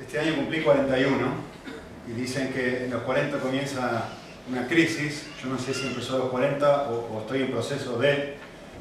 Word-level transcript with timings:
Este 0.00 0.18
año 0.18 0.34
cumplí 0.34 0.62
41 0.62 1.14
y 2.08 2.12
dicen 2.12 2.52
que 2.54 2.84
en 2.84 2.90
los 2.90 3.02
40 3.02 3.38
comienza 3.38 4.08
una 4.50 4.66
crisis. 4.66 5.26
Yo 5.42 5.50
no 5.50 5.58
sé 5.58 5.74
si 5.74 5.86
empezó 5.88 6.16
a 6.16 6.18
los 6.20 6.28
40 6.30 6.90
o, 6.90 7.20
estoy 7.20 7.42
en 7.42 7.50
proceso 7.50 7.98
de 7.98 8.36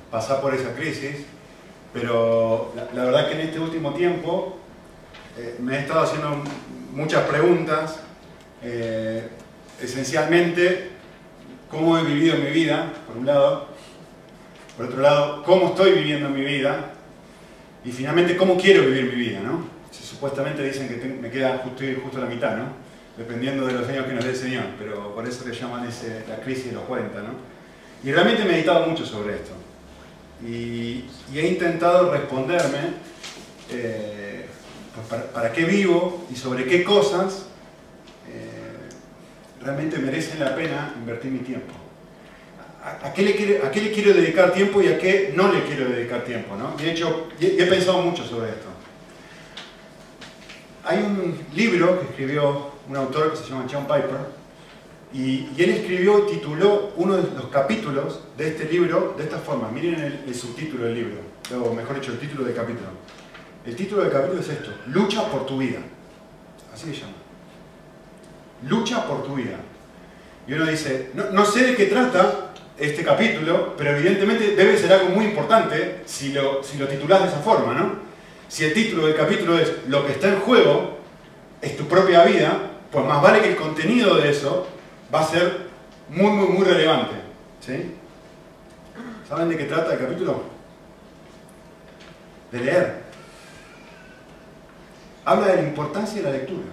pasar 0.09 0.39
por 0.39 0.55
esa 0.55 0.73
crisis, 0.73 1.25
pero 1.93 2.73
la, 2.93 3.03
verdad 3.03 3.27
que 3.27 3.33
en 3.33 3.41
este 3.41 3.59
último 3.59 3.93
tiempo 3.93 4.59
eh, 5.37 5.57
me 5.59 5.75
he 5.75 5.79
estado 5.81 6.03
haciendo 6.03 6.41
muchas 6.93 7.23
preguntas, 7.23 7.99
eh, 8.63 9.27
esencialmente 9.81 10.89
cómo 11.69 11.97
he 11.97 12.03
vivido 12.03 12.37
mi 12.37 12.49
vida, 12.49 12.93
por 13.05 13.17
un 13.17 13.25
lado, 13.25 13.67
por 14.77 14.85
otro 14.85 15.01
lado, 15.01 15.43
cómo 15.43 15.67
estoy 15.67 15.91
viviendo 15.91 16.29
mi 16.29 16.45
vida 16.45 16.93
y 17.83 17.91
finalmente 17.91 18.37
cómo 18.37 18.57
quiero 18.57 18.83
vivir 18.83 19.03
mi 19.03 19.15
vida, 19.15 19.41
¿no? 19.41 19.68
Supuestamente 20.03 20.63
dicen 20.63 20.87
que 20.87 21.05
me 21.05 21.29
queda 21.29 21.59
justo, 21.59 21.83
justo 22.03 22.19
la 22.19 22.27
mitad, 22.27 22.57
¿no? 22.57 22.65
Dependiendo 23.17 23.65
de 23.65 23.73
los 23.73 23.87
años 23.87 24.05
que 24.05 24.13
nos 24.13 24.23
dé 24.23 24.31
el 24.31 24.35
Señor, 24.35 24.63
pero 24.77 25.13
por 25.13 25.27
eso 25.27 25.47
le 25.47 25.53
llaman 25.53 25.85
ese, 25.87 26.23
la 26.27 26.37
crisis 26.37 26.67
de 26.67 26.73
los 26.73 26.83
40, 26.83 27.21
¿no? 27.21 27.29
Y 28.03 28.11
realmente 28.11 28.43
he 28.43 28.45
meditado 28.45 28.87
mucho 28.87 29.05
sobre 29.05 29.35
esto. 29.35 29.51
Y, 30.45 31.05
he 31.35 31.47
intentado 31.47 32.11
responderme 32.11 32.79
eh, 33.69 34.45
para, 35.33 35.51
qué 35.51 35.65
vivo 35.65 36.25
y 36.31 36.35
sobre 36.35 36.65
qué 36.65 36.83
cosas 36.83 37.45
eh, 38.29 38.89
realmente 39.61 39.97
merecen 39.99 40.39
la 40.39 40.55
pena 40.55 40.93
invertir 40.97 41.31
mi 41.31 41.39
tiempo. 41.39 41.73
¿A, 43.03 43.13
qué 43.13 43.21
le 43.23 43.35
quiero, 43.35 43.65
¿A 43.65 43.71
qué 43.71 43.81
le 43.81 43.91
quiero 43.91 44.13
dedicar 44.13 44.53
tiempo 44.53 44.81
y 44.81 44.87
a 44.87 44.97
qué 44.97 45.33
no 45.35 45.51
le 45.51 45.63
quiero 45.65 45.89
dedicar 45.89 46.23
tiempo? 46.23 46.55
¿no? 46.55 46.77
De 46.77 46.91
hecho, 46.91 47.27
he 47.39 47.65
pensado 47.65 48.01
mucho 48.01 48.23
sobre 48.23 48.51
esto. 48.51 48.68
Hay 50.89 51.03
un 51.03 51.37
libro 51.53 51.99
que 51.99 52.07
escribió 52.07 52.71
un 52.89 52.95
autor 52.97 53.29
que 53.29 53.37
se 53.37 53.47
llama 53.47 53.67
John 53.71 53.83
Piper, 53.83 54.39
y, 55.13 55.47
él 55.55 55.69
escribió, 55.69 56.23
tituló 56.23 56.93
uno 56.95 57.17
de 57.17 57.31
los 57.35 57.45
capítulos 57.51 58.21
de 58.35 58.47
este 58.47 58.65
libro 58.65 59.13
de 59.15 59.25
esta 59.25 59.37
forma. 59.37 59.69
Miren 59.69 60.23
el, 60.25 60.33
subtítulo 60.33 60.85
del 60.85 60.95
libro, 60.95 61.17
o 61.63 61.73
mejor 61.75 61.99
dicho, 61.99 62.11
el 62.11 62.17
título 62.17 62.43
del 62.43 62.55
capítulo. 62.55 62.87
El 63.67 63.75
título 63.75 64.01
del 64.01 64.11
capítulo 64.11 64.41
es 64.41 64.49
esto, 64.49 64.71
Lucha 64.87 65.29
por 65.29 65.45
tu 65.45 65.59
vida. 65.59 65.77
Así 66.73 66.85
se 66.85 67.01
llama. 67.01 67.13
Lucha 68.67 69.05
por 69.05 69.23
tu 69.23 69.35
vida. 69.35 69.57
Y 70.47 70.53
uno 70.53 70.65
dice, 70.65 71.11
no, 71.13 71.29
no 71.29 71.45
sé 71.45 71.65
de 71.65 71.75
qué 71.75 71.85
trata 71.85 72.51
este 72.79 73.03
capítulo, 73.03 73.75
pero 73.77 73.91
evidentemente 73.91 74.55
debe 74.55 74.75
ser 74.75 74.91
algo 74.91 75.09
muy 75.09 75.25
importante 75.25 76.01
si 76.07 76.33
lo, 76.33 76.63
si 76.63 76.79
lo 76.79 76.87
titulás 76.87 77.21
de 77.21 77.27
esa 77.27 77.41
forma, 77.41 77.75
¿no? 77.75 78.08
Si 78.49 78.65
el 78.65 78.73
título 78.73 79.05
del 79.05 79.15
capítulo 79.15 79.57
es 79.59 79.71
Lo 79.87 80.05
que 80.05 80.13
está 80.13 80.27
en 80.27 80.39
juego 80.41 80.97
es 81.61 81.77
tu 81.77 81.87
propia 81.87 82.25
vida, 82.25 82.71
pues 82.91 83.05
más 83.05 83.21
vale 83.21 83.41
que 83.41 83.49
el 83.49 83.55
contenido 83.55 84.15
de 84.15 84.31
eso 84.31 84.67
va 85.13 85.21
a 85.21 85.27
ser 85.27 85.67
muy, 86.09 86.31
muy, 86.31 86.47
muy 86.47 86.65
relevante. 86.65 87.13
¿sí? 87.59 87.95
¿Saben 89.27 89.49
de 89.49 89.57
qué 89.57 89.65
trata 89.65 89.93
el 89.93 89.99
capítulo? 89.99 90.41
De 92.51 92.59
leer. 92.59 93.03
Habla 95.25 95.47
de 95.49 95.55
la 95.57 95.61
importancia 95.61 96.19
de 96.19 96.23
la 96.23 96.37
lectura. 96.37 96.69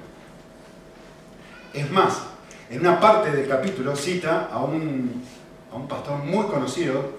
Es 1.74 1.90
más, 1.90 2.22
en 2.70 2.80
una 2.80 2.98
parte 2.98 3.30
del 3.30 3.46
capítulo 3.46 3.94
cita 3.94 4.48
a 4.50 4.60
un, 4.60 5.22
a 5.70 5.76
un 5.76 5.86
pastor 5.86 6.24
muy 6.24 6.46
conocido 6.46 7.18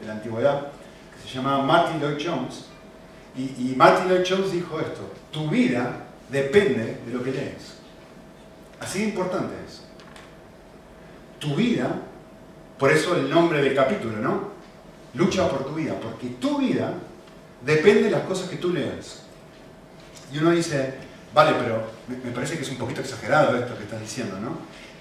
de 0.00 0.06
la 0.08 0.14
antigüedad, 0.14 0.66
que 1.14 1.28
se 1.28 1.36
llama 1.36 1.62
Martin 1.62 2.00
Lloyd 2.00 2.20
Jones, 2.20 2.71
y, 3.36 3.74
Martin 3.76 4.08
Lloyd 4.08 4.26
Jones 4.28 4.52
dijo 4.52 4.78
esto, 4.78 5.10
tu 5.30 5.48
vida 5.48 6.04
depende 6.28 6.98
de 7.06 7.12
lo 7.12 7.22
que 7.22 7.32
lees. 7.32 7.78
Así 8.78 9.00
de 9.00 9.04
importante 9.06 9.54
es. 9.66 9.82
Tu 11.38 11.54
vida, 11.54 11.88
por 12.78 12.90
eso 12.92 13.16
el 13.16 13.30
nombre 13.30 13.62
del 13.62 13.74
capítulo, 13.74 14.18
¿no? 14.18 14.52
Lucha 15.14 15.48
por 15.48 15.64
tu 15.64 15.74
vida, 15.74 15.94
porque 16.00 16.28
tu 16.40 16.58
vida 16.58 16.94
depende 17.64 18.04
de 18.04 18.10
las 18.10 18.22
cosas 18.22 18.48
que 18.48 18.56
tú 18.56 18.70
lees. 18.70 19.22
Y 20.32 20.38
uno 20.38 20.50
dice, 20.50 20.94
vale, 21.34 21.54
pero 21.58 21.84
me 22.08 22.30
parece 22.32 22.56
que 22.56 22.62
es 22.62 22.70
un 22.70 22.76
poquito 22.76 23.00
exagerado 23.00 23.56
esto 23.56 23.76
que 23.76 23.84
estás 23.84 24.00
diciendo, 24.00 24.38
¿no? 24.38 24.58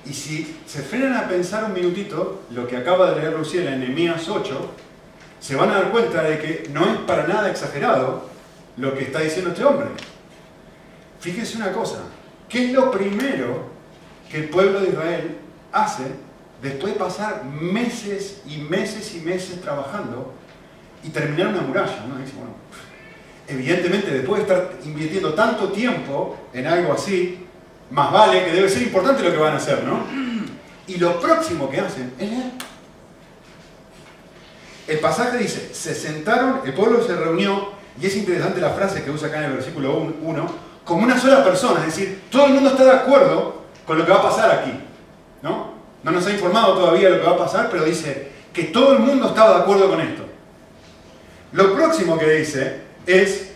Y 0.10 0.14
si 0.14 0.58
se 0.66 0.82
frenan 0.82 1.16
a 1.16 1.28
pensar 1.28 1.66
un 1.66 1.74
minutito, 1.74 2.44
lo 2.52 2.68
que 2.68 2.78
acaba 2.78 3.12
de 3.12 3.22
leer 3.22 3.34
Luciela 3.34 3.74
en 3.74 3.82
Nehemías 3.82 4.28
8, 4.28 4.72
se 5.42 5.56
van 5.56 5.72
a 5.72 5.74
dar 5.74 5.92
cuenta 5.92 6.22
de 6.22 6.40
que 6.40 6.70
no 6.72 6.86
es 6.86 7.00
para 7.00 7.28
nada 7.28 7.50
exagerado 7.50 8.30
lo 8.78 8.94
que 8.94 9.04
está 9.06 9.20
diciendo 9.20 9.50
este 9.50 9.66
hombre. 9.66 9.88
Fíjense 11.20 11.58
una 11.58 11.72
cosa, 11.74 11.98
¿qué 12.48 12.68
es 12.68 12.72
lo 12.72 12.92
primero 12.92 13.66
que 14.30 14.38
el 14.38 14.50
pueblo 14.50 14.80
de 14.80 14.90
Israel 14.90 15.38
hace 15.72 16.04
después 16.62 16.94
de 16.94 17.00
pasar 17.00 17.44
meses 17.44 18.42
y 18.46 18.58
meses 18.58 19.16
y 19.16 19.20
meses 19.20 19.60
trabajando 19.62 20.34
y 21.04 21.10
terminar 21.10 21.48
una 21.48 21.62
muralla? 21.62 22.06
evidentemente 23.48 24.12
después 24.12 24.48
de 24.48 24.54
estar 24.54 24.74
invirtiendo 24.86 25.34
tanto 25.34 25.70
tiempo 25.72 26.38
en 26.54 26.68
algo 26.68 26.94
así, 26.94 27.46
más 27.90 28.12
vale 28.12 28.46
que 28.46 28.52
debe 28.52 28.70
ser 28.70 28.84
importante 28.84 29.24
lo 29.24 29.32
que 29.32 29.38
van 29.38 29.54
a 29.54 29.58
hacer, 29.58 29.84
¿no? 29.84 30.06
Y 30.88 30.98
lo 30.98 31.20
próximo 31.20 31.70
que 31.70 31.82
hacen 31.82 32.14
es 32.18 32.30
leer. 32.30 32.71
El 34.92 35.00
pasaje 35.00 35.38
dice, 35.38 35.70
se 35.74 35.96
sentaron, 35.96 36.60
el 36.66 36.74
pueblo 36.74 37.02
se 37.02 37.16
reunió, 37.16 37.70
y 38.02 38.08
es 38.08 38.16
interesante 38.18 38.60
la 38.60 38.72
frase 38.72 39.04
que 39.04 39.10
usa 39.10 39.30
acá 39.30 39.38
en 39.38 39.46
el 39.46 39.54
versículo 39.54 39.98
1, 40.22 40.56
como 40.84 41.04
una 41.04 41.18
sola 41.18 41.46
persona, 41.46 41.80
es 41.80 41.96
decir, 41.96 42.24
todo 42.30 42.48
el 42.48 42.54
mundo 42.56 42.72
está 42.72 42.84
de 42.84 42.92
acuerdo 42.92 43.62
con 43.88 43.98
lo 43.98 44.06
que 44.06 44.12
va 44.12 44.18
a 44.18 44.24
pasar 44.24 44.52
aquí. 44.52 44.74
¿no? 45.42 45.72
no 46.04 46.12
nos 46.12 46.28
ha 46.28 46.32
informado 46.32 46.74
todavía 46.74 47.10
lo 47.10 47.22
que 47.22 47.26
va 47.26 47.36
a 47.36 47.38
pasar, 47.38 47.70
pero 47.72 47.86
dice 47.86 48.32
que 48.52 48.66
todo 48.66 48.92
el 48.92 49.00
mundo 49.00 49.30
estaba 49.30 49.56
de 49.56 49.62
acuerdo 49.62 49.90
con 49.90 50.02
esto. 50.02 50.24
Lo 51.54 51.74
próximo 51.74 52.18
que 52.20 52.30
dice 52.30 52.82
es 53.08 53.54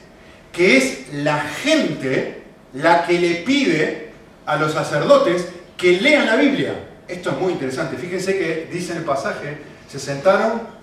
que 0.53 0.77
es 0.77 1.13
la 1.15 1.41
gente 1.41 2.43
la 2.71 3.05
que 3.05 3.19
le 3.19 3.35
pide 3.43 4.13
a 4.45 4.55
los 4.55 4.71
sacerdotes 4.71 5.49
que 5.75 5.99
lean 5.99 6.27
la 6.27 6.37
Biblia. 6.37 6.75
Esto 7.09 7.31
es 7.31 7.37
muy 7.37 7.51
interesante. 7.51 7.97
Fíjense 7.97 8.37
que 8.37 8.69
dice 8.71 8.93
en 8.93 8.99
el 8.99 9.03
pasaje, 9.03 9.57
se 9.89 9.99
sentaron 9.99 10.74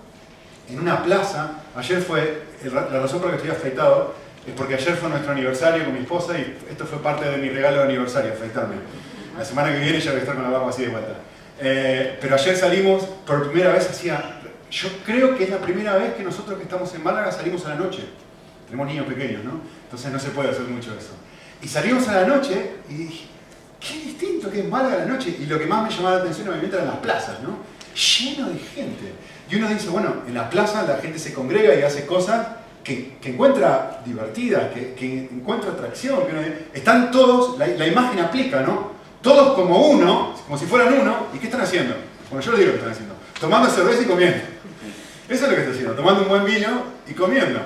en 0.69 0.81
una 0.81 1.03
plaza. 1.03 1.63
Ayer 1.77 2.01
fue, 2.01 2.43
la 2.73 3.01
razón 3.01 3.21
por 3.21 3.31
la 3.31 3.37
que 3.37 3.49
estoy 3.49 3.51
afeitado 3.51 4.15
es 4.47 4.55
porque 4.55 4.75
ayer 4.75 4.97
fue 4.97 5.09
nuestro 5.09 5.33
aniversario 5.33 5.85
con 5.85 5.95
mi 5.95 6.01
esposa 6.01 6.39
y 6.39 6.59
esto 6.69 6.85
fue 6.85 6.99
parte 7.01 7.29
de 7.31 7.37
mi 7.37 7.49
regalo 7.49 7.79
de 7.79 7.85
aniversario, 7.85 8.33
afeitarme. 8.33 8.77
La 9.39 9.45
semana 9.45 9.73
que 9.73 9.79
viene 9.79 10.01
ya 10.01 10.11
voy 10.11 10.19
a 10.19 10.23
estar 10.23 10.35
con 10.35 10.45
la 10.45 10.51
barba 10.51 10.71
así 10.71 10.83
de 10.83 10.89
vuelta. 10.89 11.15
Eh, 11.61 12.19
pero 12.21 12.35
ayer 12.35 12.57
salimos, 12.57 13.05
por 13.27 13.51
primera 13.51 13.73
vez 13.73 13.89
hacía, 13.89 14.41
yo 14.71 14.89
creo 15.05 15.37
que 15.37 15.45
es 15.45 15.51
la 15.51 15.59
primera 15.59 15.97
vez 15.97 16.15
que 16.15 16.23
nosotros 16.23 16.57
que 16.57 16.65
estamos 16.65 16.93
en 16.95 17.03
Málaga 17.03 17.31
salimos 17.31 17.65
a 17.67 17.71
la 17.71 17.75
noche. 17.77 18.05
Tenemos 18.67 18.87
niños 18.87 19.07
pequeños, 19.07 19.45
¿no? 19.45 19.61
Entonces 19.85 20.11
no 20.11 20.19
se 20.19 20.31
puede 20.31 20.51
hacer 20.51 20.63
mucho 20.63 20.91
eso. 20.99 21.13
Y 21.63 21.69
salimos 21.69 22.09
a 22.09 22.23
la 22.23 22.27
noche 22.27 22.73
y 22.89 22.95
dije, 22.95 23.27
qué 23.79 23.95
distinto 23.95 24.51
que 24.51 24.61
es 24.61 24.69
Málaga 24.69 24.95
a 24.95 24.99
la 25.01 25.07
noche. 25.07 25.37
Y 25.39 25.47
lo 25.47 25.59
que 25.59 25.67
más 25.67 25.85
me 25.85 25.91
llamaba 25.91 26.17
la 26.17 26.23
atención 26.23 26.49
obviamente 26.49 26.75
eran 26.75 26.89
las 26.89 26.99
plazas, 26.99 27.41
¿no? 27.43 27.59
Lleno 27.95 28.49
de 28.49 28.59
gente. 28.59 29.13
Y 29.51 29.57
uno 29.57 29.69
dice, 29.69 29.89
bueno, 29.89 30.23
en 30.27 30.35
la 30.35 30.49
plaza 30.49 30.83
la 30.83 30.97
gente 30.97 31.19
se 31.19 31.35
congrega 31.35 31.75
y 31.75 31.83
hace 31.83 32.07
cosas 32.07 32.47
que, 32.83 33.17
encuentra 33.25 34.01
divertidas, 34.05 34.73
que, 34.73 35.29
encuentra 35.33 35.73
atracción. 35.73 36.21
están 36.73 37.11
todos, 37.11 37.59
la, 37.59 37.87
imagen 37.87 38.21
aplica, 38.21 38.61
¿no? 38.63 38.93
Todos 39.21 39.55
como 39.55 39.89
uno, 39.89 40.35
como 40.45 40.59
si 40.59 40.67
fueran 40.67 40.95
uno, 40.95 41.29
¿y 41.35 41.39
qué 41.39 41.47
están 41.47 41.61
haciendo? 41.61 41.95
Bueno, 42.31 42.45
yo 42.45 42.53
les 42.53 42.61
digo 42.61 42.73
que 42.73 42.79
están 42.79 42.93
haciendo. 42.93 43.15
Tomando 43.41 43.71
cerveza 43.71 44.03
y 44.03 44.07
comiendo. 44.07 44.39
Eso 45.29 45.45
es 45.45 45.51
lo 45.51 45.55
que 45.55 45.63
está 45.63 45.73
haciendo, 45.73 45.95
tomando 45.95 46.23
un 46.23 46.29
buen 46.29 46.45
vino 46.45 46.83
y 47.07 47.13
comiendo. 47.13 47.61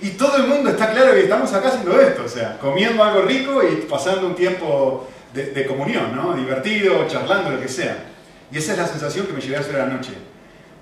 Y 0.00 0.10
todo 0.10 0.36
el 0.36 0.46
mundo 0.46 0.70
está 0.70 0.92
claro 0.92 1.12
que 1.12 1.22
estamos 1.22 1.52
acá 1.52 1.68
haciendo 1.68 2.00
esto, 2.00 2.22
o 2.24 2.28
sea, 2.28 2.58
comiendo 2.58 3.02
algo 3.02 3.22
rico 3.22 3.62
y 3.62 3.76
pasando 3.86 4.26
un 4.26 4.34
tiempo 4.34 5.08
de, 5.32 5.66
comunión, 5.66 6.14
¿no? 6.14 6.34
Divertido, 6.34 7.06
charlando, 7.08 7.50
lo 7.50 7.60
que 7.60 7.68
sea. 7.68 8.04
Y 8.50 8.58
esa 8.58 8.72
es 8.72 8.78
la 8.78 8.86
sensación 8.86 9.26
que 9.26 9.32
me 9.32 9.40
llevé 9.40 9.56
a 9.56 9.60
hacer 9.60 9.80
anoche. 9.80 10.12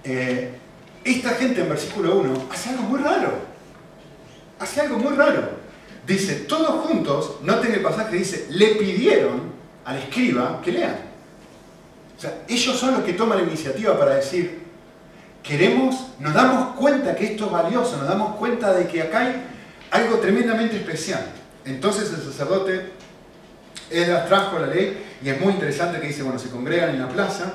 Eh, 0.08 0.50
esta 1.04 1.30
gente 1.30 1.62
en 1.62 1.68
versículo 1.68 2.18
1 2.18 2.46
hace 2.52 2.70
algo 2.70 2.82
muy 2.84 3.00
raro. 3.00 3.32
Hace 4.60 4.80
algo 4.82 4.98
muy 4.98 5.14
raro. 5.16 5.50
Dice, 6.06 6.34
todos 6.34 6.86
juntos, 6.86 7.38
noten 7.42 7.72
el 7.72 7.82
pasaje, 7.82 8.16
dice, 8.16 8.46
le 8.50 8.76
pidieron 8.76 9.42
al 9.84 9.98
escriba 9.98 10.60
que 10.62 10.72
lean. 10.72 10.96
O 12.16 12.20
sea, 12.20 12.44
ellos 12.48 12.78
son 12.78 12.92
los 12.92 13.02
que 13.02 13.14
toman 13.14 13.38
la 13.38 13.44
iniciativa 13.44 13.98
para 13.98 14.14
decir, 14.14 14.62
queremos, 15.42 15.96
nos 16.20 16.32
damos 16.32 16.76
cuenta 16.76 17.16
que 17.16 17.32
esto 17.32 17.46
es 17.46 17.52
valioso, 17.52 17.96
nos 17.96 18.08
damos 18.08 18.36
cuenta 18.36 18.72
de 18.72 18.86
que 18.86 19.02
acá 19.02 19.20
hay 19.20 19.42
algo 19.90 20.18
tremendamente 20.18 20.76
especial. 20.76 21.26
Entonces 21.64 22.10
el 22.10 22.22
sacerdote 22.22 22.92
él 23.90 24.16
trajo 24.28 24.58
la 24.58 24.68
ley 24.68 25.04
y 25.22 25.28
es 25.28 25.40
muy 25.40 25.52
interesante 25.52 26.00
que 26.00 26.06
dice, 26.06 26.22
bueno, 26.22 26.38
se 26.38 26.50
congregan 26.50 26.90
en 26.90 27.00
la 27.00 27.08
plaza 27.08 27.52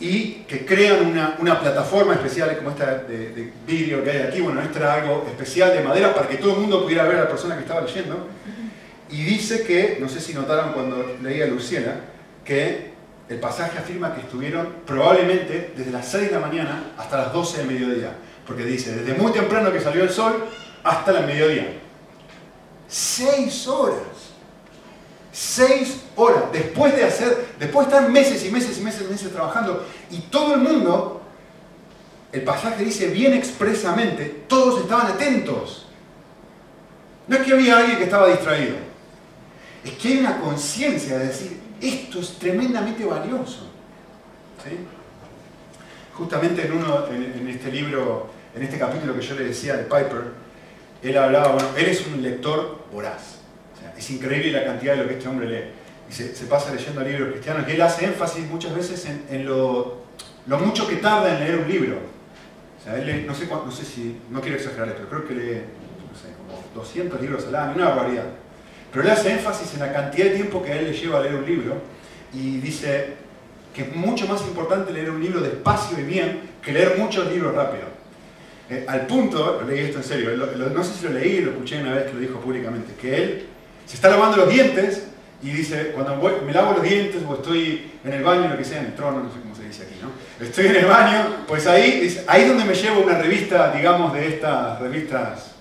y 0.00 0.44
que 0.48 0.66
crean 0.66 1.06
una, 1.06 1.60
plataforma 1.60 2.14
especial 2.14 2.56
como 2.56 2.70
esta 2.70 2.98
de, 2.98 3.30
de, 3.30 3.52
vídeo 3.66 4.02
que 4.02 4.10
hay 4.10 4.18
aquí, 4.22 4.40
bueno, 4.40 4.60
esta 4.60 4.78
era 4.78 4.94
algo 4.94 5.24
especial 5.28 5.72
de 5.72 5.82
madera 5.82 6.14
para 6.14 6.28
que 6.28 6.36
todo 6.36 6.54
el 6.54 6.60
mundo 6.60 6.82
pudiera 6.82 7.04
ver 7.04 7.18
a 7.18 7.20
la 7.22 7.28
persona 7.28 7.54
que 7.54 7.62
estaba 7.62 7.82
leyendo. 7.82 8.28
Y 9.10 9.22
dice 9.22 9.62
que, 9.62 9.98
no 10.00 10.08
sé 10.08 10.20
si 10.20 10.34
notaron 10.34 10.72
cuando 10.72 11.16
leía 11.22 11.46
Luciana, 11.46 12.00
que 12.44 12.94
el 13.28 13.38
pasaje 13.38 13.78
afirma 13.78 14.14
que 14.14 14.20
estuvieron 14.20 14.68
probablemente 14.86 15.72
desde 15.76 15.90
las 15.90 16.08
6 16.08 16.28
de 16.28 16.32
la 16.32 16.40
mañana 16.40 16.92
hasta 16.98 17.18
las 17.18 17.32
12 17.32 17.58
del 17.58 17.66
mediodía. 17.66 18.12
Porque 18.46 18.64
dice, 18.64 18.94
desde 18.94 19.14
muy 19.14 19.32
temprano 19.32 19.72
que 19.72 19.80
salió 19.80 20.02
el 20.02 20.10
sol 20.10 20.44
hasta 20.82 21.18
el 21.18 21.26
mediodía. 21.26 21.66
Seis 22.86 23.66
horas. 23.66 23.98
Seis 25.34 26.00
horas. 26.14 26.44
Después 26.52 26.94
de 26.94 27.02
hacer, 27.02 27.48
después 27.58 27.88
de 27.88 27.94
estar 27.94 28.08
meses 28.08 28.44
y 28.44 28.52
meses 28.52 28.78
y 28.78 28.82
meses 28.82 29.02
y 29.02 29.10
meses 29.10 29.32
trabajando. 29.32 29.84
Y 30.12 30.18
todo 30.20 30.54
el 30.54 30.60
mundo, 30.60 31.20
el 32.30 32.42
pasaje 32.42 32.84
dice 32.84 33.08
bien 33.08 33.34
expresamente, 33.34 34.44
todos 34.46 34.82
estaban 34.82 35.08
atentos. 35.08 35.86
No 37.26 37.36
es 37.36 37.42
que 37.42 37.52
había 37.52 37.78
alguien 37.78 37.98
que 37.98 38.04
estaba 38.04 38.28
distraído. 38.28 38.76
Es 39.84 39.92
que 39.94 40.08
hay 40.08 40.18
una 40.18 40.38
conciencia 40.38 41.18
de 41.18 41.26
decir, 41.26 41.60
esto 41.80 42.20
es 42.20 42.38
tremendamente 42.38 43.04
valioso. 43.04 43.70
Justamente 46.14 46.64
en, 46.64 46.72
uno, 46.72 47.08
en, 47.08 47.48
este 47.48 47.72
libro, 47.72 48.30
en 48.54 48.62
este 48.62 48.78
capítulo 48.78 49.14
que 49.14 49.20
yo 49.20 49.34
le 49.34 49.46
decía 49.46 49.76
de 49.76 49.82
Piper, 49.82 50.32
él 51.02 51.18
hablaba, 51.18 51.54
bueno, 51.54 51.68
él 51.76 51.86
es 51.86 52.06
un 52.06 52.22
lector 52.22 52.84
voraz. 52.92 53.33
Es 54.04 54.10
increíble 54.10 54.52
la 54.52 54.64
cantidad 54.64 54.94
de 54.94 55.02
lo 55.02 55.08
que 55.08 55.14
este 55.14 55.28
hombre 55.28 55.48
lee. 55.48 55.64
Y 56.08 56.12
se, 56.12 56.46
pasa 56.46 56.74
leyendo 56.74 57.00
libros 57.00 57.30
cristianos 57.30 57.64
y 57.66 57.72
él 57.72 57.80
hace 57.80 58.04
énfasis 58.04 58.46
muchas 58.46 58.74
veces 58.74 59.08
en, 59.30 59.46
lo, 59.46 60.04
mucho 60.46 60.86
que 60.86 60.96
tarda 60.96 61.34
en 61.34 61.40
leer 61.40 61.58
un 61.60 61.68
libro. 61.68 61.96
O 62.78 62.84
sea, 62.84 62.98
él 62.98 63.26
no 63.26 63.34
sé, 63.34 63.46
no 63.46 63.70
sé 63.70 63.84
si, 63.84 64.20
no 64.30 64.42
quiero 64.42 64.58
exagerar 64.58 64.94
pero 64.94 65.08
creo 65.08 65.26
que 65.26 65.34
lee, 65.34 65.62
no 66.12 66.18
sé, 66.18 66.34
como 66.36 66.62
200 66.74 67.20
libros 67.22 67.46
al 67.46 67.54
año, 67.54 67.76
una 67.76 67.88
barbaridad. 67.88 68.26
Pero 68.92 69.04
él 69.04 69.10
hace 69.10 69.32
énfasis 69.32 69.72
en 69.74 69.80
la 69.80 69.92
cantidad 69.92 70.26
de 70.26 70.34
tiempo 70.34 70.62
que 70.62 70.72
a 70.72 70.78
él 70.78 70.90
le 70.90 70.92
lleva 70.92 71.18
a 71.18 71.22
leer 71.22 71.36
un 71.36 71.46
libro 71.46 71.74
y 72.34 72.58
dice 72.58 73.14
que 73.72 73.82
es 73.82 73.96
mucho 73.96 74.28
más 74.28 74.42
importante 74.42 74.92
leer 74.92 75.10
un 75.10 75.20
libro 75.20 75.40
despacio 75.40 75.98
y 75.98 76.02
bien 76.02 76.40
que 76.62 76.72
leer 76.72 76.98
muchos 76.98 77.32
libros 77.32 77.54
rápido. 77.54 77.84
Eh, 78.68 78.84
al 78.86 79.06
punto, 79.06 79.60
lo 79.60 79.66
leí 79.66 79.80
esto 79.80 79.98
en 79.98 80.04
serio, 80.04 80.30
no 80.36 80.84
sé 80.84 80.94
si 80.94 81.04
lo 81.06 81.12
leí, 81.12 81.40
lo 81.40 81.52
escuché 81.52 81.80
una 81.80 81.94
vez 81.94 82.04
que 82.04 82.12
lo 82.12 82.20
dijo 82.20 82.40
públicamente, 82.40 82.94
que 82.94 83.16
él 83.16 83.46
se 83.86 83.96
está 83.96 84.08
lavando 84.08 84.38
los 84.38 84.48
dientes 84.48 85.04
y 85.42 85.50
dice, 85.50 85.92
cuando 85.94 86.16
me 86.44 86.52
lavo 86.52 86.72
los 86.72 86.82
dientes 86.82 87.22
o 87.28 87.34
estoy 87.34 87.92
en 88.04 88.12
el 88.12 88.22
baño, 88.22 88.48
lo 88.48 88.56
que 88.56 88.64
sea, 88.64 88.80
en 88.80 88.86
el 88.86 88.94
trono, 88.94 89.22
no 89.22 89.30
sé 89.30 89.40
cómo 89.40 89.54
se 89.54 89.64
dice 89.64 89.82
aquí, 89.82 89.96
¿no? 90.00 90.10
Estoy 90.44 90.66
en 90.66 90.76
el 90.76 90.86
baño, 90.86 91.44
pues 91.46 91.66
ahí, 91.66 92.16
ahí 92.26 92.42
es 92.42 92.48
donde 92.48 92.64
me 92.64 92.74
llevo 92.74 93.02
una 93.02 93.18
revista, 93.18 93.70
digamos, 93.72 94.12
de 94.14 94.28
estas 94.28 94.80
revistas 94.80 95.54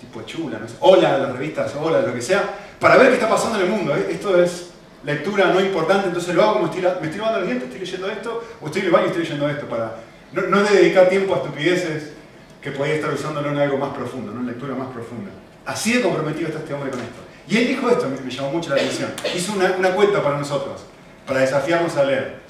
tipo 0.00 0.22
chula, 0.22 0.58
hola, 0.80 1.18
las 1.18 1.32
revistas, 1.32 1.74
hola, 1.78 2.00
lo 2.00 2.14
que 2.14 2.22
sea, 2.22 2.42
para 2.80 2.96
ver 2.96 3.08
qué 3.08 3.14
está 3.14 3.28
pasando 3.28 3.58
en 3.58 3.66
el 3.66 3.70
mundo. 3.70 3.94
¿eh? 3.94 4.08
Esto 4.10 4.42
es 4.42 4.70
lectura 5.04 5.52
no 5.52 5.60
importante, 5.60 6.08
entonces 6.08 6.34
lo 6.34 6.42
hago 6.42 6.52
como 6.54 6.66
estoy, 6.66 6.82
me 6.82 7.06
estoy 7.06 7.18
lavando 7.18 7.40
los 7.40 7.48
dientes, 7.48 7.68
estoy 7.68 7.80
leyendo 7.80 8.10
esto, 8.10 8.44
o 8.60 8.66
estoy 8.66 8.80
en 8.80 8.86
el 8.86 8.92
baño 8.92 9.04
y 9.04 9.08
estoy 9.08 9.22
leyendo 9.22 9.48
esto, 9.48 9.66
para 9.66 9.96
no, 10.32 10.42
no 10.42 10.62
de 10.62 10.76
dedicar 10.76 11.08
tiempo 11.08 11.34
a 11.34 11.38
estupideces 11.38 12.12
que 12.60 12.72
podía 12.72 12.94
estar 12.94 13.12
usándolo 13.12 13.50
en 13.50 13.58
algo 13.58 13.78
más 13.78 13.94
profundo, 13.94 14.32
¿no? 14.32 14.40
en 14.40 14.46
lectura 14.46 14.74
más 14.74 14.88
profunda. 14.88 15.30
Así 15.66 15.92
de 15.92 16.02
comprometido 16.02 16.48
está 16.48 16.60
este 16.60 16.74
hombre 16.74 16.90
con 16.90 17.00
esto. 17.00 17.20
Y 17.48 17.56
él 17.56 17.68
dijo 17.68 17.90
esto, 17.90 18.08
me, 18.08 18.30
llamó 18.30 18.52
mucho 18.52 18.70
la 18.70 18.76
atención. 18.76 19.10
Hizo 19.34 19.52
una, 19.54 19.94
cuenta 19.94 20.22
para 20.22 20.38
nosotros, 20.38 20.82
para 21.26 21.40
desafiarnos 21.40 21.96
a 21.96 22.04
leer. 22.04 22.40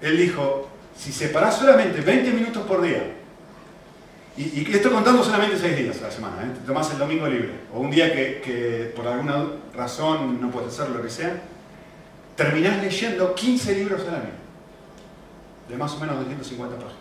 Él 0.00 0.16
dijo, 0.16 0.68
si 0.96 1.12
separás 1.12 1.56
solamente 1.56 2.00
20 2.00 2.30
minutos 2.32 2.66
por 2.66 2.82
día 2.82 3.12
y, 4.36 4.60
y 4.60 4.72
estoy 4.72 4.90
contando 4.90 5.22
solamente 5.22 5.58
seis 5.58 5.76
días 5.76 6.00
a 6.00 6.06
la 6.06 6.10
semana, 6.10 6.42
¿eh? 6.42 6.50
te 6.54 6.66
tomás 6.66 6.90
el 6.90 6.98
domingo 6.98 7.26
libre, 7.26 7.52
o 7.72 7.80
un 7.80 7.90
día 7.90 8.12
que, 8.12 8.92
por 8.96 9.06
alguna 9.06 9.46
razón 9.74 10.40
no 10.40 10.50
puedes 10.50 10.72
hacer 10.72 10.90
lo 10.90 11.02
que 11.02 11.10
sea, 11.10 11.42
terminás 12.34 12.82
leyendo 12.82 13.34
15 13.34 13.74
libros 13.74 14.00
al 14.08 14.14
año, 14.14 14.32
de 15.68 15.76
más 15.76 15.92
o 15.92 16.00
menos 16.00 16.16
250 16.16 16.76
páginas. 16.76 16.96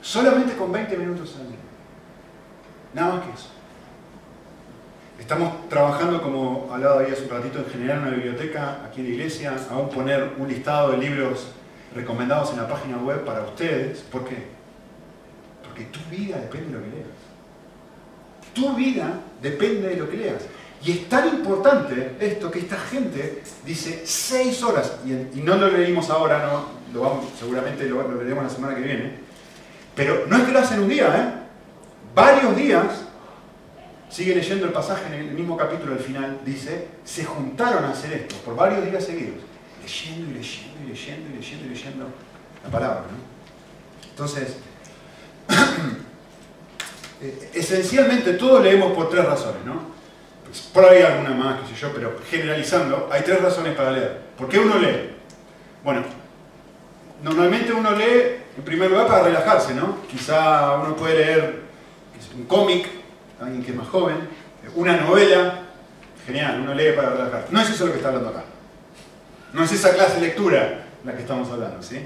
Solamente 0.00 0.56
con 0.56 0.70
20 0.70 0.96
minutos 0.96 1.34
al 1.40 1.48
día. 1.48 1.56
Nada 2.94 3.14
más 3.14 3.24
que 3.24 3.32
eso. 3.32 3.48
Estamos 5.22 5.68
trabajando, 5.68 6.20
como 6.20 6.68
hablaba 6.72 7.00
ahí 7.00 7.12
hace 7.12 7.22
un 7.22 7.30
ratito, 7.30 7.60
en 7.60 7.66
generar 7.66 8.00
una 8.00 8.10
biblioteca 8.10 8.80
aquí 8.84 9.02
en 9.02 9.06
la 9.06 9.14
iglesia, 9.14 9.56
aún 9.70 9.88
poner 9.88 10.32
un 10.36 10.48
listado 10.48 10.90
de 10.90 10.98
libros 10.98 11.46
recomendados 11.94 12.50
en 12.50 12.56
la 12.56 12.66
página 12.66 12.96
web 12.96 13.24
para 13.24 13.42
ustedes. 13.42 14.00
¿Por 14.00 14.24
qué? 14.24 14.48
Porque 15.62 15.84
tu 15.84 16.00
vida 16.10 16.38
depende 16.38 16.66
de 16.66 16.72
lo 16.72 16.82
que 16.82 16.96
leas. 16.96 17.08
Tu 18.52 18.74
vida 18.74 19.20
depende 19.40 19.90
de 19.90 19.96
lo 19.96 20.10
que 20.10 20.16
leas. 20.16 20.42
Y 20.84 20.90
es 20.90 21.08
tan 21.08 21.28
importante 21.28 22.16
esto 22.18 22.50
que 22.50 22.58
esta 22.58 22.76
gente 22.76 23.44
dice 23.64 24.02
seis 24.04 24.60
horas, 24.64 24.96
y, 25.06 25.40
no 25.40 25.54
lo 25.54 25.68
leímos 25.68 26.10
ahora, 26.10 26.44
no, 26.44 26.64
lo 26.92 27.08
vamos, 27.08 27.26
seguramente 27.38 27.84
lo, 27.84 28.02
lo, 28.02 28.42
la 28.42 28.50
semana 28.50 28.74
que 28.74 28.82
viene, 28.82 29.12
pero 29.94 30.26
no 30.26 30.36
es 30.36 30.42
que 30.42 30.50
lo 30.50 30.58
hacen 30.58 30.80
un 30.80 30.88
día, 30.88 31.16
¿eh? 31.16 31.42
varios 32.12 32.56
días, 32.56 33.06
sigue 34.12 34.34
leyendo 34.34 34.66
el 34.66 34.72
pasaje 34.72 35.06
en 35.06 35.14
el 35.14 35.30
mismo 35.32 35.56
capítulo 35.56 35.94
al 35.94 36.00
final, 36.00 36.40
dice, 36.44 36.88
se 37.04 37.24
juntaron 37.24 37.84
a 37.84 37.90
hacer 37.90 38.12
esto 38.12 38.36
por 38.44 38.54
varios 38.54 38.84
días 38.84 39.04
seguidos, 39.04 39.40
leyendo 39.82 40.30
y 40.30 40.34
leyendo 40.34 40.84
y 40.84 40.88
leyendo 40.88 41.30
y 41.30 41.36
leyendo 41.36 41.66
y 41.66 41.68
leyendo 41.70 42.06
la 42.62 42.70
palabra. 42.70 43.00
¿no? 43.00 44.10
Entonces, 44.10 44.56
Eh, 47.22 47.50
esencialmente 47.54 48.32
todos 48.32 48.64
leemos 48.64 48.92
por 48.94 49.08
tres 49.08 49.24
razones, 49.24 49.64
¿no? 49.64 49.80
Pues, 50.44 50.60
por 50.60 50.84
ahí 50.84 51.02
alguna 51.02 51.30
más, 51.30 51.60
qué 51.60 51.72
sé 51.72 51.80
yo, 51.80 51.92
pero 51.94 52.16
generalizando, 52.28 53.08
hay 53.12 53.22
tres 53.22 53.40
razones 53.40 53.76
para 53.76 53.92
leer. 53.92 54.20
¿Por 54.36 54.48
qué 54.48 54.58
uno 54.58 54.76
lee? 54.76 55.12
Bueno, 55.84 56.02
normalmente 57.22 57.72
uno 57.72 57.92
lee, 57.92 58.42
en 58.56 58.64
primer 58.64 58.90
lugar, 58.90 59.06
para 59.06 59.22
relajarse, 59.22 59.72
¿no? 59.72 59.98
Quizá 60.10 60.78
uno 60.78 60.96
puede 60.96 61.14
leer 61.14 61.62
un 62.36 62.44
cómic, 62.46 62.88
alguien 63.42 63.64
que 63.64 63.72
es 63.72 63.76
más 63.76 63.88
joven, 63.88 64.16
una 64.74 64.96
novela, 64.96 65.62
genial, 66.26 66.60
uno 66.62 66.74
lee 66.74 66.92
para 66.94 67.10
relajarse. 67.10 67.48
No 67.50 67.60
es 67.60 67.70
eso 67.70 67.86
lo 67.86 67.92
que 67.92 67.98
está 67.98 68.08
hablando 68.08 68.30
acá. 68.30 68.44
No 69.52 69.64
es 69.64 69.72
esa 69.72 69.92
clase 69.92 70.20
de 70.20 70.28
lectura 70.28 70.84
la 71.04 71.12
que 71.14 71.22
estamos 71.22 71.50
hablando, 71.50 71.82
¿sí? 71.82 72.04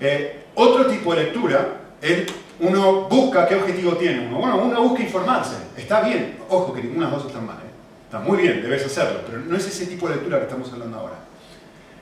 Eh, 0.00 0.44
otro 0.54 0.86
tipo 0.86 1.14
de 1.14 1.24
lectura 1.24 1.80
es 2.00 2.26
uno 2.60 3.02
busca 3.02 3.46
qué 3.46 3.56
objetivo 3.56 3.92
tiene 3.96 4.26
uno. 4.26 4.38
Bueno, 4.38 4.56
uno 4.58 4.82
busca 4.82 5.02
informarse. 5.02 5.56
Está 5.76 6.00
bien. 6.00 6.38
Ojo, 6.48 6.72
que 6.72 6.82
ninguna 6.82 7.06
de 7.06 7.12
las 7.12 7.22
dos 7.22 7.30
están 7.30 7.46
mal. 7.46 7.56
¿eh? 7.56 7.70
Está 8.04 8.20
muy 8.20 8.38
bien, 8.38 8.62
debes 8.62 8.86
hacerlo. 8.86 9.20
Pero 9.26 9.40
no 9.40 9.56
es 9.56 9.66
ese 9.66 9.86
tipo 9.86 10.08
de 10.08 10.16
lectura 10.16 10.38
que 10.38 10.44
estamos 10.44 10.72
hablando 10.72 10.98
ahora. 10.98 11.16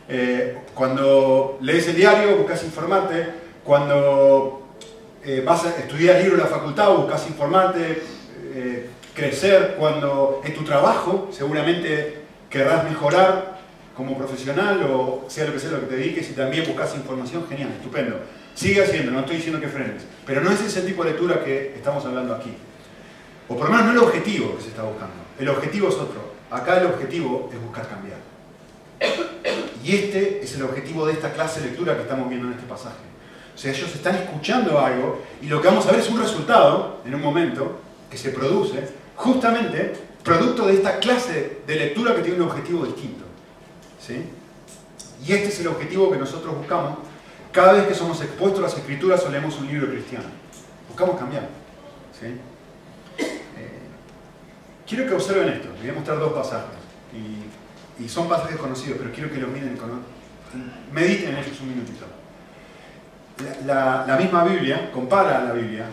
Eh, 0.09 0.59
cuando 0.75 1.59
lees 1.61 1.89
el 1.89 1.97
diario, 1.97 2.37
buscas 2.37 2.63
informarte. 2.65 3.27
Cuando 3.65 4.69
eh, 5.25 5.43
vas 5.45 5.65
a 5.65 5.71
estudiar 5.71 6.21
libro 6.21 6.37
en 6.37 6.43
la 6.43 6.49
facultad, 6.49 6.91
buscas 6.91 7.27
informarte, 7.27 8.03
crecer. 9.15 9.77
Cuando 9.79 10.43
en 10.45 10.55
tu 10.55 10.65
trabajo, 10.65 11.29
seguramente 11.33 12.23
querrás 12.51 12.85
mejorar 12.85 13.59
como 13.97 14.17
profesional 14.19 14.83
o 14.91 15.25
sea 15.29 15.47
lo 15.47 15.53
que 15.53 15.61
sea 15.61 15.71
lo 15.71 15.81
que 15.81 15.87
te 15.87 15.97
dediques 15.97 16.31
y 16.31 16.35
también 16.35 16.65
buscas 16.67 16.95
información, 16.97 17.47
genial, 17.49 17.71
estupendo. 17.77 18.21
Sigue 18.55 18.83
haciendo, 18.83 19.11
no 19.11 19.21
estoy 19.21 19.37
diciendo 19.37 19.61
que 19.61 19.69
frenes. 19.69 20.03
Pero 20.27 20.41
no 20.41 20.51
es 20.51 20.61
ese 20.61 20.83
tipo 20.83 21.05
de 21.05 21.11
lectura 21.11 21.43
que 21.43 21.75
estamos 21.75 22.05
hablando 22.05 22.35
aquí. 22.35 22.53
O 23.49 23.57
por 23.57 23.67
lo 23.67 23.73
menos 23.73 23.87
no 23.87 23.93
el 23.93 23.99
objetivo 23.99 24.57
que 24.57 24.63
se 24.63 24.69
está 24.69 24.83
buscando. 24.83 25.15
El 25.39 25.49
objetivo 25.49 25.89
es 25.89 25.95
otro. 25.95 26.35
Acá 26.51 26.79
el 26.79 26.87
objetivo 26.87 27.51
es 27.53 27.61
buscar 27.61 27.89
cambiar. 27.89 28.19
Y 29.83 29.97
este 29.97 30.43
es 30.43 30.55
el 30.55 30.63
objetivo 30.63 31.05
de 31.07 31.13
esta 31.13 31.33
clase 31.33 31.61
de 31.61 31.67
lectura 31.67 31.95
que 31.95 32.03
estamos 32.03 32.29
viendo 32.29 32.47
en 32.47 32.55
este 32.55 32.67
pasaje. 32.67 33.05
O 33.55 33.59
sea, 33.59 33.71
ellos 33.71 33.95
están 33.95 34.15
escuchando 34.15 34.81
algo 34.81 35.23
y 35.43 35.47
lo 35.47 35.61
que 35.61 35.69
vamos 35.69 35.87
a 35.87 35.91
ver 35.91 36.01
es 36.01 36.09
un 36.09 36.21
resultado, 36.21 37.01
en 37.05 37.15
un 37.15 37.21
momento, 37.21 37.81
que 38.15 38.19
se 38.19 38.31
produce, 38.31 38.79
justamente 39.17 39.93
producto 40.23 40.69
de 40.69 40.75
esta 40.75 41.01
clase 41.01 41.63
de 41.67 41.75
lectura 41.75 42.15
que 42.15 42.23
tiene 42.23 42.41
un 42.41 42.49
objetivo 42.49 42.87
distinto. 42.87 43.25
¿Sí? 44.01 44.25
Y 45.27 45.33
este 45.33 45.49
es 45.49 45.61
el 45.61 45.67
objetivo 45.67 46.13
que 46.13 46.19
nosotros 46.19 46.57
buscamos 46.57 46.99
cada 47.51 47.73
vez 47.73 47.89
que 47.89 47.95
somos 47.95 48.21
expuestos 48.23 48.61
a 48.61 48.63
las 48.63 48.77
escrituras 48.77 49.25
o 49.25 49.31
leemos 49.31 49.59
un 49.59 49.67
libro 49.67 49.89
cristiano. 49.89 50.27
Buscamos 50.89 51.19
cambiar. 51.19 51.49
Eh, 52.23 52.39
quiero 54.87 55.07
que 55.09 55.15
observen 55.15 55.49
esto. 55.49 55.69
Les 55.71 55.81
voy 55.81 55.91
a 55.91 55.95
mostrar 55.95 56.19
dos 56.21 56.33
pasajes. 56.33 56.79
Y, 57.13 58.09
son 58.09 58.29
pasajes 58.29 58.57
conocidos, 58.57 58.99
pero 58.99 59.13
quiero 59.13 59.31
que 59.31 59.39
los 59.39 59.51
miren, 59.51 59.77
mediten 60.93 61.31
en 61.31 61.39
ellos 61.39 61.61
un 61.61 61.69
minutito. 61.69 62.07
La, 63.67 64.17
misma 64.21 64.45
Biblia 64.45 64.93
compara 64.93 65.39
a 65.39 65.45
la 65.45 65.53
Biblia 65.53 65.87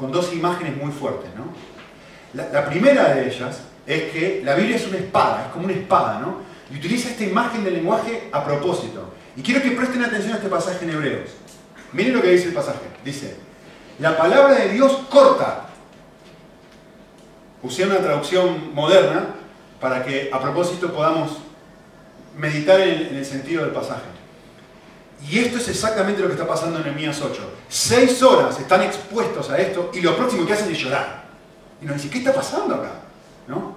con 0.00 0.10
dos 0.10 0.32
imágenes 0.32 0.76
muy 0.76 0.90
fuertes. 0.90 1.30
¿no? 1.36 1.44
la 2.32 2.64
primera 2.66 3.14
de 3.14 3.28
ellas 3.28 3.60
es 3.86 4.12
que 4.12 4.42
la 4.44 4.54
Biblia 4.54 4.76
es 4.76 4.86
una 4.86 4.98
espada, 4.98 5.46
es 5.46 5.52
como 5.52 5.64
una 5.64 5.74
espada, 5.74 6.20
¿no? 6.20 6.38
Y 6.72 6.78
utiliza 6.78 7.10
esta 7.10 7.24
imagen 7.24 7.64
del 7.64 7.74
lenguaje 7.74 8.28
a 8.32 8.44
propósito. 8.44 9.12
Y 9.36 9.42
quiero 9.42 9.60
que 9.60 9.72
presten 9.72 10.04
atención 10.04 10.34
a 10.34 10.36
este 10.36 10.48
pasaje 10.48 10.84
en 10.84 10.90
Hebreos. 10.90 11.30
Miren 11.92 12.14
lo 12.14 12.22
que 12.22 12.30
dice 12.30 12.48
el 12.48 12.54
pasaje. 12.54 12.78
Dice, 13.04 13.36
la 13.98 14.16
palabra 14.16 14.54
de 14.54 14.68
Dios 14.70 14.92
corta. 15.10 15.66
usé 17.62 17.84
una 17.84 17.98
traducción 17.98 18.74
moderna 18.74 19.26
para 19.80 20.04
que 20.04 20.30
a 20.32 20.40
propósito 20.40 20.92
podamos 20.92 21.38
meditar 22.38 22.80
en, 22.80 23.16
el 23.16 23.24
sentido 23.24 23.64
del 23.64 23.72
pasaje. 23.72 24.08
Y 25.28 25.40
esto 25.40 25.58
es 25.58 25.68
exactamente 25.68 26.22
lo 26.22 26.28
que 26.28 26.34
está 26.34 26.46
pasando 26.46 26.78
en 26.78 26.84
Nehemías 26.84 27.20
8. 27.20 27.42
Seis 27.70 28.20
horas 28.20 28.58
están 28.58 28.82
expuestos 28.82 29.48
a 29.48 29.56
esto 29.56 29.92
y 29.94 30.00
lo 30.00 30.16
próximo 30.16 30.44
que 30.44 30.52
hacen 30.52 30.72
es 30.72 30.78
llorar. 30.78 31.22
Y 31.80 31.86
nos 31.86 31.94
dicen, 31.94 32.10
¿qué 32.10 32.18
está 32.18 32.34
pasando 32.34 32.74
acá? 32.74 32.90
¿No? 33.46 33.76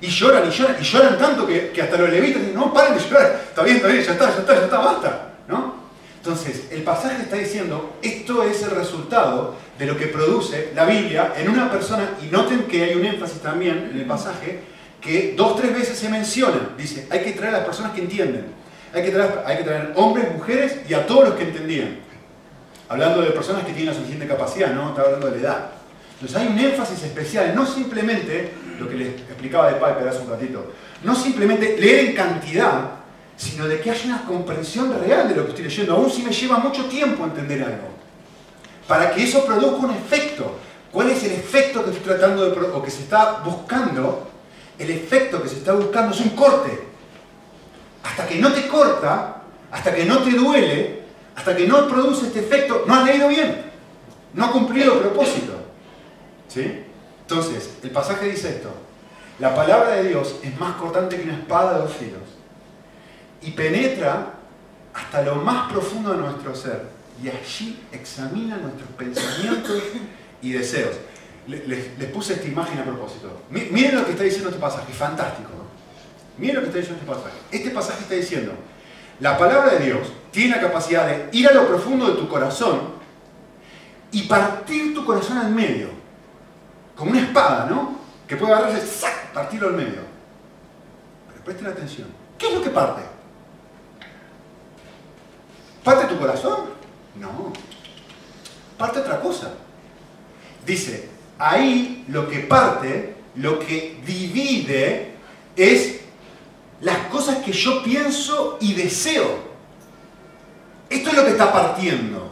Y 0.00 0.06
lloran 0.06 0.48
y 0.48 0.52
lloran 0.52 0.76
y 0.80 0.84
lloran 0.84 1.18
tanto 1.18 1.44
que, 1.44 1.72
hasta 1.82 1.96
los 1.96 2.10
levitas 2.10 2.40
dicen, 2.40 2.54
no, 2.54 2.72
paren 2.72 2.94
de 2.94 3.00
llorar, 3.00 3.42
está 3.48 3.64
bien, 3.64 3.76
está 3.76 3.88
bien, 3.88 4.04
ya 4.04 4.12
está, 4.12 4.30
ya 4.30 4.38
está, 4.38 4.54
ya 4.54 4.64
está, 4.64 4.78
basta. 4.78 5.32
¿No? 5.48 5.74
Entonces, 6.18 6.68
el 6.70 6.84
pasaje 6.84 7.22
está 7.22 7.36
diciendo, 7.36 7.96
esto 8.02 8.44
es 8.44 8.62
el 8.62 8.70
resultado 8.70 9.56
de 9.78 9.86
lo 9.86 9.96
que 9.96 10.06
produce 10.06 10.70
la 10.74 10.84
Biblia 10.84 11.34
en 11.36 11.48
una 11.48 11.70
persona, 11.70 12.10
y 12.22 12.26
noten 12.26 12.64
que 12.64 12.84
hay 12.84 12.94
un 12.94 13.04
énfasis 13.04 13.40
también 13.40 13.90
en 13.92 13.98
el 13.98 14.06
pasaje, 14.06 14.60
que 15.00 15.34
dos, 15.36 15.56
tres 15.56 15.74
veces 15.74 15.98
se 15.98 16.08
menciona, 16.08 16.70
dice, 16.78 17.08
hay 17.10 17.20
que 17.20 17.32
traer 17.32 17.56
a 17.56 17.58
las 17.58 17.66
personas 17.66 17.92
que 17.92 18.00
entienden, 18.00 18.46
hay 18.94 19.02
que 19.02 19.10
traer, 19.10 19.42
hay 19.44 19.56
que 19.58 19.64
traer 19.64 19.92
hombres, 19.96 20.32
mujeres 20.32 20.76
y 20.88 20.94
a 20.94 21.04
todos 21.04 21.28
los 21.28 21.34
que 21.34 21.42
entendían. 21.42 21.98
Hablando 22.88 23.22
de 23.22 23.30
personas 23.30 23.64
que 23.64 23.72
tienen 23.72 23.86
la 23.86 23.94
suficiente 23.94 24.26
capacidad, 24.26 24.72
no 24.72 24.90
está 24.90 25.02
hablando 25.02 25.30
de 25.30 25.36
la 25.36 25.42
edad. 25.42 25.70
Entonces 26.14 26.36
hay 26.36 26.46
un 26.48 26.58
énfasis 26.58 27.02
especial, 27.02 27.54
no 27.54 27.66
simplemente, 27.66 28.52
lo 28.78 28.88
que 28.88 28.96
les 28.96 29.08
explicaba 29.08 29.70
de 29.70 29.74
Piper 29.74 30.08
hace 30.08 30.20
un 30.20 30.30
ratito, 30.30 30.72
no 31.02 31.14
simplemente 31.14 31.76
leer 31.78 32.06
en 32.06 32.14
cantidad, 32.14 32.90
sino 33.36 33.66
de 33.66 33.80
que 33.80 33.90
haya 33.90 34.06
una 34.06 34.24
comprensión 34.24 34.94
real 35.00 35.28
de 35.28 35.34
lo 35.34 35.44
que 35.44 35.50
estoy 35.50 35.64
leyendo, 35.64 35.94
aún 35.94 36.10
si 36.10 36.22
me 36.22 36.32
lleva 36.32 36.58
mucho 36.58 36.84
tiempo 36.86 37.24
entender 37.24 37.62
algo. 37.62 37.88
Para 38.86 39.10
que 39.12 39.24
eso 39.24 39.44
produzca 39.44 39.86
un 39.86 39.94
efecto. 39.94 40.58
¿Cuál 40.92 41.10
es 41.10 41.24
el 41.24 41.32
efecto 41.32 41.84
que 41.84 41.90
estoy 41.90 42.04
tratando 42.04 42.48
de 42.48 42.60
o 42.60 42.82
que 42.82 42.90
se 42.90 43.02
está 43.02 43.40
buscando? 43.44 44.30
El 44.78 44.90
efecto 44.90 45.42
que 45.42 45.48
se 45.48 45.56
está 45.56 45.72
buscando 45.72 46.14
es 46.14 46.20
un 46.20 46.30
corte. 46.30 46.86
Hasta 48.04 48.26
que 48.26 48.36
no 48.36 48.52
te 48.52 48.68
corta, 48.68 49.42
hasta 49.72 49.94
que 49.94 50.04
no 50.04 50.18
te 50.18 50.30
duele, 50.30 51.03
hasta 51.36 51.56
que 51.56 51.66
no 51.66 51.88
produce 51.88 52.26
este 52.26 52.40
efecto, 52.40 52.84
no 52.86 52.94
has 52.94 53.04
leído 53.04 53.28
bien. 53.28 53.64
No 54.34 54.46
ha 54.46 54.52
cumplido 54.52 54.94
el 54.94 55.00
propósito. 55.00 55.54
¿Sí? 56.48 56.84
Entonces, 57.22 57.70
el 57.82 57.90
pasaje 57.90 58.26
dice 58.26 58.50
esto. 58.50 58.70
La 59.38 59.54
palabra 59.54 59.96
de 59.96 60.08
Dios 60.08 60.36
es 60.42 60.58
más 60.60 60.76
cortante 60.76 61.16
que 61.16 61.24
una 61.24 61.34
espada 61.34 61.74
de 61.74 61.78
dos 61.80 61.92
filos 61.94 62.22
y 63.42 63.50
penetra 63.50 64.34
hasta 64.94 65.22
lo 65.22 65.36
más 65.36 65.72
profundo 65.72 66.12
de 66.12 66.18
nuestro 66.18 66.54
ser 66.54 66.82
y 67.22 67.28
allí 67.28 67.80
examina 67.92 68.56
nuestros 68.56 68.88
pensamientos 68.90 69.82
y 70.40 70.52
deseos. 70.52 70.96
Les, 71.46 72.08
puse 72.12 72.34
esta 72.34 72.46
imagen 72.46 72.78
a 72.78 72.84
propósito. 72.84 73.42
Miren 73.50 73.96
lo 73.96 74.04
que 74.04 74.12
está 74.12 74.24
diciendo 74.24 74.48
este 74.48 74.60
pasaje, 74.60 74.92
fantástico. 74.92 75.50
Miren 76.38 76.56
lo 76.56 76.60
que 76.62 76.66
está 76.68 76.78
diciendo 76.78 77.02
este 77.02 77.14
pasaje. 77.14 77.38
Este 77.50 77.70
pasaje 77.70 78.02
está 78.02 78.14
diciendo, 78.14 78.52
la 79.24 79.38
palabra 79.38 79.70
de 79.70 79.86
Dios 79.86 80.12
tiene 80.30 80.56
la 80.56 80.60
capacidad 80.60 81.06
de 81.06 81.30
ir 81.32 81.48
a 81.48 81.52
lo 81.52 81.66
profundo 81.66 82.08
de 82.08 82.20
tu 82.20 82.28
corazón 82.28 82.90
y 84.12 84.24
partir 84.24 84.92
tu 84.92 85.02
corazón 85.02 85.38
al 85.38 85.50
medio. 85.50 85.88
Como 86.94 87.10
una 87.10 87.22
espada, 87.22 87.64
¿no? 87.64 87.96
Que 88.28 88.36
puede 88.36 88.52
agarrarse, 88.52 88.86
¡sac! 88.86 89.32
partirlo 89.32 89.68
al 89.68 89.76
medio. 89.76 90.02
Pero 91.26 91.42
presten 91.42 91.68
atención. 91.68 92.08
¿Qué 92.36 92.48
es 92.48 92.52
lo 92.52 92.62
que 92.62 92.68
parte? 92.68 93.00
¿Parte 95.82 96.04
tu 96.04 96.18
corazón? 96.18 96.66
No. 97.18 97.50
Parte 98.76 98.98
otra 98.98 99.22
cosa. 99.22 99.54
Dice, 100.66 101.08
ahí 101.38 102.04
lo 102.08 102.28
que 102.28 102.40
parte, 102.40 103.16
lo 103.36 103.58
que 103.58 104.02
divide, 104.04 105.14
es 105.56 106.03
las 106.84 107.06
cosas 107.06 107.38
que 107.38 107.52
yo 107.52 107.82
pienso 107.82 108.58
y 108.60 108.74
deseo. 108.74 109.38
Esto 110.90 111.10
es 111.10 111.16
lo 111.16 111.24
que 111.24 111.30
está 111.30 111.50
partiendo. 111.50 112.30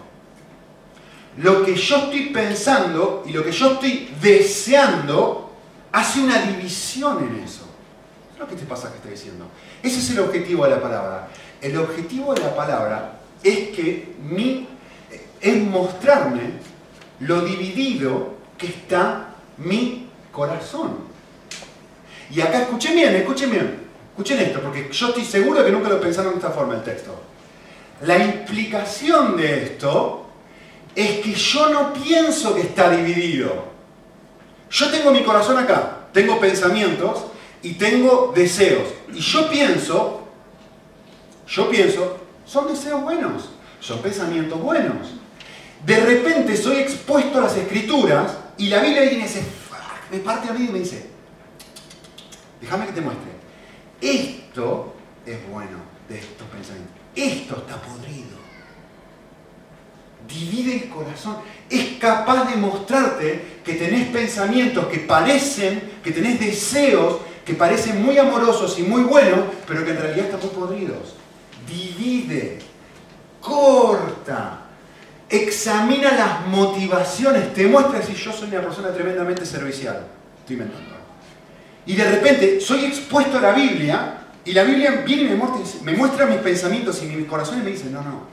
Lo 1.38 1.64
que 1.64 1.74
yo 1.74 1.96
estoy 1.96 2.26
pensando 2.26 3.24
y 3.26 3.32
lo 3.32 3.42
que 3.42 3.50
yo 3.50 3.72
estoy 3.72 4.14
deseando 4.20 5.50
hace 5.90 6.20
una 6.20 6.42
división 6.42 7.26
en 7.26 7.42
eso. 7.42 7.64
Es 8.34 8.38
lo 8.38 8.46
que 8.46 8.54
este 8.54 8.66
pasaje 8.66 8.96
está 8.96 9.08
diciendo. 9.08 9.46
Ese 9.82 10.00
es 10.00 10.10
el 10.10 10.20
objetivo 10.20 10.64
de 10.64 10.70
la 10.70 10.82
palabra. 10.82 11.28
El 11.62 11.78
objetivo 11.78 12.34
de 12.34 12.42
la 12.42 12.54
palabra 12.54 13.20
es 13.42 13.70
que 13.70 14.14
mi, 14.22 14.68
es 15.40 15.62
mostrarme 15.62 16.42
lo 17.20 17.40
dividido 17.40 18.34
que 18.58 18.66
está 18.66 19.28
mi 19.56 20.08
corazón. 20.30 21.10
Y 22.30 22.42
acá 22.42 22.62
escuchen 22.62 22.94
bien, 22.94 23.16
escuchen 23.16 23.50
bien, 23.50 23.81
escuchen 24.12 24.38
esto, 24.38 24.60
porque 24.60 24.88
yo 24.92 25.08
estoy 25.08 25.24
seguro 25.24 25.64
que 25.64 25.72
nunca 25.72 25.88
lo 25.88 26.00
pensaron 26.00 26.32
de 26.32 26.38
esta 26.38 26.50
forma 26.50 26.74
el 26.74 26.82
texto. 26.82 27.14
La 28.02 28.18
implicación 28.18 29.36
de 29.36 29.64
esto 29.64 30.26
es 30.94 31.20
que 31.20 31.34
yo 31.34 31.68
no 31.70 31.92
pienso 31.92 32.54
que 32.54 32.62
está 32.62 32.90
dividido. 32.90 33.72
Yo 34.70 34.90
tengo 34.90 35.10
mi 35.10 35.22
corazón 35.22 35.58
acá, 35.58 36.08
tengo 36.12 36.38
pensamientos 36.38 37.24
y 37.62 37.74
tengo 37.74 38.32
deseos. 38.34 38.88
Y 39.12 39.20
yo 39.20 39.48
pienso, 39.50 40.22
yo 41.46 41.68
pienso 41.70 42.22
son 42.52 42.68
deseos 42.68 43.02
buenos, 43.02 43.48
son 43.80 44.00
pensamientos 44.02 44.60
buenos. 44.60 45.08
De 45.86 45.96
repente 45.96 46.54
soy 46.56 46.76
expuesto 46.80 47.38
a 47.38 47.42
las 47.42 47.56
escrituras 47.56 48.36
y 48.58 48.68
la 48.68 48.82
Biblia 48.82 49.02
viene 49.02 49.20
y 49.20 49.22
dice, 49.22 49.42
me 50.10 50.18
parte 50.18 50.50
a 50.50 50.52
mí 50.52 50.66
y 50.68 50.72
me 50.72 50.80
dice, 50.80 51.06
déjame 52.60 52.86
que 52.86 52.92
te 52.92 53.00
muestre. 53.00 53.31
Esto 54.02 54.94
es 55.24 55.38
bueno 55.48 55.78
de 56.08 56.18
estos 56.18 56.46
pensamientos. 56.48 56.94
Esto 57.16 57.56
está 57.56 57.80
podrido. 57.80 58.42
Divide 60.28 60.84
el 60.84 60.88
corazón. 60.90 61.36
Es 61.70 61.98
capaz 61.98 62.50
de 62.50 62.56
mostrarte 62.56 63.60
que 63.64 63.74
tenés 63.74 64.08
pensamientos 64.08 64.86
que 64.88 64.98
parecen, 64.98 65.92
que 66.04 66.10
tenés 66.10 66.38
deseos 66.38 67.18
que 67.46 67.54
parecen 67.54 68.00
muy 68.02 68.16
amorosos 68.18 68.78
y 68.78 68.82
muy 68.82 69.02
buenos, 69.02 69.40
pero 69.66 69.84
que 69.84 69.90
en 69.90 69.96
realidad 69.96 70.26
están 70.26 70.40
muy 70.40 70.50
podridos 70.50 71.14
divide, 71.66 72.58
corta, 73.40 74.62
examina 75.28 76.12
las 76.12 76.46
motivaciones, 76.46 77.52
te 77.54 77.66
muestra 77.66 78.02
si 78.02 78.14
yo 78.14 78.32
soy 78.32 78.48
una 78.48 78.60
persona 78.60 78.92
tremendamente 78.92 79.46
servicial. 79.46 80.06
Estoy 80.40 80.56
inventando. 80.56 81.01
Y 81.86 81.94
de 81.94 82.10
repente 82.10 82.60
soy 82.60 82.84
expuesto 82.84 83.38
a 83.38 83.40
la 83.40 83.52
Biblia 83.52 84.18
y 84.44 84.52
la 84.52 84.64
Biblia 84.64 85.02
viene 85.04 85.22
y 85.22 85.28
me 85.30 85.34
muestra, 85.36 85.82
me 85.84 85.92
muestra 85.92 86.26
mis 86.26 86.38
pensamientos 86.38 87.02
y 87.02 87.06
mi 87.06 87.24
corazón 87.24 87.60
y 87.60 87.62
me 87.62 87.70
dice, 87.70 87.90
no, 87.90 88.02
no, 88.02 88.26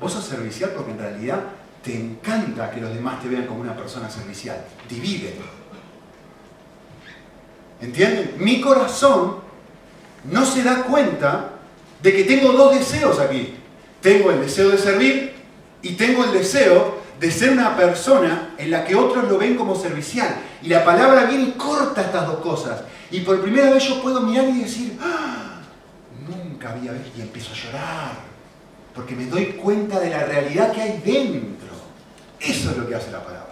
vos 0.00 0.12
sos 0.12 0.24
servicial 0.24 0.72
porque 0.76 0.92
en 0.92 0.98
realidad 0.98 1.40
te 1.82 1.94
encanta 1.94 2.70
que 2.70 2.80
los 2.80 2.92
demás 2.92 3.22
te 3.22 3.28
vean 3.28 3.46
como 3.46 3.60
una 3.60 3.76
persona 3.76 4.10
servicial. 4.10 4.64
Divide. 4.88 5.34
¿Entienden? 7.80 8.34
Mi 8.38 8.60
corazón 8.60 9.36
no 10.24 10.44
se 10.44 10.62
da 10.62 10.82
cuenta 10.82 11.50
de 12.02 12.12
que 12.12 12.24
tengo 12.24 12.52
dos 12.52 12.74
deseos 12.74 13.18
aquí. 13.20 13.54
Tengo 14.00 14.30
el 14.30 14.40
deseo 14.40 14.70
de 14.70 14.78
servir 14.78 15.34
y 15.82 15.92
tengo 15.92 16.24
el 16.24 16.32
deseo 16.32 16.98
de 17.18 17.30
ser 17.30 17.50
una 17.50 17.76
persona 17.76 18.54
en 18.58 18.70
la 18.70 18.84
que 18.84 18.94
otros 18.94 19.28
lo 19.28 19.38
ven 19.38 19.56
como 19.56 19.74
servicial. 19.74 20.36
Y 20.62 20.68
la 20.68 20.84
palabra 20.84 21.24
viene 21.24 21.44
y 21.44 21.52
corta 21.52 22.02
estas 22.02 22.26
dos 22.26 22.38
cosas. 22.38 22.82
Y 23.10 23.20
por 23.20 23.40
primera 23.40 23.70
vez 23.70 23.88
yo 23.88 24.02
puedo 24.02 24.20
mirar 24.20 24.48
y 24.48 24.60
decir, 24.62 24.98
¡Ah! 25.00 25.60
nunca 26.28 26.70
había 26.70 26.92
visto, 26.92 27.18
y 27.18 27.22
empiezo 27.22 27.52
a 27.52 27.56
llorar. 27.56 28.12
Porque 28.94 29.14
me 29.14 29.26
doy 29.26 29.46
cuenta 29.52 30.00
de 30.00 30.10
la 30.10 30.24
realidad 30.24 30.72
que 30.72 30.82
hay 30.82 31.02
dentro. 31.04 31.68
Eso 32.40 32.70
es 32.70 32.76
lo 32.76 32.88
que 32.88 32.94
hace 32.94 33.10
la 33.10 33.22
palabra. 33.22 33.46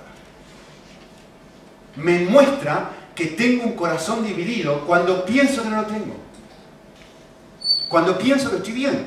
Me 1.97 2.21
muestra 2.21 2.91
que 3.15 3.27
tengo 3.27 3.65
un 3.65 3.77
corazón 3.77 4.25
dividido 4.25 4.85
cuando 4.87 5.25
pienso 5.25 5.63
que 5.63 5.71
no 5.71 5.83
lo 5.83 5.87
tengo. 5.87 6.17
Cuando 7.89 8.19
pienso 8.19 8.51
que 8.51 8.57
estoy 8.57 8.73
bien, 8.73 9.07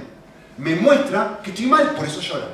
me 0.57 0.75
muestra 0.75 1.39
que 1.43 1.49
estoy 1.49 1.65
mal, 1.65 1.91
por 1.91 2.05
eso 2.05 2.21
llora. 2.21 2.47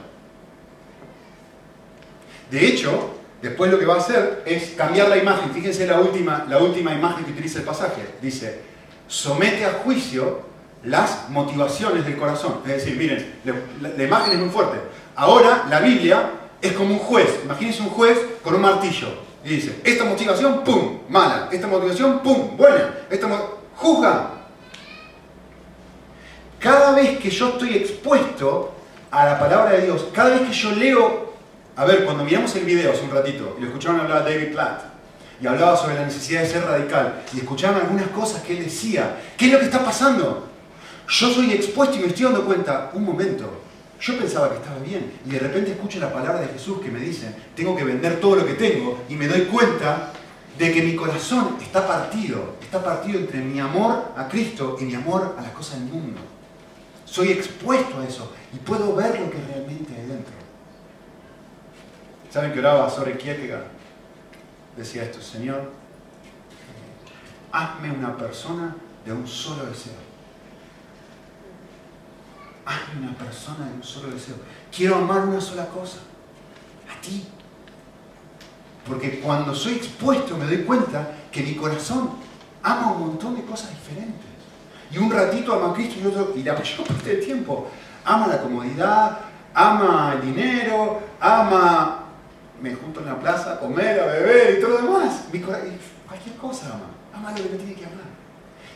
De 2.53 2.67
hecho, 2.67 3.15
después 3.41 3.71
lo 3.71 3.79
que 3.79 3.85
va 3.87 3.95
a 3.95 3.97
hacer 3.97 4.43
es 4.45 4.75
cambiar 4.77 5.09
la 5.09 5.17
imagen. 5.17 5.49
Fíjense 5.51 5.87
la 5.87 5.99
última, 5.99 6.45
la 6.47 6.59
última 6.59 6.93
imagen 6.93 7.25
que 7.25 7.31
utiliza 7.31 7.57
el 7.57 7.65
pasaje. 7.65 8.03
Dice, 8.21 8.59
somete 9.07 9.65
a 9.65 9.71
juicio 9.83 10.41
las 10.83 11.31
motivaciones 11.31 12.05
del 12.05 12.15
corazón. 12.15 12.59
Es 12.63 12.85
decir, 12.85 12.95
miren, 12.95 13.39
la, 13.81 14.03
imagen 14.03 14.33
es 14.33 14.39
muy 14.39 14.49
fuerte. 14.49 14.77
Ahora 15.15 15.65
la 15.67 15.79
Biblia 15.79 16.29
es 16.61 16.73
como 16.73 16.93
un 16.93 16.99
juez. 16.99 17.39
Imagínense 17.43 17.81
un 17.81 17.89
juez 17.89 18.19
con 18.43 18.53
un 18.53 18.61
martillo. 18.61 19.07
Y 19.43 19.55
dice, 19.55 19.81
esta 19.83 20.05
motivación, 20.05 20.63
pum, 20.63 20.99
mala. 21.09 21.49
Esta 21.51 21.65
motivación, 21.65 22.19
pum, 22.19 22.55
buena. 22.55 22.93
Esta 23.09 23.27
juzga. 23.77 24.29
Cada 26.59 26.91
vez 26.91 27.17
que 27.17 27.31
yo 27.31 27.49
estoy 27.49 27.77
expuesto 27.77 28.75
a 29.09 29.25
la 29.25 29.39
palabra 29.39 29.71
de 29.71 29.85
Dios, 29.85 30.05
cada 30.13 30.29
vez 30.29 30.41
que 30.41 30.53
yo 30.53 30.69
leo, 30.73 31.22
a 31.75 31.85
ver, 31.85 32.05
cuando 32.05 32.23
miramos 32.23 32.55
el 32.55 32.65
video 32.65 32.91
hace 32.91 33.03
un 33.03 33.11
ratito, 33.11 33.55
y 33.57 33.61
lo 33.61 33.67
escucharon 33.67 34.01
hablar 34.01 34.23
de 34.25 34.33
David 34.33 34.53
Platt, 34.53 34.93
y 35.41 35.47
hablaba 35.47 35.75
sobre 35.75 35.95
la 35.95 36.05
necesidad 36.05 36.41
de 36.41 36.47
ser 36.47 36.63
radical 36.63 37.23
y 37.33 37.39
escuchaban 37.39 37.81
algunas 37.81 38.07
cosas 38.09 38.43
que 38.43 38.57
él 38.57 38.63
decía. 38.63 39.19
¿Qué 39.37 39.47
es 39.47 39.51
lo 39.51 39.59
que 39.59 39.65
está 39.65 39.83
pasando? 39.83 40.47
Yo 41.09 41.33
soy 41.33 41.51
expuesto 41.51 41.97
y 41.97 41.99
me 41.99 42.07
estoy 42.07 42.25
dando 42.25 42.45
cuenta, 42.45 42.91
un 42.93 43.03
momento, 43.03 43.61
yo 43.99 44.17
pensaba 44.17 44.49
que 44.49 44.55
estaba 44.55 44.79
bien 44.79 45.13
y 45.25 45.29
de 45.29 45.39
repente 45.39 45.71
escucho 45.71 45.99
la 45.99 46.13
palabra 46.13 46.41
de 46.41 46.47
Jesús 46.47 46.79
que 46.81 46.89
me 46.89 46.99
dice, 46.99 47.33
tengo 47.55 47.75
que 47.75 47.83
vender 47.83 48.19
todo 48.19 48.37
lo 48.37 48.45
que 48.45 48.53
tengo 48.53 48.99
y 49.09 49.15
me 49.15 49.27
doy 49.27 49.41
cuenta 49.41 50.11
de 50.57 50.71
que 50.71 50.81
mi 50.81 50.95
corazón 50.95 51.57
está 51.61 51.85
partido, 51.85 52.55
está 52.61 52.83
partido 52.83 53.19
entre 53.19 53.39
mi 53.39 53.59
amor 53.59 54.13
a 54.15 54.27
Cristo 54.27 54.77
y 54.79 54.85
mi 54.85 54.95
amor 54.95 55.35
a 55.37 55.41
las 55.41 55.51
cosas 55.51 55.79
del 55.79 55.89
mundo. 55.89 56.21
Soy 57.05 57.31
expuesto 57.31 57.99
a 57.99 58.05
eso 58.05 58.31
y 58.53 58.57
puedo 58.57 58.95
ver 58.95 59.19
lo 59.19 59.29
que 59.29 59.37
realmente 59.47 59.93
hay 59.93 60.07
dentro. 60.07 60.42
¿Saben 62.33 62.51
que 62.51 62.57
oraba 62.57 62.89
sobre 62.89 63.15
Kierkegaard? 63.15 63.67
Decía 64.75 65.03
esto, 65.03 65.21
Señor, 65.21 65.71
hazme 67.51 67.91
una 67.91 68.17
persona 68.17 68.75
de 69.05 69.13
un 69.13 69.27
solo 69.27 69.67
deseo. 69.67 69.93
Hazme 72.65 73.07
una 73.07 73.15
persona 73.15 73.67
de 73.67 73.75
un 73.75 73.83
solo 73.83 74.09
deseo. 74.09 74.33
Quiero 74.75 74.95
amar 74.95 75.27
una 75.27 75.39
sola 75.39 75.67
cosa, 75.67 75.99
a 76.91 76.99
ti. 77.01 77.27
Porque 78.87 79.19
cuando 79.19 79.53
soy 79.53 79.73
expuesto 79.73 80.35
me 80.35 80.45
doy 80.45 80.63
cuenta 80.63 81.11
que 81.31 81.43
mi 81.43 81.53
corazón 81.53 82.13
ama 82.63 82.93
un 82.93 83.09
montón 83.09 83.35
de 83.35 83.43
cosas 83.43 83.69
diferentes. 83.69 84.25
Y 84.89 84.97
un 84.97 85.11
ratito 85.11 85.53
ama 85.53 85.69
a 85.69 85.73
Cristo 85.75 85.99
y 86.01 86.07
otro, 86.07 86.33
y 86.35 86.41
la 86.41 86.53
mayor 86.53 86.87
parte 86.87 87.15
del 87.15 87.23
tiempo 87.23 87.69
ama 88.03 88.25
la 88.25 88.41
comodidad, 88.41 89.19
ama 89.53 90.15
el 90.15 90.33
dinero, 90.33 90.99
ama 91.19 92.02
me 92.63 92.73
junto 92.73 93.01
en 93.01 93.07
la 93.07 93.19
plaza 93.19 93.53
a 93.53 93.59
comer, 93.59 93.99
a 93.99 94.05
beber 94.05 94.57
y 94.57 94.61
todo 94.61 94.69
lo 94.69 94.81
demás. 94.83 95.25
Cualquier 96.07 96.35
cosa 96.37 96.67
ama, 96.67 96.87
ama 97.13 97.31
lo 97.31 97.43
que 97.43 97.49
me 97.49 97.57
tiene 97.57 97.73
que 97.73 97.85
amar. 97.85 98.05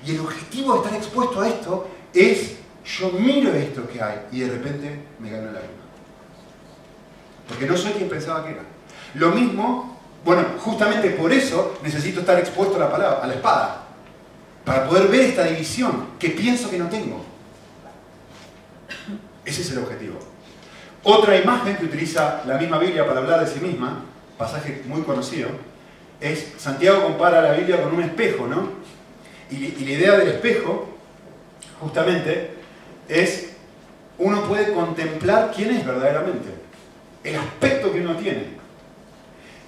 Y 0.06 0.12
el 0.12 0.20
objetivo 0.20 0.74
de 0.74 0.80
estar 0.80 0.94
expuesto 0.94 1.40
a 1.40 1.48
esto 1.48 1.88
es, 2.14 2.58
yo 2.86 3.12
miro 3.14 3.54
esto 3.54 3.88
que 3.88 4.02
hay 4.02 4.20
y 4.34 4.42
de 4.42 4.50
repente 4.50 5.00
me 5.20 5.32
gano 5.32 5.46
la 5.46 5.60
vida. 5.60 5.72
Porque 7.48 7.66
no 7.66 7.78
soy 7.78 7.94
quien 7.94 8.10
pensaba 8.10 8.44
que 8.44 8.52
era. 8.52 8.64
Lo 9.14 9.32
mismo 9.32 9.98
bueno, 10.26 10.44
justamente 10.60 11.12
por 11.12 11.32
eso 11.32 11.78
necesito 11.82 12.20
estar 12.20 12.38
expuesto 12.38 12.76
a 12.76 12.80
la 12.80 12.92
palabra, 12.92 13.24
a 13.24 13.28
la 13.28 13.36
espada, 13.36 13.84
para 14.66 14.86
poder 14.86 15.08
ver 15.08 15.22
esta 15.22 15.46
división 15.46 16.08
que 16.20 16.32
pienso 16.32 16.70
que 16.70 16.78
no 16.78 16.90
tengo. 16.90 17.24
Ese 19.46 19.62
es 19.62 19.72
el 19.72 19.78
objetivo. 19.78 20.20
Otra 21.10 21.38
imagen 21.38 21.78
que 21.78 21.86
utiliza 21.86 22.42
la 22.46 22.58
misma 22.58 22.78
Biblia 22.80 23.08
para 23.08 23.22
hablar 23.22 23.40
de 23.40 23.50
sí 23.50 23.62
misma, 23.62 24.04
pasaje 24.38 24.84
muy 24.88 25.04
conocido, 25.04 25.48
es 26.20 26.56
Santiago 26.58 27.02
compara 27.02 27.42
la 27.42 27.54
Biblia 27.54 27.82
con 27.82 27.96
un 27.96 28.04
espejo, 28.04 28.46
¿no? 28.46 28.72
Y, 29.50 29.86
la 29.86 29.92
idea 29.92 30.18
del 30.18 30.28
espejo, 30.28 30.90
justamente, 31.80 32.56
es 33.08 33.52
uno 34.18 34.44
puede 34.50 34.74
contemplar 34.74 35.54
quién 35.56 35.72
es 35.72 35.86
verdaderamente, 35.86 36.50
el 37.24 37.38
aspecto 37.38 37.94
que 37.94 38.02
uno 38.02 38.18
tiene. 38.18 38.58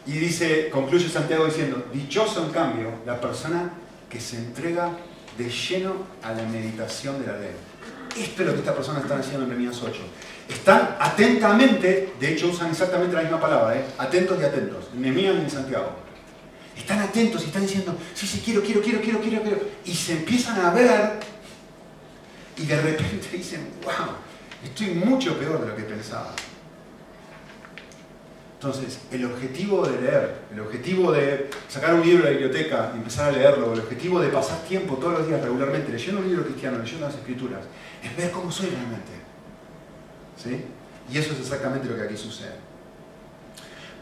Y 0.07 0.11
dice, 0.11 0.69
concluye 0.69 1.07
Santiago 1.07 1.45
diciendo, 1.45 1.85
dichoso 1.93 2.43
en 2.43 2.51
cambio 2.51 2.91
la 3.05 3.21
persona 3.21 3.69
que 4.09 4.19
se 4.19 4.35
entrega 4.35 4.89
de 5.37 5.49
lleno 5.49 5.93
a 6.21 6.33
la 6.33 6.43
meditación 6.43 7.21
de 7.21 7.27
la 7.27 7.37
ley. 7.37 7.55
Esto 8.17 8.41
es 8.41 8.47
lo 8.49 8.53
que 8.55 8.59
estas 8.59 8.75
personas 8.75 9.03
están 9.03 9.21
haciendo 9.21 9.43
en 9.43 9.51
Nehemías 9.51 9.81
8. 9.81 10.01
Están 10.49 10.97
atentamente, 10.99 12.13
de 12.19 12.33
hecho 12.33 12.47
usan 12.47 12.71
exactamente 12.71 13.15
la 13.15 13.21
misma 13.21 13.39
palabra, 13.39 13.77
¿eh? 13.77 13.85
atentos 13.99 14.41
y 14.41 14.43
atentos, 14.43 14.85
en 14.93 15.01
Nehemías 15.01 15.35
en 15.35 15.49
Santiago. 15.49 15.91
Están 16.75 16.99
atentos 16.99 17.43
y 17.43 17.45
están 17.45 17.61
diciendo, 17.61 17.95
sí, 18.15 18.25
sí, 18.25 18.41
quiero, 18.43 18.63
quiero, 18.63 18.81
quiero, 18.81 18.99
quiero, 18.99 19.21
quiero, 19.21 19.41
quiero. 19.43 19.59
Y 19.85 19.93
se 19.93 20.13
empiezan 20.13 20.59
a 20.65 20.71
ver 20.71 21.19
y 22.57 22.65
de 22.65 22.81
repente 22.81 23.29
dicen, 23.31 23.69
wow, 23.83 24.15
estoy 24.63 24.87
mucho 24.95 25.37
peor 25.37 25.61
de 25.61 25.67
lo 25.67 25.75
que 25.75 25.83
pensaba. 25.83 26.33
Entonces, 28.55 28.99
el 29.11 29.23
objetivo 29.25 29.87
de 29.87 30.01
leer, 30.01 30.35
el 30.51 30.59
objetivo 30.61 31.11
de 31.11 31.49
sacar 31.69 31.93
un 31.93 32.01
libro 32.01 32.25
de 32.25 32.33
la 32.33 32.37
biblioteca 32.39 32.91
y 32.93 32.97
empezar 32.97 33.29
a 33.29 33.31
leerlo, 33.31 33.71
el 33.71 33.79
objetivo 33.79 34.19
de 34.19 34.29
pasar 34.29 34.63
tiempo 34.63 34.95
todos 34.95 35.19
los 35.19 35.27
días 35.27 35.41
regularmente 35.41 35.91
leyendo 35.91 36.21
un 36.21 36.27
libro 36.27 36.43
cristiano, 36.43 36.79
leyendo 36.79 37.05
las 37.05 37.15
escrituras, 37.15 37.61
es 38.03 38.17
ver 38.17 38.31
cómo 38.31 38.51
soy 38.51 38.69
realmente. 38.69 39.18
Y 41.11 41.17
eso 41.17 41.33
es 41.33 41.39
exactamente 41.39 41.87
lo 41.87 41.95
que 41.95 42.03
aquí 42.03 42.17
sucede. 42.17 42.55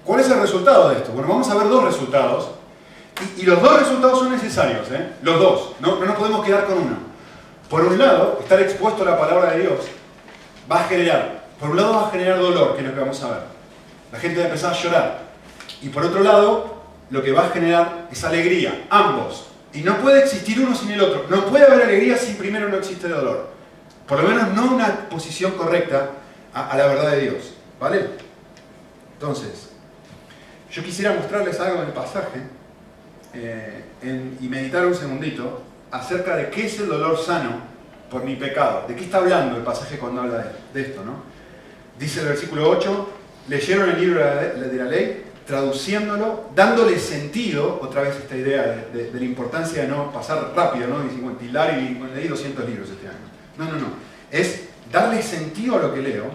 ¿Cuál 0.04 0.19
es 0.21 0.30
el 0.30 0.39
resultado 0.39 0.89
de 0.89 0.97
esto? 0.97 1.12
Bueno, 1.12 1.28
vamos 1.28 1.50
a 1.50 1.56
ver 1.56 1.67
dos 1.67 1.84
resultados. 1.84 2.52
Y, 3.38 3.43
los 3.43 3.62
dos 3.62 3.80
resultados 3.80 4.19
son 4.19 4.32
necesarios, 4.32 4.89
¿eh? 4.91 5.13
Los 5.23 5.39
dos. 5.39 5.71
No, 5.80 6.00
no 6.00 6.06
nos 6.06 6.15
podemos 6.15 6.45
quedar 6.45 6.65
con 6.65 6.78
uno. 6.78 6.97
Por 7.69 7.84
un 7.84 7.97
lado, 7.97 8.39
estar 8.41 8.62
expuesto 8.62 9.04
a 9.04 9.12
la 9.12 9.19
palabra 9.19 9.52
de 9.54 9.62
Dios 9.62 9.80
va 10.71 10.82
a 10.82 10.84
generar, 10.84 11.47
por 11.60 11.71
un 11.71 11.78
lado 11.78 11.93
va 11.93 12.08
a 12.08 12.12
generar 12.12 12.39
dolor, 12.39 12.76
que 12.76 12.82
es 12.82 12.88
lo 12.88 12.93
que 12.93 13.00
vamos 13.00 13.21
a 13.23 13.30
ver 13.30 13.58
la 14.12 14.19
gente 14.19 14.38
va 14.38 14.45
a 14.45 14.47
empezar 14.47 14.73
a 14.73 14.78
llorar. 14.78 15.19
Y 15.82 15.89
por 15.89 16.06
otro 16.06 16.21
lado, 16.21 16.84
lo 17.10 17.21
que 17.21 17.32
va 17.32 17.47
a 17.47 17.50
generar 17.50 18.08
es 18.12 18.23
alegría, 18.23 18.86
ambos. 18.89 19.47
Y 19.73 19.82
no 19.82 19.97
puede 19.97 20.23
existir 20.23 20.60
uno 20.60 20.76
sin 20.76 20.91
el 20.91 21.02
otro. 21.02 21.26
No 21.30 21.45
puede 21.45 21.65
haber 21.65 21.84
alegría 21.84 22.17
si 22.17 22.34
primero 22.34 22.69
no 22.69 22.78
existe 22.78 23.08
dolor. 23.08 23.50
Por 24.08 24.21
lo 24.21 24.30
menos 24.30 24.54
no 24.54 24.73
una 24.73 25.10
posición 25.10 25.52
correcta 25.52 26.12
a, 26.53 26.77
la 26.77 26.88
verdad 26.88 27.12
de 27.12 27.21
Dios. 27.21 27.53
¿Vale? 27.79 28.07
Entonces, 29.13 29.69
yo 30.71 30.83
quisiera 30.83 31.13
mostrarles 31.13 31.60
algo 31.60 31.81
en 31.81 31.88
el 31.88 31.93
pasaje 31.93 32.41
eh, 33.33 33.83
y 34.41 34.47
meditar 34.47 34.86
un 34.86 34.95
segundito 34.95 35.63
acerca 35.91 36.36
de 36.36 36.49
qué 36.49 36.65
es 36.65 36.79
el 36.79 36.88
dolor 36.88 37.17
sano 37.17 37.62
por 38.10 38.23
mi 38.23 38.36
pecado. 38.36 38.86
¿De 38.88 38.95
qué 38.95 39.05
está 39.05 39.17
hablando 39.17 39.57
el 39.57 39.63
pasaje 39.63 39.97
cuando 39.97 40.21
habla 40.21 40.38
de, 40.39 40.81
de 40.81 40.89
esto? 40.89 41.03
¿no? 41.03 41.23
Dice 41.99 42.21
el 42.21 42.27
versículo 42.27 42.69
8, 42.69 43.10
leyeron 43.47 43.89
el 43.89 43.99
libro 43.99 44.19
de 44.19 44.77
la 44.77 44.86
ley, 44.86 45.23
traduciéndolo, 45.47 46.49
dándole 46.53 46.99
sentido, 46.99 47.79
otra 47.81 48.01
vez 48.01 48.17
esta 48.17 48.36
idea 48.36 48.89
de, 48.93 49.12
la 49.12 49.25
importancia 49.25 49.81
de 49.81 49.88
no 49.88 50.12
pasar 50.12 50.51
rápido, 50.55 50.88
¿no? 50.88 50.97
Y 51.05 51.45
hilar 51.45 51.79
y 51.79 51.97
leí 52.13 52.27
200 52.27 52.69
libros 52.69 52.89
este 52.89 53.07
año. 53.07 53.17
No, 53.57 53.65
no, 53.65 53.79
no. 53.79 53.88
Es 54.29 54.66
darle 54.91 55.21
sentido 55.21 55.78
a 55.78 55.82
lo 55.82 55.93
que 55.93 56.02
leo. 56.02 56.26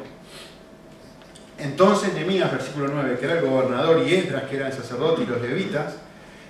Entonces 1.59 2.13
Nehemías, 2.15 2.51
versículo 2.51 2.89
9, 2.93 3.19
que 3.19 3.25
era 3.25 3.39
el 3.39 3.47
gobernador, 3.47 4.03
y 4.07 4.15
Esdras, 4.15 4.45
que 4.45 4.57
era 4.57 4.67
el 4.69 4.73
sacerdote, 4.73 5.23
y 5.23 5.27
los 5.27 5.41
levitas, 5.41 5.95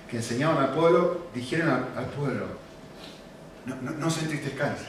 que 0.09 0.17
enseñaban 0.17 0.57
al 0.63 0.73
pueblo, 0.73 1.27
dijeron 1.33 1.85
al, 1.95 2.05
pueblo, 2.05 2.45
no, 3.65 3.75
no, 3.91 4.09
se 4.09 4.21
entristezcáis, 4.21 4.79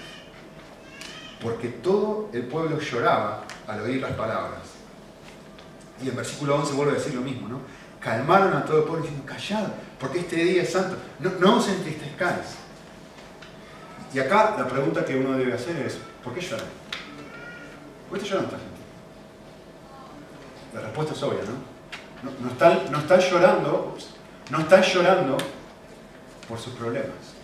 porque 1.41 1.69
todo 1.69 2.31
el 2.33 2.43
pueblo 2.43 2.79
lloraba 2.79 3.45
al 3.67 3.81
oír 3.81 4.01
las 4.01 4.13
palabras 4.13 4.75
y 6.03 6.09
en 6.09 6.17
versículo 6.17 6.57
11 6.57 6.73
vuelve 6.75 6.93
a 6.93 6.97
decir 6.97 7.15
lo 7.15 7.21
mismo, 7.21 7.49
¿no? 7.49 7.61
Calmaron 8.01 8.55
a 8.55 8.65
todo 8.65 8.79
el 8.79 8.85
pueblo 8.85 9.03
diciendo, 9.03 9.25
callad, 9.27 9.69
porque 9.99 10.21
este 10.21 10.37
día 10.37 10.63
es 10.63 10.73
santo. 10.73 10.97
No, 11.21 11.31
no 11.41 11.57
os 11.57 11.69
entristezcáis. 11.69 12.57
Y 14.13 14.19
acá 14.19 14.57
la 14.59 14.69
pregunta 14.69 15.05
que 15.05 15.17
uno 15.17 15.37
debe 15.39 15.55
hacer 15.55 15.77
es, 15.77 15.99
¿por 16.23 16.35
qué 16.35 16.41
lloran? 16.41 16.67
¿Por 18.09 18.19
está 18.19 18.31
llorando 18.31 18.57
esta 18.57 18.59
gente? 18.59 18.75
La 20.75 20.81
respuesta 20.81 21.15
es 21.15 21.23
obvia, 21.23 21.41
¿no? 21.45 21.75
No, 22.41 22.51
están, 22.51 22.91
no 22.91 23.19
llorando, 23.19 23.97
no 24.51 24.59
están 24.61 24.83
llorando 24.83 25.37
por 26.49 26.59
sus 26.59 26.73
problemas. 26.75 27.35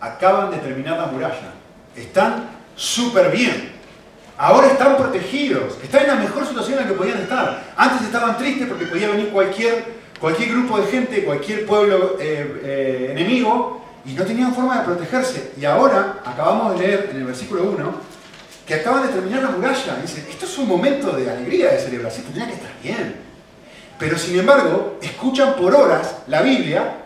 Acaban 0.00 0.50
de 0.50 0.58
terminar 0.58 0.98
la 0.98 1.06
muralla. 1.06 1.52
Están 1.96 2.50
súper 2.76 3.30
bien. 3.30 3.72
Ahora 4.36 4.66
están 4.66 4.96
protegidos, 4.96 5.78
están 5.82 6.02
en 6.02 6.08
la 6.08 6.14
mejor 6.16 6.44
situación 6.44 6.78
en 6.78 6.84
la 6.84 6.90
que 6.90 6.98
podían 6.98 7.18
estar. 7.18 7.62
Antes 7.76 8.02
estaban 8.02 8.36
tristes 8.36 8.68
porque 8.68 8.86
podía 8.86 9.08
venir 9.08 9.30
cualquier, 9.30 9.84
cualquier 10.18 10.50
grupo 10.50 10.78
de 10.78 10.86
gente, 10.88 11.24
cualquier 11.24 11.64
pueblo 11.64 12.16
eh, 12.18 12.60
eh, 12.64 13.08
enemigo 13.12 13.84
y 14.04 14.12
no 14.12 14.24
tenían 14.24 14.52
forma 14.52 14.78
de 14.78 14.84
protegerse. 14.84 15.52
Y 15.56 15.64
ahora 15.64 16.16
acabamos 16.24 16.74
de 16.74 16.86
leer 16.86 17.08
en 17.12 17.18
el 17.18 17.24
versículo 17.24 17.62
1 17.70 18.13
que 18.66 18.74
acaban 18.74 19.06
de 19.06 19.12
terminar 19.12 19.42
la 19.42 19.50
muralla. 19.50 19.96
Dice, 20.00 20.26
esto 20.28 20.46
es 20.46 20.58
un 20.58 20.68
momento 20.68 21.12
de 21.12 21.30
alegría, 21.30 21.72
de 21.72 21.78
celebración, 21.78 22.24
tendría 22.24 22.46
que 22.46 22.54
estar 22.54 22.72
bien. 22.82 23.16
Pero 23.98 24.18
sin 24.18 24.38
embargo, 24.38 24.98
escuchan 25.00 25.54
por 25.54 25.74
horas 25.74 26.16
la 26.26 26.42
Biblia 26.42 27.04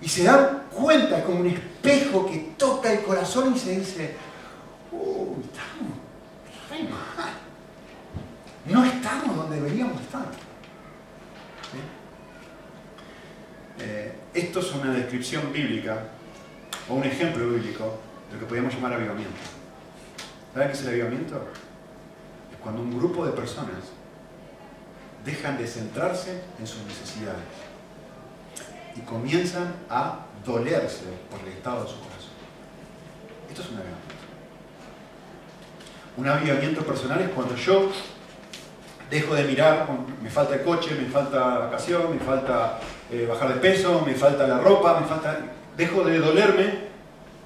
y 0.00 0.08
se 0.08 0.24
dan 0.24 0.64
cuenta, 0.70 1.22
como 1.24 1.40
un 1.40 1.48
espejo 1.48 2.26
que 2.26 2.52
toca 2.56 2.92
el 2.92 3.00
corazón 3.00 3.52
y 3.54 3.58
se 3.58 3.78
dice, 3.78 4.14
uh, 4.92 5.34
estamos 5.42 5.98
no 8.66 8.84
estamos 8.84 9.36
donde 9.36 9.56
deberíamos 9.56 10.00
estar. 10.00 10.26
Eh, 13.80 14.12
esto 14.34 14.60
es 14.60 14.72
una 14.72 14.92
descripción 14.92 15.52
bíblica 15.52 16.02
o 16.88 16.94
un 16.94 17.04
ejemplo 17.04 17.48
bíblico 17.48 17.98
de 18.28 18.34
lo 18.34 18.40
que 18.40 18.46
podríamos 18.46 18.74
llamar 18.74 18.94
avivamiento. 18.94 19.57
¿Saben 20.58 20.72
qué 20.72 20.76
es 20.76 20.82
el 20.86 20.88
avivamiento? 20.88 21.36
Es 22.50 22.58
cuando 22.60 22.82
un 22.82 22.98
grupo 22.98 23.24
de 23.24 23.30
personas 23.30 23.92
dejan 25.24 25.56
de 25.56 25.64
centrarse 25.64 26.42
en 26.58 26.66
sus 26.66 26.82
necesidades 26.82 27.44
y 28.96 29.00
comienzan 29.02 29.72
a 29.88 30.26
dolerse 30.44 31.04
por 31.30 31.38
el 31.46 31.54
estado 31.54 31.84
de 31.84 31.88
su 31.88 32.00
corazón. 32.00 32.32
Esto 33.48 33.62
es 33.62 33.68
un 33.68 33.76
avivamiento. 33.76 34.14
Un 36.16 36.28
avivamiento 36.28 36.84
personal 36.84 37.20
es 37.20 37.28
cuando 37.28 37.54
yo 37.54 37.92
dejo 39.10 39.36
de 39.36 39.44
mirar, 39.44 39.86
me 40.20 40.28
falta 40.28 40.56
el 40.56 40.62
coche, 40.62 40.96
me 41.00 41.08
falta 41.08 41.36
la 41.38 41.58
vacación, 41.58 42.10
me 42.10 42.18
falta 42.18 42.80
eh, 43.12 43.26
bajar 43.28 43.54
de 43.54 43.60
peso, 43.60 44.02
me 44.04 44.14
falta 44.14 44.44
la 44.48 44.58
ropa, 44.58 44.98
me 44.98 45.06
falta... 45.06 45.38
Dejo 45.76 46.02
de 46.02 46.18
dolerme 46.18 46.88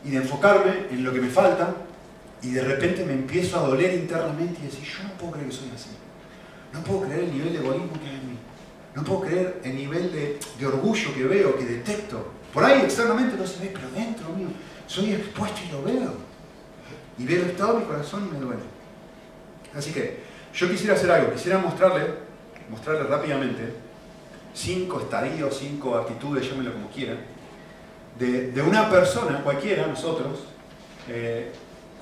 y 0.02 0.12
de 0.12 0.16
enfocarme 0.16 0.86
en 0.90 1.04
lo 1.04 1.12
que 1.12 1.20
me 1.20 1.28
falta 1.28 1.74
y 2.42 2.50
de 2.50 2.62
repente 2.62 3.04
me 3.04 3.12
empiezo 3.12 3.58
a 3.58 3.68
doler 3.68 3.94
internamente 3.94 4.60
y 4.60 4.66
decir, 4.66 4.84
yo 4.84 5.04
no 5.04 5.14
puedo 5.14 5.32
creer 5.32 5.48
que 5.48 5.54
soy 5.54 5.70
así. 5.74 5.90
No 6.72 6.80
puedo 6.82 7.02
creer 7.02 7.24
el 7.24 7.32
nivel 7.32 7.52
de 7.52 7.58
egoísmo 7.60 7.92
que 7.92 8.08
hay 8.08 8.16
en 8.16 8.28
mí. 8.30 8.38
No 8.94 9.04
puedo 9.04 9.20
creer 9.22 9.60
el 9.62 9.76
nivel 9.76 10.12
de, 10.12 10.38
de 10.58 10.66
orgullo 10.66 11.14
que 11.14 11.24
veo, 11.24 11.56
que 11.56 11.64
detecto. 11.64 12.32
Por 12.52 12.64
ahí 12.64 12.80
externamente 12.82 13.36
no 13.36 13.46
se 13.46 13.60
ve, 13.60 13.70
pero 13.72 13.90
dentro 13.90 14.28
mío 14.30 14.48
soy 14.86 15.12
expuesto 15.12 15.60
y 15.66 15.72
lo 15.72 15.82
veo. 15.82 16.14
Y 17.18 17.24
veo 17.24 17.42
el 17.42 17.50
estado 17.50 17.74
de 17.74 17.80
mi 17.80 17.84
corazón 17.86 18.28
y 18.28 18.34
me 18.34 18.40
duele. 18.40 18.62
Así 19.74 19.92
que 19.92 20.20
yo 20.54 20.68
quisiera 20.68 20.94
hacer 20.94 21.10
algo, 21.10 21.32
quisiera 21.32 21.58
mostrarle, 21.58 22.06
mostrarle 22.70 23.04
rápidamente 23.04 23.72
cinco 24.54 25.00
estadios, 25.00 25.56
cinco 25.56 25.96
actitudes, 25.96 26.48
llámenlo 26.48 26.72
como 26.74 26.90
quieran, 26.90 27.18
de, 28.18 28.50
de 28.50 28.62
una 28.62 28.90
persona, 28.90 29.42
cualquiera, 29.42 29.86
nosotros, 29.86 30.40
eh, 31.08 31.50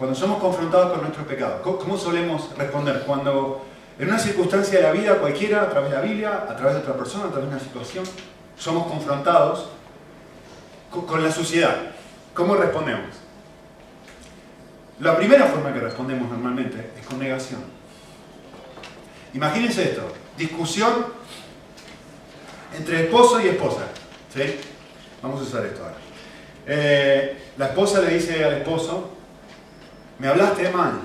cuando 0.01 0.19
somos 0.19 0.39
confrontados 0.39 0.93
con 0.93 1.03
nuestros 1.03 1.27
pecados. 1.27 1.61
¿Cómo, 1.61 1.99
solemos 1.99 2.57
responder? 2.57 3.03
Cuando 3.07 3.67
en 3.99 4.09
una 4.09 4.19
circunstancia 4.19 4.79
de 4.79 4.83
la 4.83 4.93
vida 4.93 5.19
cualquiera, 5.19 5.61
a 5.61 5.69
través 5.69 5.91
de 5.91 5.97
la 5.97 6.03
Biblia, 6.03 6.47
a 6.49 6.57
través 6.57 6.77
de 6.77 6.81
otra 6.81 6.95
persona, 6.95 7.27
a 7.27 7.29
través 7.29 7.51
de 7.51 7.57
una 7.57 7.63
situación, 7.63 8.05
somos 8.57 8.87
confrontados 8.87 9.69
con, 10.91 11.23
la 11.23 11.31
suciedad. 11.31 11.77
¿Cómo 12.33 12.55
respondemos? 12.55 13.11
La 15.01 15.19
primera 15.19 15.45
forma 15.45 15.71
que 15.71 15.81
respondemos 15.81 16.31
normalmente 16.31 16.93
es 16.99 17.07
con 17.07 17.19
negación. 17.19 17.61
Imagínense 19.35 19.83
esto, 19.83 20.11
discusión 20.39 21.09
entre 22.75 23.03
esposo 23.05 23.39
y 23.39 23.49
esposa. 23.49 23.83
¿sí? 24.33 24.61
Vamos 25.21 25.41
a 25.41 25.43
usar 25.43 25.67
esto 25.67 25.83
ahora. 25.83 25.97
Eh, 26.67 27.51
la 27.59 27.67
esposa 27.67 28.01
le 28.01 28.15
dice 28.15 28.43
al 28.43 28.55
esposo, 28.55 29.20
me 30.21 30.29
hablaste 30.29 30.71
mal. 30.71 31.01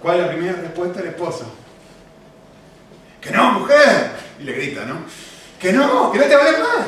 ¿Cuál 0.00 0.16
es 0.16 0.26
la 0.26 0.32
primera 0.32 0.52
respuesta 0.54 1.00
del 1.00 1.10
esposo? 1.10 1.52
Que 3.20 3.30
no, 3.30 3.60
mujer. 3.60 4.12
Y 4.40 4.44
le 4.44 4.52
grita, 4.52 4.86
¿no? 4.86 4.96
Que 5.60 5.72
no, 5.72 6.10
que 6.10 6.18
no 6.18 6.24
te 6.24 6.34
hablé 6.34 6.52
mal. 6.52 6.86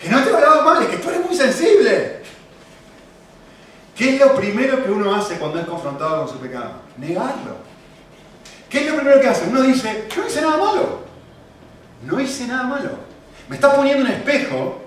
Que 0.00 0.08
no 0.08 0.22
te 0.22 0.30
he 0.30 0.34
hablado 0.34 0.62
mal, 0.62 0.82
es 0.82 0.88
que 0.88 0.96
tú 0.96 1.08
eres 1.10 1.24
muy 1.24 1.36
sensible. 1.36 2.22
¿Qué 3.96 4.14
es 4.14 4.20
lo 4.20 4.34
primero 4.34 4.82
que 4.84 4.90
uno 4.90 5.14
hace 5.14 5.36
cuando 5.38 5.60
es 5.60 5.66
confrontado 5.66 6.24
con 6.24 6.28
su 6.28 6.40
pecado? 6.40 6.72
Negarlo. 6.98 7.56
¿Qué 8.68 8.80
es 8.80 8.90
lo 8.90 8.96
primero 8.96 9.20
que 9.20 9.28
hace? 9.28 9.48
Uno 9.48 9.62
dice, 9.62 10.08
yo 10.14 10.22
no 10.22 10.28
hice 10.28 10.40
nada 10.42 10.56
malo. 10.56 11.02
No 12.02 12.20
hice 12.20 12.46
nada 12.48 12.64
malo. 12.64 12.90
Me 13.48 13.54
estás 13.54 13.74
poniendo 13.74 14.04
un 14.04 14.10
espejo, 14.10 14.82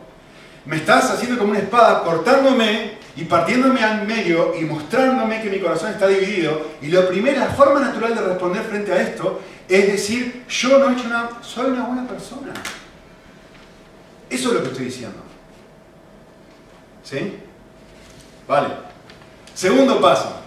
me 0.66 0.76
estás 0.76 1.12
haciendo 1.12 1.40
como 1.40 1.52
una 1.52 1.60
espada, 1.60 2.04
cortándome 2.04 2.99
y 3.16 3.26
partiéndome 3.26 3.84
al 3.84 4.08
medio 4.08 4.54
y 4.60 4.64
mostrándome 4.64 5.42
que 5.42 5.50
mi 5.50 5.60
corazón 5.60 5.92
está 5.92 6.08
dividido. 6.08 6.68
Y 6.82 6.88
la 6.88 7.48
forma 7.50 7.80
natural 7.80 8.16
de 8.16 8.22
responder 8.22 8.64
frente 8.64 8.92
a 8.94 9.02
esto 9.02 9.42
es 9.68 9.88
decir, 9.88 10.46
yo 10.50 10.80
no 10.80 10.90
he 10.90 10.94
hecho 10.94 11.08
nada, 11.08 11.30
soy 11.42 11.72
una 11.72 11.84
buena 11.84 12.08
persona. 12.08 12.54
Eso 14.30 14.50
es 14.50 14.54
lo 14.56 14.64
que 14.64 14.70
estoy 14.70 14.86
diciendo. 14.86 15.20
¿Sí? 17.04 17.38
Vale. 18.48 18.70
Segundo 19.54 20.02
paso. 20.02 20.40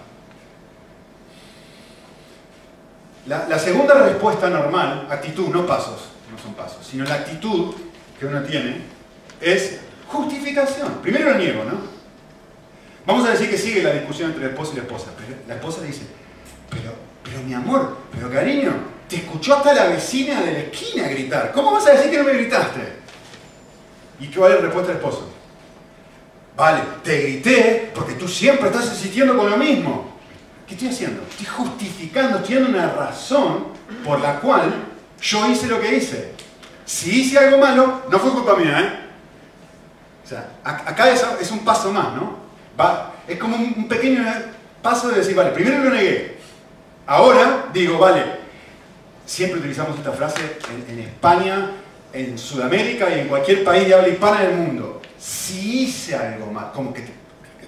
La, 3.25 3.57
segunda 3.57 3.93
respuesta 3.93 4.49
normal, 4.49 5.07
actitud, 5.09 5.47
no 5.47 5.65
pasos, 5.65 6.09
no 6.29 6.37
son 6.37 6.53
pasos, 6.55 6.85
sino 6.85 7.05
la 7.05 7.15
actitud 7.15 7.73
que 8.19 8.25
uno 8.25 8.41
tiene 8.43 8.81
es 9.39 9.79
justificación. 10.07 10.95
Primero 11.01 11.29
lo 11.31 11.37
niego, 11.37 11.63
¿no? 11.63 11.92
Vamos 13.05 13.27
a 13.27 13.31
decir 13.31 13.49
que 13.49 13.57
sigue 13.57 13.83
la 13.83 13.93
discusión 13.93 14.29
entre 14.29 14.45
el 14.45 14.51
esposo 14.51 14.73
y 14.73 14.75
la 14.77 14.83
esposa, 14.83 15.11
pero 15.17 15.37
la 15.47 15.55
esposa 15.55 15.81
le 15.81 15.87
dice, 15.87 16.03
pero, 16.69 16.93
pero 17.23 17.41
mi 17.43 17.53
amor, 17.53 17.97
pero 18.13 18.31
cariño, 18.31 18.73
te 19.09 19.17
escuchó 19.17 19.55
hasta 19.55 19.73
la 19.73 19.87
vecina 19.87 20.41
de 20.41 20.51
la 20.53 20.59
esquina 20.59 21.07
gritar. 21.07 21.51
¿Cómo 21.51 21.71
vas 21.71 21.85
a 21.87 21.91
decir 21.91 22.11
que 22.11 22.17
no 22.17 22.23
me 22.23 22.33
gritaste? 22.33 23.03
¿Y 24.19 24.27
qué 24.27 24.39
vale 24.39 24.55
la 24.55 24.61
respuesta 24.61 24.93
del 24.93 24.97
esposo? 24.97 25.29
Vale, 26.55 26.81
te 27.03 27.21
grité 27.21 27.91
porque 27.93 28.13
tú 28.13 28.27
siempre 28.27 28.67
estás 28.67 28.85
insistiendo 28.85 29.35
con 29.37 29.49
lo 29.49 29.57
mismo. 29.57 30.13
¿Qué 30.67 30.75
estoy 30.75 30.89
haciendo? 30.89 31.23
Estoy 31.29 31.45
justificando, 31.45 32.37
estoy 32.37 32.55
dando 32.55 32.69
una 32.69 32.89
razón 32.93 33.65
por 34.05 34.21
la 34.21 34.39
cual 34.39 34.71
yo 35.21 35.49
hice 35.49 35.67
lo 35.67 35.81
que 35.81 35.95
hice. 35.95 36.33
Si 36.85 37.21
hice 37.21 37.39
algo 37.39 37.57
malo, 37.57 38.03
no 38.09 38.19
fue 38.19 38.31
culpa 38.31 38.55
mía, 38.55 38.79
¿eh? 38.79 38.99
O 40.23 40.27
sea, 40.27 40.49
acá 40.63 41.09
es, 41.11 41.51
un 41.51 41.59
paso 41.59 41.91
más, 41.91 42.13
¿no? 42.13 42.42
Va, 42.79 43.13
es 43.27 43.37
como 43.37 43.55
un 43.55 43.87
pequeño 43.87 44.23
paso 44.81 45.09
de 45.09 45.17
decir, 45.17 45.35
vale, 45.35 45.51
primero 45.51 45.83
lo 45.83 45.89
negué. 45.91 46.37
Ahora 47.05 47.69
digo, 47.73 47.97
vale, 47.97 48.23
siempre 49.25 49.59
utilizamos 49.59 49.97
esta 49.97 50.11
frase 50.11 50.57
en, 50.73 50.93
en 50.93 51.05
España, 51.05 51.71
en 52.13 52.37
Sudamérica 52.37 53.09
y 53.09 53.21
en 53.21 53.27
cualquier 53.27 53.63
país 53.63 53.87
de 53.87 53.95
habla 53.95 54.07
hispana 54.07 54.41
del 54.41 54.55
mundo. 54.55 55.01
Si 55.17 55.83
hice 55.83 56.15
algo 56.15 56.51
mal, 56.51 56.71
como 56.73 56.93
que 56.93 57.03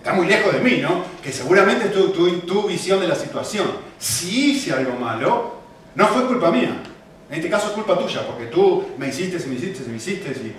está 0.05 0.13
muy 0.13 0.27
lejos 0.27 0.53
de 0.53 0.59
mí, 0.59 0.77
¿no? 0.77 1.03
Que 1.23 1.31
seguramente 1.31 1.85
es 1.85 1.93
tu, 1.93 2.11
tu, 2.11 2.67
visión 2.67 2.99
de 2.99 3.07
la 3.07 3.15
situación. 3.15 3.65
Si 3.97 4.51
hice 4.51 4.71
algo 4.71 4.93
malo, 4.99 5.55
no 5.95 6.07
fue 6.07 6.27
culpa 6.27 6.51
mía. 6.51 6.79
En 7.27 7.35
este 7.35 7.49
caso 7.49 7.67
es 7.67 7.73
culpa 7.73 7.97
tuya, 7.97 8.25
porque 8.27 8.45
tú 8.45 8.85
me 8.99 9.07
hiciste, 9.07 9.43
me 9.47 9.55
hiciste, 9.55 9.89
me 9.89 9.97
hiciste. 9.97 10.29
Y... 10.29 10.55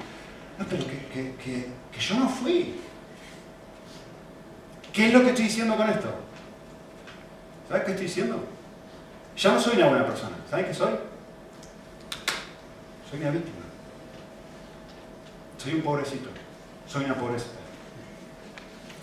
No, 0.58 0.66
pero 0.68 0.82
que, 0.84 1.34
que, 1.38 1.66
que, 1.92 2.00
yo 2.00 2.16
no 2.16 2.28
fui. 2.28 2.74
¿Qué 4.96 5.08
es 5.08 5.12
lo 5.12 5.20
que 5.20 5.28
estoy 5.28 5.44
diciendo 5.44 5.76
con 5.76 5.90
esto? 5.90 6.08
¿Sabes 7.68 7.84
qué 7.84 7.90
estoy 7.90 8.06
diciendo? 8.06 8.42
Ya 9.36 9.52
no 9.52 9.60
soy 9.60 9.76
una 9.76 9.88
buena 9.88 10.06
persona. 10.06 10.36
¿Sabes 10.48 10.68
qué 10.68 10.74
soy? 10.74 10.94
Soy 13.10 13.20
una 13.20 13.30
víctima. 13.30 13.56
Soy 15.58 15.74
un 15.74 15.82
pobrecito. 15.82 16.30
Soy 16.88 17.04
una 17.04 17.14
pobreza 17.14 17.48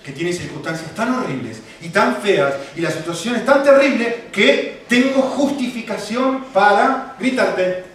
que 0.04 0.12
tiene 0.12 0.34
circunstancias 0.34 0.94
tan 0.96 1.14
horribles 1.14 1.62
y 1.80 1.90
tan 1.90 2.18
feas 2.18 2.56
y 2.76 2.82
la 2.82 2.90
situación 2.90 3.36
es 3.36 3.46
tan 3.46 3.64
terrible 3.64 4.30
que 4.32 4.84
tengo 4.88 5.22
justificación 5.22 6.46
para 6.46 7.16
gritarte, 7.20 7.86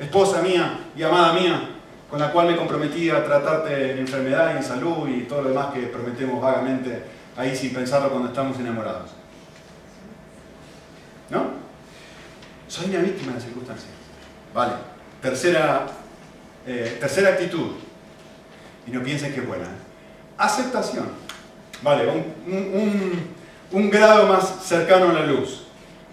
esposa 0.00 0.42
mía 0.42 0.80
y 0.96 1.02
amada 1.02 1.32
mía, 1.32 1.77
con 2.10 2.18
la 2.18 2.32
cual 2.32 2.48
me 2.48 2.56
comprometí 2.56 3.10
a 3.10 3.24
tratarte 3.24 3.92
en 3.92 3.98
enfermedad 3.98 4.54
y 4.54 4.58
en 4.58 4.64
salud 4.64 5.08
y 5.08 5.22
todo 5.22 5.42
lo 5.42 5.48
demás 5.50 5.74
que 5.74 5.80
prometemos 5.82 6.40
vagamente 6.40 7.02
ahí 7.36 7.54
sin 7.54 7.72
pensarlo 7.72 8.10
cuando 8.10 8.28
estamos 8.28 8.58
enamorados. 8.58 9.10
¿No? 11.30 11.50
Soy 12.66 12.90
una 12.90 13.00
víctima 13.00 13.34
de 13.34 13.40
circunstancias. 13.40 13.90
Vale. 14.54 14.72
Tercera, 15.20 15.86
eh, 16.66 16.96
tercera 16.98 17.30
actitud. 17.30 17.72
Y 18.86 18.90
no 18.90 19.02
piensen 19.02 19.34
que 19.34 19.40
es 19.40 19.46
buena. 19.46 19.64
¿eh? 19.64 19.78
Aceptación. 20.38 21.08
Vale, 21.82 22.24
un, 23.70 23.90
grado 23.90 24.26
más 24.26 24.64
cercano 24.64 25.10
a 25.10 25.12
la 25.12 25.26
luz. 25.26 25.66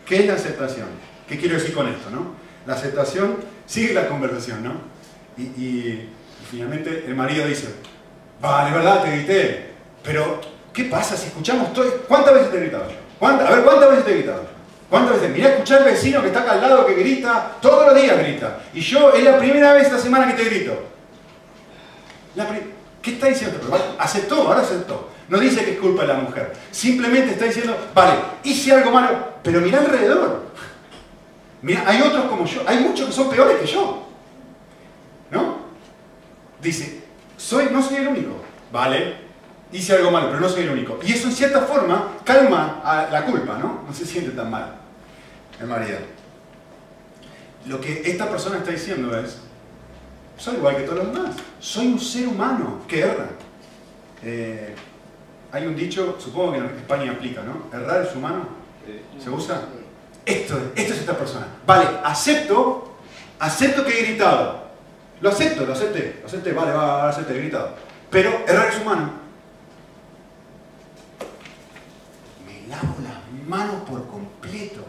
¿Qué 0.06 0.20
es 0.20 0.28
la 0.28 0.34
aceptación? 0.34 0.88
¿Qué 1.28 1.40
quiero 1.40 1.56
decir 1.56 1.74
con 1.74 1.88
esto? 1.88 2.10
No? 2.10 2.36
La 2.68 2.74
aceptación 2.74 3.38
sigue 3.66 3.94
la 3.94 4.08
conversación, 4.08 4.64
¿no? 4.64 4.95
Y, 5.38 6.10
finalmente 6.50 7.06
el 7.08 7.16
marido 7.16 7.48
dice, 7.48 7.68
vale, 8.40 8.76
verdad, 8.76 9.04
te 9.04 9.12
grité, 9.12 9.70
pero 10.04 10.40
¿qué 10.72 10.86
pasa 10.86 11.18
si 11.18 11.28
escuchamos 11.28 11.74
todo? 11.74 11.86
¿Cuántas 12.08 12.34
veces 12.36 12.52
te 12.52 12.58
he 12.58 12.60
gritado 12.62 12.88
yo? 12.90 13.28
A 13.28 13.52
ver, 13.52 13.64
¿cuántas 13.64 13.90
veces 13.90 14.06
te 14.06 14.12
he 14.12 14.16
gritado? 14.18 14.44
¿Cuántas 14.90 15.16
veces? 15.16 15.36
Mirá, 15.36 15.50
escuchar 15.50 15.80
al 15.80 15.86
vecino 15.86 16.22
que 16.22 16.28
está 16.28 16.42
acá 16.42 16.54
al 16.54 16.62
lado 16.62 16.86
que 16.86 16.94
grita, 16.94 17.58
todos 17.62 17.88
los 17.88 18.02
días 18.02 18.18
grita. 18.20 18.60
Y 18.74 18.82
yo 18.82 19.12
es 19.14 19.24
la 19.24 19.38
primera 19.40 19.74
vez 19.74 19.84
esta 19.86 20.00
semana 20.00 20.28
que 20.28 20.42
te 20.42 20.50
grito. 20.50 20.80
¿Qué 23.02 23.12
está 23.12 23.28
diciendo? 23.28 23.60
aceptó, 24.00 24.48
ahora 24.48 24.62
aceptó. 24.62 25.10
No 25.28 25.40
dice 25.40 25.66
que 25.66 25.72
es 25.72 25.80
culpa 25.80 26.04
de 26.04 26.10
la 26.10 26.16
mujer. 26.16 26.54
Simplemente 26.72 27.32
está 27.32 27.46
diciendo, 27.46 27.76
vale, 27.94 28.14
hice 28.44 28.72
algo 28.74 28.92
malo, 28.92 29.34
pero 29.44 29.60
mira 29.62 29.80
alrededor. 29.80 30.44
Mira, 31.62 31.84
hay 31.88 32.02
otros 32.02 32.26
como 32.26 32.46
yo, 32.46 32.62
hay 32.68 32.80
muchos 32.80 33.08
que 33.08 33.14
son 33.14 33.30
peores 33.30 33.58
que 33.58 33.66
yo. 33.66 34.05
Dice, 36.66 37.00
soy, 37.38 37.68
no 37.72 37.80
soy 37.80 37.98
el 37.98 38.08
único. 38.08 38.42
Vale, 38.72 39.18
hice 39.72 39.94
algo 39.94 40.10
malo, 40.10 40.30
pero 40.30 40.40
no 40.40 40.50
soy 40.50 40.64
el 40.64 40.72
único. 40.72 41.00
Y 41.04 41.14
eso 41.14 41.28
en 41.28 41.34
cierta 41.34 41.62
forma 41.62 42.14
calma 42.24 42.82
a 42.84 43.08
la 43.12 43.24
culpa, 43.24 43.60
¿no? 43.60 43.84
No 43.88 43.94
se 43.94 44.04
siente 44.04 44.32
tan 44.32 44.50
mal 44.50 44.76
el 45.62 45.68
marido. 45.68 46.00
Lo 47.68 47.80
que 47.80 48.02
esta 48.04 48.28
persona 48.28 48.58
está 48.58 48.72
diciendo 48.72 49.16
es, 49.16 49.38
soy 50.38 50.56
igual 50.56 50.78
que 50.78 50.84
todos 50.84 51.06
los 51.06 51.14
demás. 51.14 51.36
Soy 51.60 51.86
un 51.86 52.00
ser 52.00 52.28
humano 52.28 52.82
que 52.88 53.02
erra. 53.02 53.28
Eh, 54.24 54.74
hay 55.52 55.68
un 55.68 55.76
dicho, 55.76 56.18
supongo 56.20 56.54
que 56.54 56.58
en 56.58 56.66
España 56.66 57.12
aplica, 57.12 57.44
¿no? 57.44 57.78
Errar 57.78 58.08
es 58.08 58.16
humano. 58.16 58.48
¿Se 59.24 59.30
usa? 59.30 59.62
Esto, 60.26 60.58
esto 60.76 60.94
es 60.94 61.00
esta 61.00 61.16
persona. 61.16 61.46
Vale, 61.66 61.88
acepto, 62.04 62.98
acepto 63.40 63.86
que 63.86 64.00
he 64.00 64.06
gritado. 64.06 64.65
Lo 65.22 65.30
acepto, 65.30 65.66
lo 65.66 65.74
acepté, 65.74 66.20
lo 66.22 66.28
acepté, 66.28 66.52
vale, 66.52 66.72
va, 66.72 67.10
acepté, 67.10 67.36
he 67.36 67.40
gritado. 67.40 67.76
Pero 68.10 68.44
errar 68.48 68.70
es 68.70 68.80
humano. 68.82 69.12
Me 72.46 72.68
lavo 72.68 72.96
las 73.02 73.48
manos 73.48 73.88
por 73.88 74.08
completo. 74.08 74.84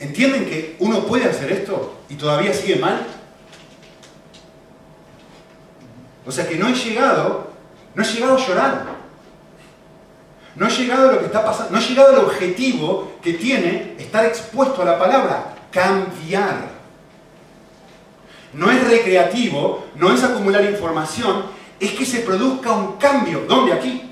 ¿Entienden 0.00 0.46
que 0.46 0.76
uno 0.78 1.04
puede 1.04 1.28
hacer 1.28 1.50
esto 1.52 2.00
y 2.08 2.14
todavía 2.14 2.52
sigue 2.54 2.76
mal? 2.76 3.06
O 6.26 6.30
sea 6.30 6.48
que 6.48 6.56
no 6.56 6.68
he 6.68 6.74
llegado, 6.74 7.50
no 7.94 8.02
he 8.02 8.06
llegado 8.06 8.36
a 8.36 8.46
llorar. 8.46 8.98
No 10.54 10.66
he 10.66 10.70
llegado 10.70 11.08
a 11.08 11.12
lo 11.12 11.18
que 11.20 11.26
está 11.26 11.44
pasando, 11.44 11.72
no 11.72 11.78
he 11.78 11.88
llegado 11.88 12.10
al 12.10 12.24
objetivo 12.24 13.12
que 13.22 13.34
tiene 13.34 13.94
estar 13.98 14.24
expuesto 14.26 14.82
a 14.82 14.84
la 14.84 14.98
palabra, 14.98 15.54
cambiar. 15.70 16.77
No 18.52 18.70
es 18.70 18.88
recreativo, 18.88 19.86
no 19.96 20.12
es 20.12 20.22
acumular 20.22 20.64
información, 20.64 21.44
es 21.78 21.92
que 21.92 22.04
se 22.04 22.20
produzca 22.20 22.72
un 22.72 22.96
cambio. 22.96 23.44
¿Dónde? 23.46 23.72
Aquí. 23.72 24.02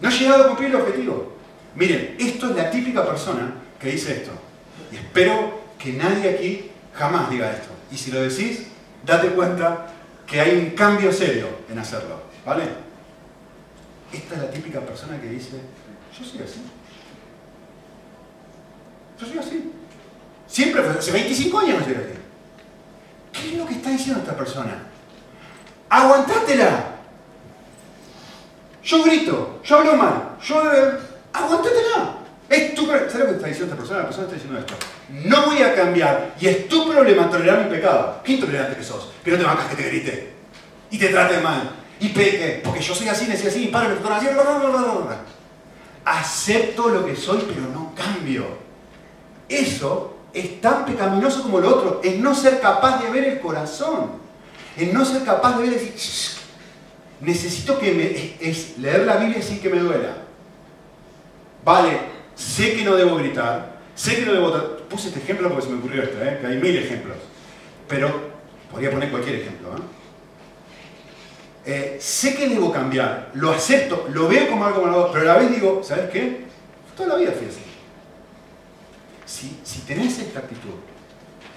No 0.00 0.08
he 0.08 0.12
llegado 0.12 0.44
a 0.44 0.46
cumplir 0.48 0.70
el 0.70 0.76
objetivo. 0.76 1.32
Miren, 1.74 2.16
esto 2.18 2.50
es 2.50 2.56
la 2.56 2.70
típica 2.70 3.04
persona 3.04 3.54
que 3.78 3.90
dice 3.90 4.12
esto. 4.12 4.32
Y 4.92 4.96
espero 4.96 5.60
que 5.78 5.92
nadie 5.92 6.30
aquí 6.30 6.70
jamás 6.94 7.30
diga 7.30 7.50
esto. 7.50 7.68
Y 7.90 7.96
si 7.96 8.10
lo 8.10 8.22
decís, 8.22 8.66
date 9.04 9.28
cuenta 9.28 9.86
que 10.26 10.40
hay 10.40 10.56
un 10.56 10.70
cambio 10.70 11.12
serio 11.12 11.48
en 11.70 11.78
hacerlo. 11.78 12.22
¿Vale? 12.44 12.64
Esta 14.12 14.34
es 14.36 14.42
la 14.42 14.50
típica 14.50 14.80
persona 14.80 15.20
que 15.20 15.28
dice, 15.28 15.56
yo 16.16 16.24
soy 16.24 16.42
así. 16.42 16.60
Yo 19.18 19.26
soy 19.26 19.38
así. 19.38 19.72
Siempre 20.46 20.82
fue, 20.82 20.98
hace 20.98 21.12
25 21.12 21.58
años 21.58 21.78
no 21.78 21.86
así. 21.86 21.94
¿Qué 23.32 23.48
es 23.48 23.58
lo 23.58 23.66
que 23.66 23.74
está 23.74 23.90
diciendo 23.90 24.20
esta 24.20 24.36
persona? 24.36 24.82
¡Aguantátela! 25.88 26.86
Yo 28.82 29.02
grito, 29.02 29.60
yo 29.64 29.78
hablo 29.78 29.96
mal, 29.96 30.36
yo... 30.42 30.62
¡Aguantátela! 31.32 32.18
Es 32.48 32.74
tu 32.74 32.86
¿Sabes 32.86 33.14
lo 33.14 33.26
que 33.26 33.32
está 33.32 33.46
diciendo 33.48 33.64
esta 33.64 33.76
persona? 33.76 33.98
La 34.00 34.04
persona 34.06 34.26
está 34.26 34.34
diciendo 34.34 34.60
esto. 34.60 34.74
No 35.08 35.46
voy 35.46 35.62
a 35.62 35.74
cambiar 35.74 36.34
y 36.38 36.46
es 36.46 36.68
tu 36.68 36.88
problema 36.90 37.30
tolerar 37.30 37.64
mi 37.64 37.70
pecado. 37.70 38.20
¿Qué 38.22 38.32
intolerante 38.32 38.76
que 38.76 38.84
sos? 38.84 39.10
Que 39.24 39.30
no 39.30 39.38
te 39.38 39.44
bancas 39.44 39.66
que 39.66 39.76
te 39.76 39.88
grite 39.88 40.32
y 40.90 40.98
te 40.98 41.08
trate 41.08 41.40
mal 41.40 41.70
y 42.00 42.08
peque, 42.10 42.60
porque 42.62 42.80
yo 42.80 42.94
soy 42.94 43.08
así, 43.08 43.26
nací 43.26 43.46
así, 43.46 43.66
padre, 43.68 43.94
me 44.00 44.14
así, 44.14 44.26
Acepto 46.04 46.88
lo 46.88 47.06
que 47.06 47.16
soy, 47.16 47.44
pero 47.48 47.62
no 47.72 47.94
cambio. 47.94 48.44
Eso 49.48 50.13
es 50.34 50.60
tan 50.60 50.84
pecaminoso 50.84 51.42
como 51.42 51.60
lo 51.60 51.68
otro, 51.68 52.00
es 52.02 52.18
no 52.18 52.34
ser 52.34 52.60
capaz 52.60 53.00
de 53.02 53.10
ver 53.10 53.24
el 53.24 53.40
corazón, 53.40 54.10
es 54.76 54.92
no 54.92 55.04
ser 55.04 55.22
capaz 55.22 55.56
de 55.56 55.62
ver 55.62 55.80
decir, 55.80 55.94
necesito 57.20 57.78
que 57.78 57.92
me, 57.92 58.48
es 58.50 58.76
leer 58.78 59.06
la 59.06 59.16
Biblia 59.16 59.40
sin 59.40 59.60
que 59.60 59.68
me 59.68 59.78
duela. 59.78 60.16
Vale, 61.64 61.98
sé 62.34 62.74
que 62.74 62.84
no 62.84 62.96
debo 62.96 63.16
gritar, 63.16 63.78
sé 63.94 64.16
que 64.16 64.26
no 64.26 64.32
debo... 64.32 64.74
Puse 64.88 65.08
este 65.08 65.20
ejemplo 65.20 65.48
porque 65.48 65.66
se 65.66 65.72
me 65.72 65.78
ocurrió 65.78 66.02
esto, 66.02 66.22
¿eh? 66.22 66.38
que 66.40 66.46
hay 66.46 66.56
mil 66.58 66.76
ejemplos, 66.76 67.16
pero 67.88 68.12
podría 68.70 68.90
poner 68.90 69.10
cualquier 69.10 69.36
ejemplo. 69.36 69.70
¿eh? 69.76 69.80
Eh, 71.66 71.96
sé 72.00 72.34
que 72.36 72.48
debo 72.48 72.70
cambiar, 72.70 73.30
lo 73.34 73.50
acepto, 73.50 74.08
lo 74.12 74.28
veo 74.28 74.48
como 74.50 74.66
algo 74.66 74.82
malo, 74.82 75.10
pero 75.12 75.30
a 75.30 75.34
la 75.34 75.40
vez 75.40 75.50
digo, 75.50 75.82
¿sabes 75.82 76.10
qué? 76.10 76.44
Toda 76.96 77.10
la 77.10 77.16
vida 77.16 77.32
fui 77.32 77.46
así. 77.46 77.73
Si, 79.34 79.58
si 79.64 79.80
tenés 79.80 80.16
esta 80.20 80.38
actitud, 80.38 80.78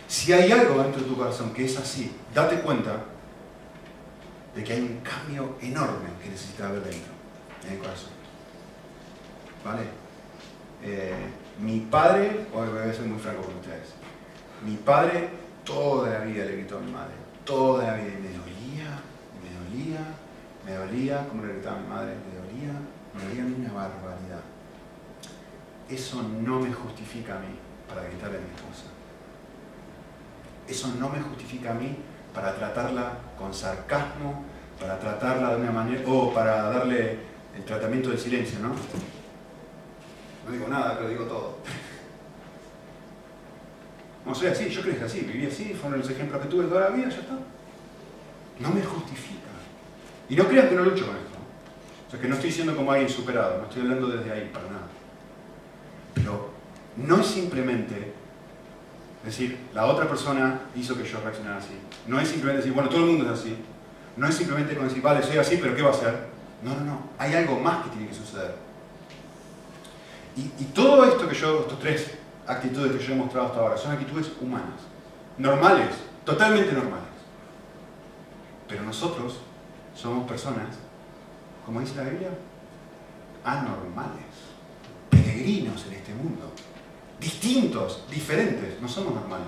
si 0.08 0.34
hay 0.34 0.52
algo 0.52 0.82
dentro 0.82 1.00
de 1.00 1.08
tu 1.10 1.16
corazón 1.16 1.54
que 1.54 1.66
es 1.66 1.78
así, 1.78 2.12
date 2.34 2.60
cuenta 2.62 3.04
de 4.56 4.63
que 4.63 4.74
hay 4.74 4.82
un 4.82 5.00
cambio 5.02 5.58
enorme 5.62 6.10
que 6.20 6.32
necesitas 6.32 6.72
ver 6.72 6.82
dentro, 6.82 7.12
en 7.68 7.74
el 7.74 7.78
corazón. 7.78 8.10
¿Vale? 9.63 9.84
Eh, 10.82 11.13
mi 11.60 11.82
padre, 11.82 12.48
hoy 12.52 12.68
voy 12.68 12.80
a 12.80 12.92
ser 12.92 13.06
muy 13.06 13.20
franco 13.20 13.44
con 13.44 13.58
ustedes, 13.58 13.90
mi 14.66 14.76
padre 14.78 15.30
toda 15.63 16.10
la 16.10 16.20
vida 16.26 16.46
le 16.46 16.54
gritó 16.54 16.80
a 16.80 16.82
mi 16.82 16.92
madre, 16.92 17.13
toda 17.46 17.92
la 17.92 17.94
vida, 17.94 18.08
y 18.08 18.22
me 18.24 18.30
dolía, 18.30 18.90
me 19.44 19.54
dolía, 19.54 20.00
me 20.66 20.74
dolía, 20.74 21.28
como 21.30 21.46
le 21.46 21.54
gritaba 21.54 21.78
a 21.78 21.82
mi 21.82 21.88
madre, 21.90 22.16
me 22.26 22.40
dolía, 22.40 22.74
me 23.13 23.24
dolía 23.24 23.56
una 23.56 23.72
barbaridad. 23.72 24.42
Eso 25.88 26.24
no 26.24 26.60
me 26.60 26.74
justifica 26.74 27.38
a 27.38 27.40
mí 27.40 27.67
para 27.88 28.04
gritarle 28.04 28.38
a 28.38 28.41
mi 28.41 28.47
esposa. 28.47 28.84
Eso 30.67 30.93
no 31.00 31.10
me 31.10 31.21
justifica 31.21 31.71
a 31.71 31.73
mí 31.73 31.95
para 32.34 32.54
tratarla 32.56 33.13
con 33.38 33.54
sarcasmo, 33.54 34.43
para 34.80 35.00
tratarla 35.00 35.56
de 35.56 35.62
una 35.62 35.71
manera, 35.71 36.04
o 36.08 36.34
para 36.34 36.69
darle 36.69 37.17
el 37.56 37.63
tratamiento 37.63 38.10
de 38.10 38.17
silencio, 38.17 38.60
¿no? 38.60 38.69
No 38.69 40.52
digo 40.52 40.67
nada, 40.67 40.95
pero 40.97 41.10
digo 41.10 41.26
todo. 41.26 41.58
No 44.26 44.36
soy 44.36 44.47
así, 44.47 44.67
yo 44.67 44.84
que 44.84 45.02
así, 45.02 45.21
viví 45.21 45.45
así, 45.45 45.73
fueron 45.73 46.00
los 46.00 46.10
ejemplos 46.10 46.41
que 46.41 46.50
tuve 46.50 46.65
toda 46.65 46.89
la 46.89 46.89
vida, 46.89 47.08
ya 47.08 47.19
está. 47.19 47.38
No 48.60 48.69
me 48.71 48.84
justifica. 48.84 49.38
Y 50.28 50.36
no 50.36 50.45
crean 50.50 50.67
que 50.67 50.76
no 50.76 50.84
lucho 50.84 51.06
con 51.08 51.15
esto. 51.15 51.38
O 52.06 52.12
sea, 52.12 52.19
que 52.19 52.28
no 52.28 52.36
estoy 52.36 52.52
siendo 52.52 52.76
como 52.76 52.91
alguien 52.91 53.10
superado, 53.10 53.60
no 53.60 53.63
estoy 53.63 53.84
hablando 53.84 54.08
desde 54.10 54.30
ahí, 54.30 54.50
para 54.54 54.65
nada. 54.65 54.88
Pero 56.13 56.47
no 56.98 57.20
es 57.22 57.28
simplemente 57.28 58.14
decir, 59.24 59.58
la 59.74 59.86
otra 59.86 60.08
persona 60.08 60.62
hizo 60.76 60.98
que 60.98 61.04
yo 61.04 61.20
reaccionara 61.22 61.58
así. 61.58 61.78
No 62.08 62.20
es 62.20 62.28
simplemente 62.28 62.62
decir, 62.62 62.74
bueno, 62.74 62.90
todo 62.90 63.02
el 63.02 63.08
mundo 63.08 63.26
es 63.26 63.40
así. 63.40 63.56
No 64.16 64.28
es 64.28 64.36
simplemente 64.36 64.74
decir, 64.74 65.02
vale, 65.02 65.22
soy 65.22 65.38
así, 65.38 65.58
pero 65.58 65.76
¿qué 65.76 65.82
va 65.82 65.90
a 65.90 65.94
hacer? 65.94 66.28
No, 66.64 66.74
no, 66.76 66.82
no. 66.82 67.00
Hay 67.20 67.34
algo 67.36 67.60
más 67.60 67.84
que 67.84 67.92
tiene 67.92 68.08
que 68.08 68.16
suceder. 68.16 68.56
Y, 70.36 70.42
y 70.42 70.66
todo 70.74 71.06
esto 71.06 71.28
que 71.28 71.36
yo, 71.36 71.62
estos 71.62 71.80
tres 71.80 72.18
actitudes 72.48 72.94
que 72.94 73.06
yo 73.06 73.14
he 73.14 73.18
mostrado 73.18 73.48
hasta 73.48 73.60
ahora, 73.60 73.78
son 73.78 73.92
actitudes 73.92 74.32
humanas. 74.42 74.82
Normales, 75.38 75.90
totalmente 76.26 76.74
normales. 76.74 77.06
Pero 78.68 78.84
nosotros 78.84 79.40
somos 79.96 80.28
personas, 80.28 80.76
como 81.66 81.80
dice 81.80 81.96
la 81.96 82.04
Biblia, 82.04 82.30
anormales, 83.44 84.26
peregrinos 85.10 85.86
en 85.88 85.94
este 85.94 86.14
mundo, 86.14 86.52
distintos, 87.20 88.04
diferentes, 88.10 88.82
no 88.82 88.88
somos 88.88 89.14
normales. 89.14 89.48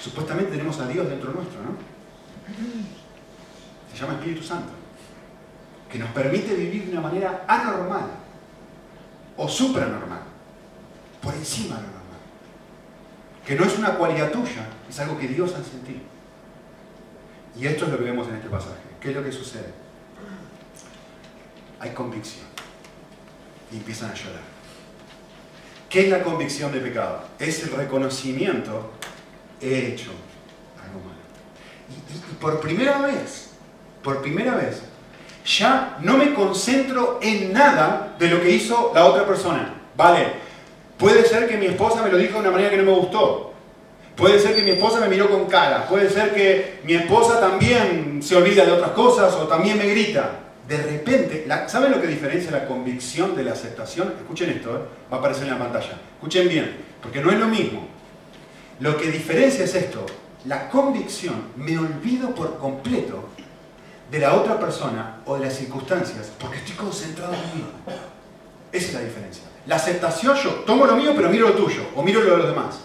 Supuestamente 0.00 0.52
tenemos 0.52 0.78
a 0.80 0.88
Dios 0.88 1.08
dentro 1.08 1.32
nuestro, 1.32 1.62
¿no? 1.62 1.70
Se 3.92 3.98
llama 3.98 4.14
Espíritu 4.14 4.42
Santo, 4.42 4.72
que 5.90 5.98
nos 5.98 6.10
permite 6.10 6.54
vivir 6.54 6.86
de 6.86 6.92
una 6.92 7.02
manera 7.02 7.44
anormal 7.46 8.10
o 9.36 9.48
supranormal, 9.48 10.22
por 11.20 11.34
encima 11.34 11.76
de 11.76 11.82
lo 11.82 11.88
normal. 11.88 12.02
Que 13.46 13.54
no 13.54 13.64
es 13.64 13.78
una 13.78 13.94
cualidad 13.94 14.30
tuya, 14.30 14.66
es 14.88 14.98
algo 14.98 15.18
que 15.18 15.28
Dios 15.28 15.52
hace 15.54 15.76
en 15.76 15.82
ti. 15.82 16.02
Y 17.58 17.66
esto 17.66 17.84
es 17.84 17.92
lo 17.92 17.98
que 17.98 18.04
vemos 18.04 18.26
en 18.28 18.36
este 18.36 18.48
pasaje. 18.48 18.80
¿Qué 19.00 19.10
es 19.10 19.16
lo 19.16 19.22
que 19.22 19.30
sucede? 19.30 19.72
Hay 21.80 21.90
convicción. 21.90 22.46
Y 23.70 23.76
empiezan 23.76 24.10
a 24.10 24.14
llorar. 24.14 24.51
¿Qué 25.92 26.04
es 26.04 26.08
la 26.08 26.22
convicción 26.22 26.72
de 26.72 26.80
pecado? 26.80 27.20
Es 27.38 27.62
el 27.64 27.72
reconocimiento, 27.72 28.92
he 29.60 29.88
hecho 29.88 30.10
algo 30.82 31.00
malo. 31.00 31.20
Y, 31.90 32.16
y, 32.16 32.34
por 32.36 32.60
primera 32.60 33.02
vez, 33.02 33.50
por 34.02 34.22
primera 34.22 34.54
vez, 34.54 34.80
ya 35.44 35.98
no 36.00 36.16
me 36.16 36.32
concentro 36.32 37.18
en 37.20 37.52
nada 37.52 38.16
de 38.18 38.28
lo 38.28 38.40
que 38.40 38.52
hizo 38.52 38.92
la 38.94 39.04
otra 39.04 39.26
persona. 39.26 39.74
Vale, 39.94 40.28
puede 40.96 41.26
ser 41.26 41.46
que 41.46 41.58
mi 41.58 41.66
esposa 41.66 42.02
me 42.02 42.10
lo 42.10 42.16
dijo 42.16 42.34
de 42.34 42.40
una 42.40 42.52
manera 42.52 42.70
que 42.70 42.78
no 42.78 42.90
me 42.90 42.98
gustó. 42.98 43.52
Puede 44.16 44.38
ser 44.38 44.56
que 44.56 44.62
mi 44.62 44.70
esposa 44.70 44.98
me 44.98 45.08
miró 45.08 45.28
con 45.28 45.44
cara, 45.44 45.86
puede 45.88 46.08
ser 46.08 46.32
que 46.32 46.80
mi 46.84 46.94
esposa 46.94 47.38
también 47.38 48.22
se 48.22 48.34
olvida 48.34 48.64
de 48.64 48.72
otras 48.72 48.92
cosas 48.92 49.34
o 49.34 49.46
también 49.46 49.76
me 49.76 49.86
grita. 49.88 50.41
De 50.68 50.76
repente, 50.76 51.46
¿saben 51.66 51.90
lo 51.90 52.00
que 52.00 52.06
diferencia 52.06 52.50
la 52.50 52.66
convicción 52.66 53.34
de 53.34 53.42
la 53.42 53.52
aceptación? 53.52 54.14
Escuchen 54.18 54.50
esto, 54.50 54.76
¿eh? 54.76 54.80
va 55.12 55.16
a 55.16 55.20
aparecer 55.20 55.44
en 55.44 55.50
la 55.50 55.58
pantalla. 55.58 55.98
Escuchen 56.14 56.48
bien, 56.48 56.76
porque 57.02 57.20
no 57.20 57.30
es 57.30 57.38
lo 57.38 57.48
mismo. 57.48 57.88
Lo 58.80 58.96
que 58.96 59.10
diferencia 59.10 59.64
es 59.64 59.74
esto, 59.74 60.06
la 60.44 60.68
convicción, 60.68 61.48
me 61.56 61.78
olvido 61.78 62.34
por 62.34 62.58
completo 62.58 63.28
de 64.10 64.18
la 64.18 64.34
otra 64.34 64.58
persona 64.58 65.20
o 65.24 65.36
de 65.36 65.46
las 65.46 65.54
circunstancias, 65.54 66.30
porque 66.38 66.58
estoy 66.58 66.76
concentrado 66.76 67.34
en 67.34 67.58
mí. 67.58 67.64
Esa 68.70 68.86
es 68.86 68.94
la 68.94 69.00
diferencia. 69.00 69.44
La 69.66 69.76
aceptación, 69.76 70.36
yo 70.36 70.50
tomo 70.66 70.86
lo 70.86 70.96
mío, 70.96 71.12
pero 71.14 71.28
miro 71.28 71.48
lo 71.48 71.54
tuyo, 71.54 71.82
o 71.94 72.02
miro 72.02 72.20
lo 72.20 72.32
de 72.32 72.36
los 72.38 72.48
demás. 72.48 72.80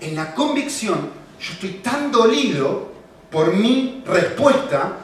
En 0.00 0.14
la 0.14 0.34
convicción, 0.34 1.10
yo 1.40 1.52
estoy 1.52 1.80
tan 1.82 2.10
dolido 2.10 2.90
por 3.30 3.54
mi 3.54 4.02
respuesta 4.06 4.96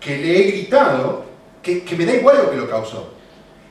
que 0.00 0.16
le 0.16 0.38
he 0.38 0.50
gritado 0.50 1.26
que, 1.62 1.84
me 1.96 2.06
da 2.06 2.14
igual 2.14 2.38
lo 2.38 2.50
que 2.50 2.56
lo 2.56 2.68
causó. 2.68 3.12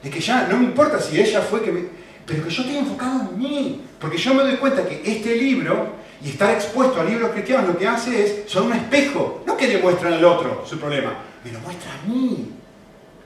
De 0.01 0.09
que 0.09 0.19
ya 0.19 0.47
no 0.47 0.57
me 0.57 0.65
importa 0.65 1.01
si 1.01 1.19
ella 1.19 1.41
fue 1.41 1.61
que 1.61 1.71
me... 1.71 1.85
Pero 2.25 2.43
que 2.43 2.49
yo 2.51 2.61
estoy 2.61 2.77
enfocado 2.77 3.21
en 3.21 3.39
mí. 3.39 3.81
Porque 3.99 4.17
yo 4.17 4.33
me 4.33 4.43
doy 4.43 4.57
cuenta 4.57 4.87
que 4.87 5.01
este 5.03 5.35
libro 5.35 5.97
y 6.21 6.29
estar 6.29 6.53
expuesto 6.53 7.01
a 7.01 7.03
libros 7.03 7.31
cristianos 7.31 7.69
lo 7.69 7.77
que 7.77 7.87
hace 7.87 8.23
es, 8.23 8.51
son 8.51 8.67
un 8.67 8.73
espejo. 8.73 9.43
No 9.47 9.57
que 9.57 9.67
le 9.67 9.79
muestran 9.79 10.13
al 10.13 10.23
otro 10.23 10.63
su 10.65 10.79
problema. 10.79 11.17
Me 11.43 11.51
lo 11.51 11.59
muestra 11.59 11.91
a 11.91 12.07
mí. 12.07 12.53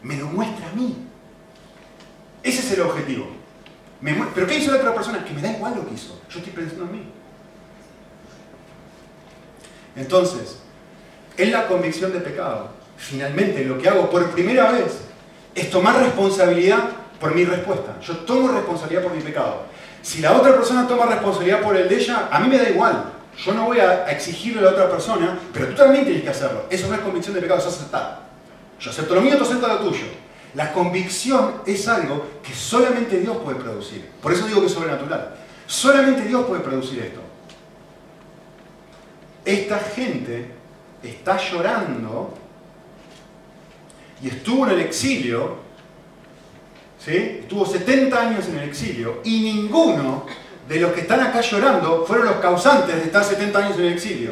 Me 0.01 0.17
lo 0.17 0.27
muestra 0.27 0.69
a 0.69 0.73
mí. 0.73 0.95
Ese 2.41 2.59
es 2.59 2.71
el 2.71 2.81
objetivo. 2.81 3.27
Pero 4.35 4.47
¿qué 4.47 4.57
hizo 4.57 4.71
la 4.71 4.77
otra 4.77 4.93
persona? 4.93 5.23
Que 5.23 5.33
me 5.33 5.41
da 5.41 5.51
igual 5.51 5.75
lo 5.75 5.87
que 5.87 5.95
hizo. 5.95 6.21
Yo 6.29 6.39
estoy 6.39 6.53
pensando 6.53 6.85
en 6.85 6.91
mí. 6.91 7.03
Entonces, 9.95 10.59
en 11.37 11.51
la 11.51 11.67
convicción 11.67 12.11
de 12.11 12.19
pecado, 12.19 12.71
finalmente 13.03 13.65
lo 13.65 13.77
que 13.77 13.89
hago 13.89 14.09
por 14.09 14.31
primera 14.31 14.71
vez 14.71 15.01
es 15.53 15.69
tomar 15.69 15.97
responsabilidad 15.97 16.79
por 17.19 17.35
mi 17.35 17.45
respuesta. 17.45 17.99
Yo 18.01 18.17
tomo 18.17 18.49
responsabilidad 18.49 19.03
por 19.03 19.13
mi 19.13 19.21
pecado. 19.21 19.63
Si 20.01 20.21
la 20.21 20.33
otra 20.37 20.55
persona 20.55 20.87
toma 20.87 21.05
responsabilidad 21.05 21.61
por 21.61 21.75
el 21.75 21.87
de 21.87 21.95
ella, 21.95 22.29
a 22.31 22.39
mí 22.39 22.47
me 22.47 22.57
da 22.57 22.69
igual. 22.69 23.03
Yo 23.37 23.53
no 23.53 23.65
voy 23.65 23.79
a 23.79 24.05
exigirle 24.11 24.61
a 24.61 24.65
la 24.65 24.71
otra 24.71 24.89
persona, 24.89 25.39
pero 25.51 25.67
tú 25.67 25.75
también 25.75 26.05
tienes 26.05 26.23
que 26.23 26.29
hacerlo. 26.29 26.65
Eso 26.69 26.87
no 26.87 26.95
es 26.95 27.01
convicción 27.01 27.35
de 27.35 27.41
pecado, 27.41 27.59
eso 27.59 27.69
es 27.69 27.75
aceptar. 27.75 28.21
Yo 28.79 28.89
acepto 28.89 29.15
lo 29.15 29.21
mío, 29.21 29.37
tú 29.37 29.43
aceptas 29.43 29.69
lo 29.69 29.89
tuyo. 29.89 30.05
La 30.55 30.71
convicción 30.71 31.61
es 31.65 31.87
algo 31.87 32.25
que 32.43 32.53
solamente 32.53 33.19
Dios 33.19 33.37
puede 33.37 33.57
producir. 33.57 34.09
Por 34.21 34.31
eso 34.31 34.45
digo 34.45 34.61
que 34.61 34.67
es 34.67 34.73
sobrenatural. 34.73 35.35
Solamente 35.65 36.23
Dios 36.23 36.45
puede 36.45 36.61
producir 36.61 36.99
esto. 36.99 37.21
Esta 39.45 39.79
gente 39.79 40.51
está 41.01 41.37
llorando 41.37 42.33
y 44.23 44.29
estuvo 44.29 44.65
en 44.65 44.71
el 44.71 44.79
exilio, 44.79 45.57
¿sí? 46.97 47.39
estuvo 47.41 47.65
70 47.65 48.19
años 48.19 48.47
en 48.47 48.57
el 48.57 48.69
exilio 48.69 49.19
y 49.25 49.41
ninguno 49.41 50.25
de 50.67 50.79
los 50.79 50.93
que 50.93 51.01
están 51.01 51.19
acá 51.19 51.41
llorando 51.41 52.05
fueron 52.05 52.27
los 52.27 52.37
causantes 52.37 52.95
de 52.95 53.03
estar 53.03 53.21
70 53.21 53.59
años 53.59 53.77
en 53.77 53.85
el 53.85 53.93
exilio. 53.93 54.31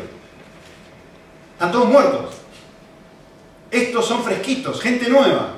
Están 1.54 1.74
todos 1.74 1.90
muertos. 1.90 2.36
Estos 3.70 4.06
son 4.08 4.24
fresquitos, 4.24 4.82
gente 4.82 5.10
nueva. 5.10 5.58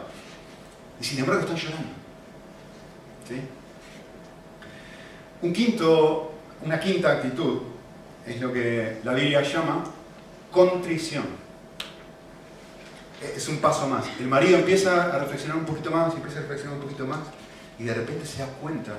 Y 0.99 1.03
sin 1.03 1.19
embargo 1.19 1.41
están 1.41 1.55
llorando. 1.55 1.89
¿Sí? 3.27 3.35
Un 5.43 5.53
quinto, 5.53 6.33
una 6.63 6.79
quinta 6.79 7.11
actitud 7.11 7.59
es 8.25 8.41
lo 8.41 8.51
que 8.51 8.97
la 9.03 9.13
Biblia 9.13 9.43
llama 9.43 9.83
contrición. 10.51 11.42
Es 13.35 13.47
un 13.47 13.57
paso 13.57 13.87
más. 13.87 14.05
El 14.19 14.27
marido 14.27 14.57
empieza 14.57 15.05
a 15.05 15.19
reflexionar 15.19 15.57
un 15.57 15.65
poquito 15.65 15.91
más, 15.91 16.13
empieza 16.13 16.39
a 16.39 16.41
reflexionar 16.41 16.77
un 16.77 16.83
poquito 16.83 17.05
más, 17.07 17.19
y 17.79 17.83
de 17.83 17.93
repente 17.93 18.25
se 18.25 18.39
da 18.39 18.47
cuenta 18.47 18.93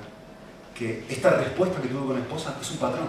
que 0.75 1.05
esta 1.09 1.31
respuesta 1.31 1.81
que 1.81 1.89
tuvo 1.89 2.07
con 2.07 2.15
la 2.15 2.21
esposa 2.21 2.57
es 2.61 2.71
un 2.71 2.79
patrón. 2.79 3.09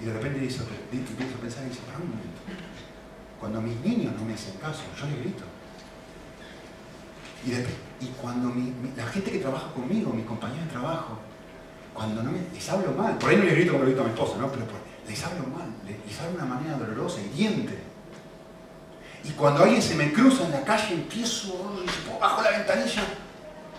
Y 0.00 0.04
de 0.04 0.12
repente 0.12 0.40
dice, 0.40 0.62
empieza 0.92 1.34
a 1.34 1.40
pensar 1.40 1.64
y 1.64 1.70
dice, 1.70 1.80
para 1.86 1.98
un 1.98 2.08
momento, 2.08 2.40
cuando 3.40 3.60
mis 3.60 3.80
niños 3.80 4.14
no 4.16 4.24
me 4.24 4.34
hacen 4.34 4.54
caso, 4.58 4.82
yo 4.98 5.06
les 5.06 5.20
grito. 5.20 5.44
Y, 8.00 8.06
cuando 8.20 8.52
la 8.96 9.06
gente 9.06 9.30
que 9.30 9.38
trabaja 9.38 9.72
conmigo, 9.72 10.12
mis 10.12 10.26
compañeros 10.26 10.66
de 10.66 10.72
trabajo, 10.72 11.18
cuando 11.94 12.22
no 12.22 12.30
me, 12.30 12.38
les 12.52 12.68
hablo 12.68 12.92
mal, 12.92 13.16
por 13.18 13.30
ahí 13.30 13.36
no 13.36 13.44
les 13.44 13.54
grito 13.54 13.72
como 13.72 13.84
le 13.84 13.90
grito 13.90 14.02
a 14.02 14.06
mi 14.06 14.12
esposa, 14.12 14.38
¿no? 14.38 14.50
pero 14.50 14.66
les 15.06 15.24
hablo 15.24 15.44
mal, 15.48 15.68
les, 15.86 16.20
hablo 16.20 16.32
de 16.32 16.44
una 16.44 16.54
manera 16.54 16.76
dolorosa, 16.76 17.20
hiriente. 17.20 17.87
Y 19.24 19.30
cuando 19.30 19.64
alguien 19.64 19.82
se 19.82 19.94
me 19.94 20.12
cruza 20.12 20.44
en 20.44 20.52
la 20.52 20.64
calle, 20.64 20.94
empiezo, 20.94 21.84
bajo 22.20 22.42
la 22.42 22.50
ventanilla 22.50 23.02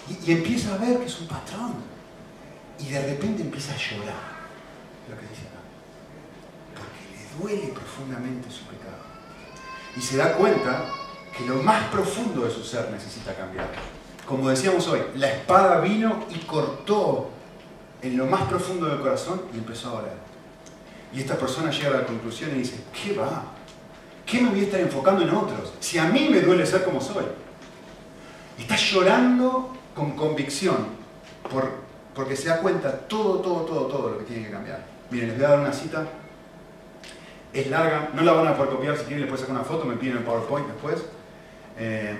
y, 0.09 0.29
y 0.29 0.33
empiezo 0.33 0.73
a 0.73 0.77
ver 0.77 0.99
que 0.99 1.05
es 1.05 1.19
un 1.19 1.27
patrón. 1.27 1.75
Y 2.79 2.89
de 2.89 3.01
repente 3.01 3.41
empieza 3.41 3.73
a 3.73 3.77
llorar, 3.77 4.15
lo 5.09 5.15
que 5.17 5.27
dice 5.27 5.41
acá. 5.47 5.59
Porque 6.75 7.51
le 7.51 7.57
duele 7.57 7.73
profundamente 7.73 8.49
su 8.49 8.63
pecado. 8.65 9.03
Y 9.95 10.01
se 10.01 10.17
da 10.17 10.33
cuenta 10.33 10.85
que 11.37 11.45
lo 11.45 11.55
más 11.55 11.85
profundo 11.89 12.45
de 12.45 12.51
su 12.51 12.63
ser 12.63 12.89
necesita 12.91 13.33
cambiar. 13.35 13.69
Como 14.25 14.49
decíamos 14.49 14.87
hoy, 14.87 15.01
la 15.15 15.29
espada 15.29 15.79
vino 15.79 16.25
y 16.29 16.39
cortó 16.39 17.31
en 18.01 18.17
lo 18.17 18.25
más 18.25 18.43
profundo 18.43 18.85
del 18.85 18.99
corazón 18.99 19.41
y 19.53 19.57
empezó 19.57 19.89
a 19.89 19.93
orar. 19.93 20.17
Y 21.13 21.19
esta 21.21 21.35
persona 21.35 21.71
llega 21.71 21.89
a 21.89 22.01
la 22.01 22.05
conclusión 22.05 22.51
y 22.51 22.59
dice, 22.59 22.83
¿qué 22.93 23.13
va? 23.13 23.43
¿Qué 24.29 24.39
me 24.41 24.49
voy 24.49 24.59
a 24.59 24.63
estar 24.63 24.79
enfocando 24.79 25.23
en 25.23 25.31
otros? 25.31 25.73
Si 25.79 25.97
a 25.97 26.05
mí 26.05 26.29
me 26.29 26.41
duele 26.41 26.65
ser 26.65 26.83
como 26.83 27.01
soy. 27.01 27.25
Está 28.57 28.75
llorando 28.75 29.75
con 29.95 30.11
convicción 30.11 30.77
por, 31.49 31.71
porque 32.13 32.35
se 32.35 32.49
da 32.49 32.59
cuenta 32.59 32.91
todo, 33.07 33.39
todo, 33.39 33.61
todo, 33.61 33.87
todo 33.87 34.09
lo 34.11 34.19
que 34.19 34.25
tiene 34.25 34.45
que 34.45 34.51
cambiar. 34.51 34.85
Miren, 35.09 35.29
les 35.29 35.37
voy 35.37 35.45
a 35.45 35.49
dar 35.49 35.59
una 35.59 35.73
cita. 35.73 36.05
Es 37.51 37.67
larga, 37.71 38.09
no 38.13 38.21
la 38.21 38.33
van 38.33 38.47
a 38.47 38.55
poder 38.55 38.71
copiar, 38.71 38.95
si 38.95 39.05
quieren 39.05 39.21
les 39.21 39.29
puedo 39.29 39.41
sacar 39.41 39.55
una 39.55 39.65
foto, 39.65 39.85
me 39.85 39.95
piden 39.95 40.17
el 40.17 40.23
PowerPoint 40.23 40.67
después. 40.67 41.03
Eh, 41.79 42.15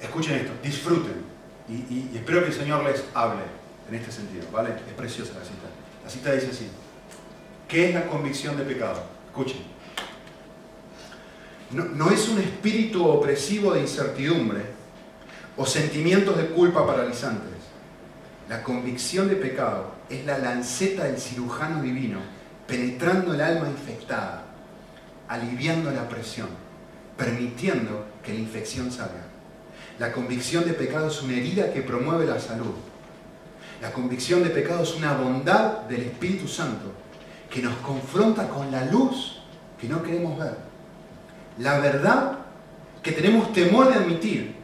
escuchen 0.00 0.36
esto, 0.36 0.52
disfruten. 0.62 1.24
y 1.68 2.16
espero 2.16 2.40
que 2.40 2.48
el 2.48 2.54
Señor 2.54 2.84
les 2.84 3.04
hable 3.14 3.42
en 3.88 3.94
este 3.96 4.12
sentido, 4.12 4.44
¿vale? 4.52 4.70
Es 4.70 4.94
preciosa 4.94 5.32
la 5.38 5.44
cita. 5.44 5.66
La 6.04 6.10
cita 6.10 6.32
dice 6.32 6.48
así, 6.50 6.68
¿qué 7.66 7.88
es 7.88 7.94
la 7.94 8.06
convicción 8.06 8.56
de 8.56 8.64
pecado? 8.64 9.02
Escuchen. 9.26 9.77
No, 11.70 12.10
es 12.10 12.28
un 12.28 12.38
espíritu 12.38 13.06
opresivo 13.06 13.74
de 13.74 13.80
incertidumbre 13.80 14.62
o 15.56 15.66
sentimientos 15.66 16.36
de 16.36 16.46
culpa 16.46 16.86
paralizantes. 16.86 17.58
La 18.48 18.62
convicción 18.62 19.28
de 19.28 19.36
pecado 19.36 19.92
es 20.08 20.24
la 20.24 20.38
lanceta 20.38 21.04
del 21.04 21.18
cirujano 21.18 21.82
divino 21.82 22.20
penetrando 22.66 23.34
el 23.34 23.40
alma 23.40 23.68
infectada, 23.68 24.44
aliviando 25.28 25.90
la 25.90 26.08
presión, 26.08 26.48
permitiendo 27.16 28.06
que 28.22 28.32
la 28.32 28.40
infección 28.40 28.90
salga. 28.90 29.26
La 29.98 30.12
convicción 30.12 30.64
de 30.64 30.72
pecado 30.72 31.08
es 31.08 31.22
una 31.22 31.34
herida 31.34 31.72
que 31.72 31.82
promueve 31.82 32.24
la 32.26 32.40
salud, 32.40 32.74
la 33.80 33.92
convicción 33.92 34.42
de 34.42 34.50
pecado 34.50 34.82
es 34.82 34.94
una 34.96 35.16
bondad 35.16 35.82
del 35.82 36.02
Espíritu 36.02 36.48
Santo 36.48 36.92
que 37.48 37.62
nos 37.62 37.76
confronta 37.76 38.48
con 38.48 38.72
la 38.72 38.84
luz 38.86 39.40
que 39.80 39.86
no 39.86 40.02
queremos 40.02 40.36
ver. 40.36 40.67
La 41.58 41.78
verdad 41.78 42.38
que 43.02 43.12
tenemos 43.12 43.52
temor 43.52 43.88
de 43.88 43.94
admitir 43.94 44.54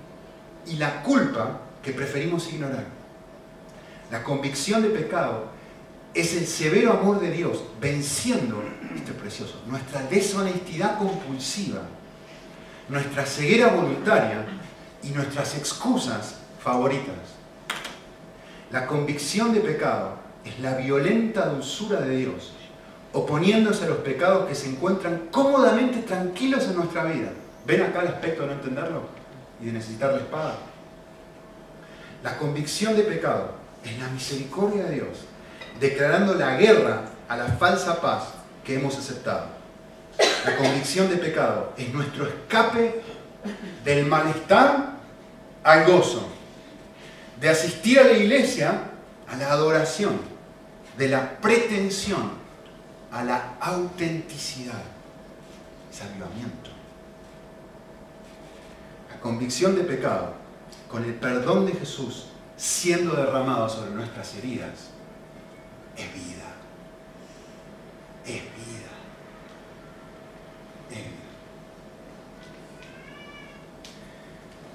y 0.67 0.77
la 0.77 1.03
culpa 1.03 1.61
que 1.83 1.93
preferimos 1.93 2.53
ignorar. 2.53 2.85
La 4.11 4.23
convicción 4.23 4.83
de 4.83 4.91
pecado 4.91 5.49
es 6.15 6.37
el 6.37 6.47
severo 6.47 6.93
amor 6.93 7.21
de 7.21 7.31
Dios 7.33 7.65
venciendo, 7.81 8.63
esto 8.95 9.11
es 9.11 9.19
precioso, 9.19 9.63
nuestra 9.67 10.03
deshonestidad 10.03 10.99
compulsiva, 10.99 11.83
nuestra 12.89 13.27
ceguera 13.27 13.69
voluntaria 13.69 14.45
y 15.03 15.09
nuestras 15.09 15.57
excusas 15.57 16.37
favoritas. 16.63 17.17
La 18.71 18.87
convicción 18.87 19.53
de 19.53 19.61
pecado 19.61 20.19
es 20.45 20.61
la 20.61 20.77
violenta 20.77 21.47
dulzura 21.47 22.01
de 22.01 22.17
Dios, 22.17 22.53
oponiéndose 23.15 23.85
a 23.85 23.89
los 23.89 23.99
pecados 23.99 24.49
que 24.49 24.55
se 24.55 24.69
encuentran 24.69 25.29
cómodamente 25.31 26.01
tranquilos 26.01 26.65
en 26.65 26.75
nuestra 26.75 27.05
vida. 27.05 27.31
¿Ven 27.65 27.83
acá 27.83 28.03
el 28.03 28.09
aspecto 28.09 28.43
de 28.43 28.49
no 28.49 28.53
entenderlo 28.55 29.03
y 29.63 29.67
de 29.67 29.73
necesitar 29.73 30.13
la 30.13 30.19
espada? 30.19 30.57
La 32.23 32.37
convicción 32.37 32.97
de 32.97 33.05
pecado 33.05 33.53
es 33.85 33.99
la 33.99 34.09
misericordia 34.09 34.85
de 34.85 34.95
Dios, 34.97 35.27
declarando 35.81 36.35
la 36.35 36.57
guerra 36.57 37.03
a 37.29 37.37
la 37.37 37.47
falsa 37.47 38.01
paz 38.01 38.25
que 38.65 38.75
hemos 38.75 38.99
aceptado. 38.99 39.47
La 40.45 40.57
convicción 40.57 41.09
de 41.09 41.17
pecado 41.17 41.73
es 41.77 41.93
nuestro 41.95 42.27
escape 42.27 43.01
del 43.85 44.07
malestar 44.07 44.95
al 45.63 45.87
gozo, 45.87 46.29
de 47.41 47.49
asistir 47.49 48.01
a 48.01 48.05
la 48.05 48.13
iglesia 48.13 48.91
a 49.29 49.37
la 49.37 49.53
adoración, 49.53 50.21
de 50.99 51.09
la 51.09 51.39
pretensión 51.41 52.44
a 53.15 53.23
la 53.23 53.55
autenticidad, 53.61 54.83
salvamiento. 55.93 56.71
La 59.09 59.21
convicción 59.21 59.77
de 59.77 59.85
pecado 59.85 60.35
con 60.91 61.05
el 61.05 61.15
perdón 61.15 61.67
de 61.67 61.73
Jesús 61.75 62.27
siendo 62.57 63.15
derramado 63.15 63.69
sobre 63.69 63.93
nuestras 63.93 64.35
heridas 64.35 64.91
es 65.97 66.13
vida. 66.13 66.51
Es 68.25 68.43
vida. 68.43 68.91
Es 70.91 70.97
vida. 70.97 71.25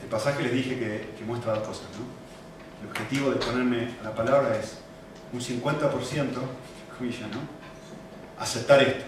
El 0.01 0.07
pasaje 0.09 0.43
les 0.43 0.53
dije 0.53 0.79
que, 0.79 1.25
muestra 1.25 1.55
dos 1.55 1.67
cosas, 1.67 1.87
¿no? 1.91 2.83
el 2.83 2.89
objetivo 2.89 3.31
de 3.31 3.35
ponerme 3.35 3.95
la 4.01 4.15
palabra 4.15 4.57
es 4.57 4.77
un 5.33 5.41
50%, 5.41 6.31
¿no? 6.31 7.58
Aceptar 8.39 8.81
esto. 8.81 9.05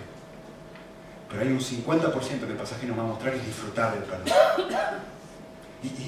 Pero 1.29 1.41
hay 1.41 1.47
un 1.49 1.59
50% 1.59 2.13
que 2.45 2.51
el 2.51 2.57
pasaje 2.57 2.85
nos 2.85 2.97
va 2.97 3.03
a 3.03 3.07
mostrar 3.07 3.33
es 3.33 3.45
disfrutar 3.45 3.93
del 3.93 4.03
perdón. 4.03 4.27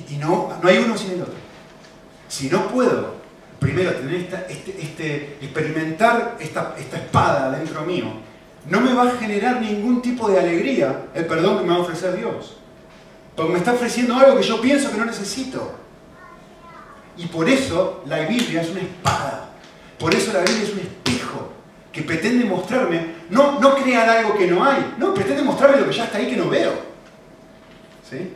Y, 0.10 0.18
no, 0.18 0.58
no 0.62 0.70
hay 0.70 0.78
uno 0.78 0.98
sin 0.98 1.12
el 1.12 1.22
otro. 1.22 1.34
Si 2.28 2.50
no 2.50 2.68
puedo, 2.68 3.16
primero, 3.60 3.94
tener 3.94 4.16
este, 4.16 4.82
este, 4.82 5.38
experimentar 5.42 6.38
esta, 6.40 6.76
esta 6.78 6.98
espada 6.98 7.58
dentro 7.58 7.82
mío, 7.84 8.06
no 8.70 8.82
me 8.82 8.94
va 8.94 9.04
a 9.04 9.12
generar 9.12 9.62
ningún 9.62 10.02
tipo 10.02 10.30
de 10.30 10.40
alegría 10.40 11.06
el 11.14 11.26
perdón 11.26 11.60
que 11.60 11.64
me 11.64 11.70
va 11.70 11.78
a 11.78 11.82
ofrecer 11.82 12.16
Dios. 12.16 12.58
Porque 13.36 13.54
me 13.54 13.60
está 13.60 13.74
ofreciendo 13.74 14.16
algo 14.16 14.38
que 14.38 14.44
yo 14.44 14.62
pienso 14.62 14.92
que 14.92 14.98
no 14.98 15.06
necesito. 15.06 15.74
Y 17.18 17.26
por 17.28 17.50
eso 17.50 18.04
la 18.06 18.20
Biblia 18.20 18.62
es 18.62 18.70
una 18.70 18.82
espada. 18.82 19.50
Por 19.98 20.14
eso 20.14 20.34
la 20.34 20.42
Biblia 20.42 20.64
es 20.64 20.74
un 20.74 20.80
espejo 20.80 21.50
que 21.92 22.02
pretende 22.02 22.46
mostrarme, 22.46 23.12
no, 23.30 23.60
no 23.60 23.76
crear 23.76 24.10
algo 24.10 24.38
que 24.38 24.48
no 24.48 24.64
hay, 24.64 24.96
no, 24.98 25.14
pretende 25.14 25.44
mostrarme 25.44 25.82
lo 25.82 25.88
que 25.88 25.94
ya 25.94 26.06
está 26.06 26.18
ahí 26.18 26.30
que 26.30 26.38
no 26.38 26.50
veo. 26.50 26.74
¿Sí? 28.10 28.34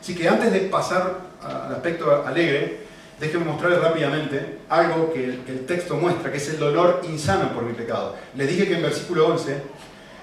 Así 0.00 0.14
que 0.14 0.28
antes 0.28 0.52
de 0.52 0.60
pasar 0.60 1.18
al 1.42 1.74
aspecto 1.74 2.24
alegre, 2.26 2.80
déjenme 3.20 3.44
mostrarles 3.44 3.80
rápidamente 3.80 4.58
algo 4.68 5.12
que 5.12 5.24
el, 5.24 5.66
texto 5.66 5.96
muestra, 5.96 6.32
que 6.32 6.38
es 6.38 6.48
el 6.48 6.58
dolor 6.58 7.02
insano 7.08 7.52
por 7.52 7.62
mi 7.62 7.74
pecado. 7.74 8.16
Les 8.34 8.48
dije 8.48 8.66
que 8.66 8.76
en 8.76 8.82
versículo 8.82 9.28
11 9.28 9.62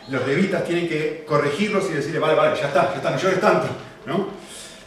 los 0.09 0.25
levitas 0.25 0.63
tienen 0.63 0.87
que 0.87 1.23
corregirlos 1.27 1.89
y 1.89 1.93
decirle, 1.93 2.19
vale, 2.19 2.35
vale, 2.35 2.59
ya 2.59 2.67
está, 2.67 2.89
ya 2.91 2.95
está, 2.97 3.11
no 3.11 3.17
llores 3.17 3.39
tanto, 3.39 3.67
¿no? 4.05 4.27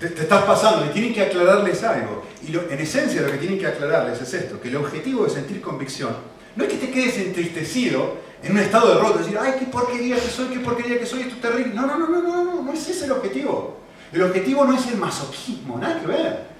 Te, 0.00 0.06
estás 0.06 0.44
pasando, 0.44 0.86
y 0.86 0.88
tienen 0.88 1.12
que 1.12 1.22
aclararles 1.22 1.84
algo. 1.84 2.24
Y 2.42 2.56
en 2.56 2.80
esencia 2.80 3.20
lo 3.20 3.30
que 3.30 3.36
tienen 3.36 3.58
que 3.58 3.66
aclararles 3.66 4.20
es 4.20 4.32
esto, 4.32 4.60
que 4.60 4.68
el 4.68 4.76
objetivo 4.76 5.24
de 5.24 5.30
sentir 5.30 5.60
convicción 5.60 6.16
no 6.56 6.64
es 6.64 6.70
que 6.70 6.78
te 6.78 6.90
quedes 6.90 7.16
entristecido 7.18 8.16
en 8.42 8.52
un 8.52 8.58
estado 8.58 8.94
de 8.94 9.00
roto, 9.00 9.18
decir, 9.18 9.38
ay, 9.38 9.54
qué 9.58 9.66
porquería 9.66 10.16
que 10.16 10.28
soy, 10.28 10.46
qué 10.48 10.60
porquería 10.60 10.98
que 10.98 11.06
soy, 11.06 11.22
esto 11.22 11.34
es 11.34 11.40
terrible. 11.40 11.74
No, 11.74 11.86
no, 11.86 11.98
no, 11.98 12.08
no, 12.08 12.22
no, 12.22 12.44
no, 12.44 12.62
no 12.62 12.72
es 12.72 12.88
ese 12.88 13.04
el 13.04 13.12
objetivo. 13.12 13.78
El 14.12 14.22
objetivo 14.22 14.64
no 14.64 14.74
es 14.76 14.86
el 14.88 14.96
masoquismo, 14.96 15.78
nada 15.78 16.00
que 16.00 16.06
ver. 16.06 16.50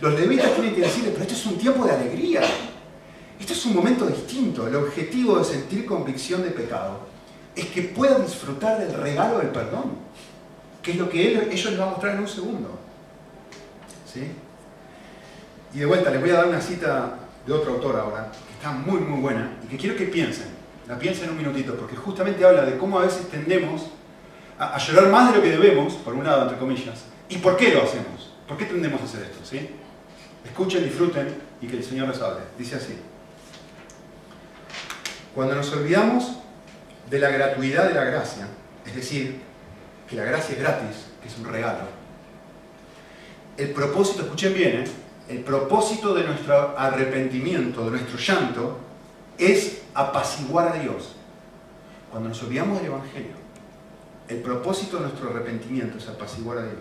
Los 0.00 0.18
levitas 0.18 0.52
tienen 0.54 0.74
que 0.74 0.80
decirle, 0.82 1.10
pero 1.10 1.22
esto 1.22 1.34
es 1.34 1.46
un 1.46 1.58
tiempo 1.58 1.84
de 1.84 1.92
alegría. 1.92 2.40
Esto 3.38 3.52
es 3.52 3.66
un 3.66 3.76
momento 3.76 4.06
distinto. 4.06 4.66
El 4.66 4.76
objetivo 4.76 5.38
de 5.38 5.44
sentir 5.44 5.84
convicción 5.84 6.42
de 6.42 6.50
pecado 6.50 7.00
es 7.54 7.66
que 7.66 7.82
puedan 7.82 8.24
disfrutar 8.24 8.78
del 8.78 8.94
regalo 8.94 9.38
del 9.38 9.48
perdón, 9.48 9.92
que 10.82 10.92
es 10.92 10.96
lo 10.96 11.08
que 11.08 11.28
ellos 11.52 11.70
les 11.70 11.80
va 11.80 11.84
a 11.84 11.90
mostrar 11.90 12.14
en 12.14 12.20
un 12.20 12.28
segundo. 12.28 12.78
¿Sí? 14.12 14.22
Y 15.74 15.78
de 15.78 15.86
vuelta, 15.86 16.10
les 16.10 16.20
voy 16.20 16.30
a 16.30 16.34
dar 16.34 16.48
una 16.48 16.60
cita 16.60 17.18
de 17.46 17.52
otro 17.52 17.74
autor 17.74 17.96
ahora, 17.96 18.32
está 18.66 18.78
muy, 18.78 18.98
muy 18.98 19.20
buena, 19.20 19.52
y 19.64 19.68
que 19.68 19.76
quiero 19.76 19.96
que 19.96 20.06
piensen. 20.06 20.48
La 20.88 20.98
piensen 20.98 21.30
un 21.30 21.36
minutito, 21.36 21.76
porque 21.76 21.94
justamente 21.94 22.44
habla 22.44 22.64
de 22.64 22.76
cómo 22.76 22.98
a 22.98 23.02
veces 23.02 23.28
tendemos 23.28 23.90
a, 24.58 24.76
llorar 24.78 25.08
más 25.10 25.30
de 25.30 25.36
lo 25.36 25.42
que 25.42 25.50
debemos, 25.50 25.94
por 25.94 26.14
un 26.14 26.24
lado, 26.24 26.42
entre 26.42 26.58
comillas. 26.58 27.04
¿Y 27.28 27.38
por 27.38 27.56
qué 27.56 27.72
lo 27.72 27.82
hacemos? 27.82 28.32
¿Por 28.48 28.56
qué 28.56 28.64
tendemos 28.64 29.00
a 29.00 29.04
hacer 29.04 29.22
esto? 29.22 29.44
¿sí? 29.44 29.70
Escuchen, 30.44 30.82
disfruten 30.84 31.36
y 31.60 31.66
que 31.66 31.76
el 31.76 31.84
Señor 31.84 32.08
les 32.08 32.20
hable. 32.20 32.40
Dice 32.58 32.76
así. 32.76 32.98
Cuando 35.34 35.54
nos 35.54 35.72
olvidamos 35.72 36.38
de 37.10 37.18
la 37.18 37.30
gratuidad 37.30 37.88
de 37.88 37.94
la 37.94 38.04
gracia, 38.04 38.48
es 38.84 38.96
decir, 38.96 39.40
que 40.08 40.16
la 40.16 40.24
gracia 40.24 40.54
es 40.54 40.60
gratis, 40.60 41.06
que 41.22 41.28
es 41.28 41.38
un 41.38 41.44
regalo, 41.44 41.84
el 43.56 43.70
propósito, 43.70 44.22
escuchen 44.22 44.54
bien, 44.54 44.82
¿eh? 44.82 44.84
El 45.28 45.40
propósito 45.40 46.14
de 46.14 46.24
nuestro 46.24 46.78
arrepentimiento, 46.78 47.84
de 47.84 47.90
nuestro 47.92 48.18
llanto, 48.18 48.78
es 49.38 49.82
apaciguar 49.94 50.68
a 50.68 50.78
Dios. 50.80 51.16
Cuando 52.10 52.28
nos 52.28 52.42
olvidamos 52.42 52.78
del 52.78 52.86
Evangelio, 52.86 53.32
el 54.28 54.38
propósito 54.38 54.96
de 54.96 55.02
nuestro 55.04 55.30
arrepentimiento 55.30 55.98
es 55.98 56.08
apaciguar 56.08 56.58
a 56.58 56.62
Dios. 56.62 56.76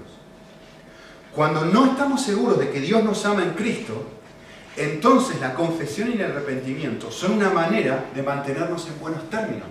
Cuando 1.34 1.66
no 1.66 1.86
estamos 1.92 2.22
seguros 2.22 2.60
de 2.60 2.70
que 2.70 2.80
Dios 2.80 3.04
nos 3.04 3.26
ama 3.26 3.44
en 3.44 3.52
Cristo, 3.52 4.04
entonces 4.78 5.40
la 5.40 5.54
confesión 5.54 6.10
y 6.10 6.14
el 6.14 6.24
arrepentimiento 6.24 7.12
son 7.12 7.34
una 7.34 7.50
manera 7.50 8.06
de 8.14 8.24
mantenernos 8.24 8.88
en 8.88 9.00
buenos 9.00 9.30
términos. 9.30 9.68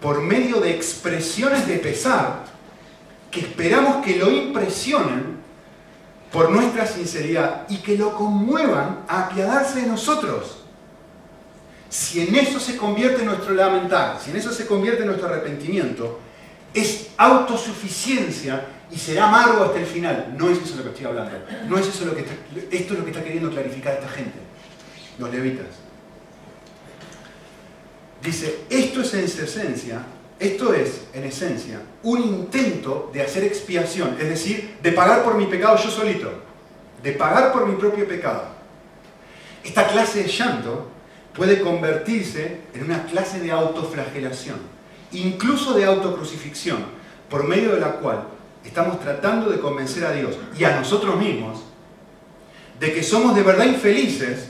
Por 0.00 0.20
medio 0.22 0.60
de 0.60 0.74
expresiones 0.74 1.66
de 1.66 1.78
pesar 1.78 2.44
que 3.30 3.40
esperamos 3.40 4.04
que 4.04 4.16
lo 4.16 4.30
impresionen 4.30 5.38
por 6.32 6.50
nuestra 6.50 6.86
sinceridad 6.86 7.66
y 7.68 7.78
que 7.78 7.96
lo 7.96 8.14
conmuevan 8.14 9.00
a 9.08 9.26
apiadarse 9.26 9.82
de 9.82 9.86
nosotros. 9.86 10.58
Si 11.88 12.20
en 12.20 12.34
eso 12.34 12.60
se 12.60 12.76
convierte 12.76 13.24
nuestro 13.24 13.54
lamentar, 13.54 14.20
si 14.22 14.30
en 14.30 14.36
eso 14.36 14.52
se 14.52 14.66
convierte 14.66 15.06
nuestro 15.06 15.28
arrepentimiento, 15.28 16.20
es 16.74 17.08
autosuficiencia 17.16 18.66
y 18.90 18.98
será 18.98 19.28
amargo 19.28 19.64
hasta 19.64 19.78
el 19.80 19.86
final. 19.86 20.34
No 20.36 20.50
es 20.50 20.58
eso 20.58 20.76
lo 20.76 20.82
que 20.82 20.90
estoy 20.90 21.06
hablando. 21.06 21.32
No 21.66 21.78
es 21.78 21.86
eso 21.86 22.04
lo 22.04 22.14
que 22.14 22.20
esto 22.20 22.92
es 22.92 22.98
lo 22.98 23.04
que 23.04 23.10
está 23.10 23.24
queriendo 23.24 23.50
clarificar 23.50 23.94
esta 23.94 24.08
gente, 24.08 24.38
los 25.18 25.30
levitas. 25.30 25.66
Dice, 28.22 28.64
esto 28.68 29.00
es 29.00 29.14
en 29.14 29.24
esencia, 29.24 30.02
esto 30.38 30.74
es 30.74 31.04
en 31.14 31.24
esencia 31.24 31.80
un 32.02 32.22
intento 32.22 33.10
de 33.12 33.22
hacer 33.22 33.44
expiación, 33.44 34.16
es 34.20 34.28
decir, 34.28 34.76
de 34.82 34.92
pagar 34.92 35.24
por 35.24 35.34
mi 35.34 35.46
pecado 35.46 35.76
yo 35.76 35.90
solito, 35.90 36.30
de 37.02 37.12
pagar 37.12 37.52
por 37.52 37.66
mi 37.66 37.76
propio 37.76 38.06
pecado. 38.06 38.44
Esta 39.64 39.86
clase 39.86 40.22
de 40.22 40.28
llanto 40.28 40.88
puede 41.34 41.60
convertirse 41.60 42.60
en 42.74 42.84
una 42.84 43.04
clase 43.04 43.40
de 43.40 43.50
autoflagelación, 43.50 44.58
incluso 45.12 45.74
de 45.74 45.84
autocrucifixión, 45.84 46.84
por 47.28 47.44
medio 47.44 47.74
de 47.74 47.80
la 47.80 47.92
cual 47.92 48.24
estamos 48.64 49.00
tratando 49.00 49.50
de 49.50 49.60
convencer 49.60 50.04
a 50.04 50.12
Dios 50.12 50.36
y 50.56 50.64
a 50.64 50.76
nosotros 50.76 51.16
mismos 51.16 51.64
de 52.78 52.92
que 52.92 53.02
somos 53.02 53.34
de 53.34 53.42
verdad 53.42 53.66
infelices 53.66 54.48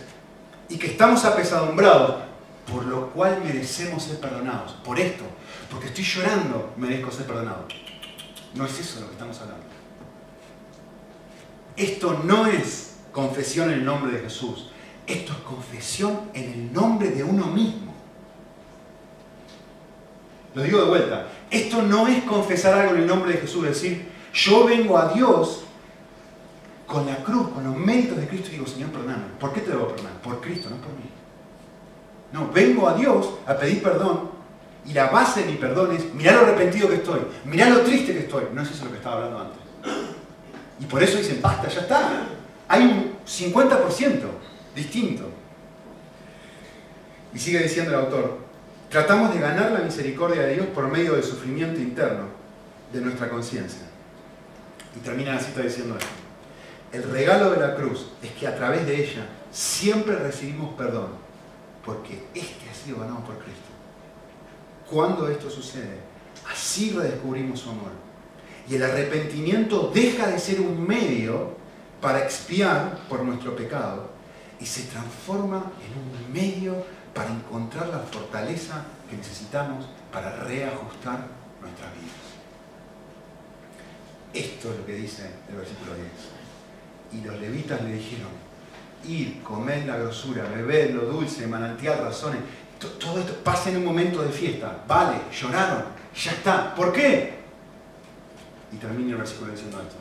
y 0.68 0.76
que 0.76 0.88
estamos 0.88 1.24
apesadumbrados, 1.24 2.16
por 2.70 2.84
lo 2.84 3.09
cual 3.11 3.40
merecemos 3.42 4.03
ser 4.03 4.18
perdonados. 4.18 4.72
Por 4.84 5.01
esto, 5.01 5.24
porque 5.70 5.88
estoy 5.88 6.04
llorando, 6.04 6.72
merezco 6.76 7.10
ser 7.10 7.26
perdonado. 7.26 7.66
No 8.54 8.64
es 8.64 8.78
eso 8.78 9.00
lo 9.00 9.06
que 9.06 9.12
estamos 9.12 9.38
hablando. 9.40 9.66
Esto 11.76 12.20
no 12.24 12.46
es 12.46 12.96
confesión 13.12 13.70
en 13.70 13.80
el 13.80 13.84
nombre 13.84 14.12
de 14.12 14.20
Jesús. 14.20 14.70
Esto 15.06 15.32
es 15.32 15.38
confesión 15.38 16.30
en 16.34 16.52
el 16.52 16.72
nombre 16.72 17.10
de 17.10 17.22
uno 17.22 17.46
mismo. 17.46 17.94
Lo 20.54 20.62
digo 20.62 20.80
de 20.80 20.88
vuelta. 20.88 21.28
Esto 21.50 21.82
no 21.82 22.08
es 22.08 22.24
confesar 22.24 22.74
algo 22.74 22.94
en 22.94 23.02
el 23.02 23.06
nombre 23.06 23.32
de 23.32 23.38
Jesús, 23.38 23.64
es 23.66 23.74
decir, 23.74 24.08
yo 24.32 24.64
vengo 24.64 24.98
a 24.98 25.12
Dios 25.12 25.64
con 26.86 27.06
la 27.06 27.16
cruz, 27.22 27.50
con 27.50 27.64
los 27.64 27.76
méritos 27.76 28.18
de 28.18 28.26
Cristo 28.26 28.48
y 28.48 28.52
digo, 28.52 28.66
Señor, 28.66 28.90
perdóname. 28.90 29.24
¿Por 29.38 29.52
qué 29.52 29.60
te 29.60 29.70
debo 29.70 29.88
perdonar? 29.88 30.14
Por 30.22 30.40
Cristo, 30.40 30.70
no 30.70 30.76
por 30.76 30.92
mí. 30.92 31.08
No, 32.32 32.50
vengo 32.50 32.88
a 32.88 32.94
Dios 32.94 33.34
a 33.46 33.56
pedir 33.56 33.82
perdón 33.82 34.38
y 34.89 34.95
la 34.95 35.11
base 35.11 35.43
de 35.43 35.53
mi 35.53 35.59
perdón 35.59 35.95
es, 35.95 36.14
mirá 36.14 36.32
lo 36.32 36.41
arrepentido 36.41 36.89
que 36.89 36.95
estoy, 36.95 37.20
mirá 37.45 37.68
lo 37.68 37.82
triste 37.82 38.14
que 38.14 38.20
estoy. 38.20 38.45
No 38.55 38.62
es 38.62 38.70
eso 38.70 38.86
lo 38.86 38.91
que 38.91 38.97
estaba 38.97 39.16
hablando 39.16 39.41
antes. 39.41 39.59
Y 40.80 40.86
por 40.86 41.03
eso 41.03 41.18
dicen, 41.18 41.41
basta, 41.43 41.68
ya 41.68 41.82
está. 41.82 42.22
Hay 42.68 42.84
un 42.84 43.12
50% 43.26 44.22
distinto. 44.74 45.24
Y 47.34 47.39
sigue 47.39 47.59
diciendo 47.59 47.91
el 47.91 47.99
autor, 47.99 48.39
tratamos 48.89 49.34
de 49.34 49.41
ganar 49.41 49.72
la 49.72 49.80
misericordia 49.80 50.41
de 50.43 50.55
Dios 50.55 50.66
por 50.68 50.89
medio 50.89 51.16
del 51.16 51.22
sufrimiento 51.22 51.78
interno 51.78 52.24
de 52.91 53.03
nuestra 53.03 53.28
conciencia. 53.28 53.82
Y 54.97 55.01
termina 55.01 55.34
la 55.34 55.41
cita 55.41 55.61
diciendo 55.61 55.99
esto. 55.99 56.11
El 56.93 57.03
regalo 57.11 57.51
de 57.51 57.61
la 57.61 57.74
cruz 57.74 58.07
es 58.22 58.30
que 58.30 58.47
a 58.47 58.57
través 58.57 58.86
de 58.86 59.05
ella 59.05 59.26
siempre 59.53 60.16
recibimos 60.16 60.72
perdón, 60.78 61.09
porque 61.84 62.24
este 62.34 62.70
ha 62.70 62.74
sido 62.74 63.01
ganado 63.01 63.20
por 63.20 63.36
Cristo. 63.36 63.67
Cuando 64.91 65.28
esto 65.28 65.51
sucede, 65.51 65.99
así 66.51 66.91
redescubrimos 66.91 67.61
su 67.61 67.70
amor. 67.70 67.93
Y 68.68 68.76
el 68.76 68.82
arrepentimiento 68.82 69.91
deja 69.95 70.26
de 70.26 70.39
ser 70.39 70.61
un 70.61 70.86
medio 70.86 71.57
para 72.01 72.22
expiar 72.22 73.07
por 73.09 73.22
nuestro 73.22 73.57
pecado 73.57 74.11
y 74.61 74.66
se 74.66 74.82
transforma 74.84 75.70
en 75.84 76.26
un 76.26 76.32
medio 76.32 76.84
para 77.14 77.30
encontrar 77.30 77.89
la 77.89 77.99
fortaleza 77.99 78.84
que 79.09 79.16
necesitamos 79.16 79.86
para 80.12 80.36
reajustar 80.45 81.26
nuestras 81.61 81.93
vidas. 81.95 82.28
Esto 84.34 84.72
es 84.72 84.78
lo 84.78 84.86
que 84.86 84.95
dice 84.95 85.30
el 85.49 85.57
versículo 85.57 85.93
10. 87.11 87.20
Y 87.20 87.26
los 87.26 87.41
levitas 87.41 87.82
le 87.82 87.95
dijeron, 87.95 88.28
ir, 89.07 89.43
comed 89.43 89.86
la 89.86 89.97
grosura, 89.97 90.45
bebed 90.45 90.95
lo 90.95 91.07
dulce, 91.07 91.47
manantial 91.47 91.99
razones. 91.99 92.41
Todo 92.78 93.18
esto 93.18 93.34
pasa 93.42 93.70
en 93.70 93.78
un 93.78 93.84
momento 93.84 94.22
de 94.22 94.30
fiesta. 94.30 94.84
Vale, 94.86 95.18
lloraron, 95.32 95.84
ya 96.14 96.30
está. 96.32 96.74
¿Por 96.74 96.92
qué? 96.92 97.38
Y 98.72 98.76
termina 98.76 99.12
el 99.12 99.16
versículo 99.16 99.50
diciendo 99.50 99.80
esto. 99.80 99.96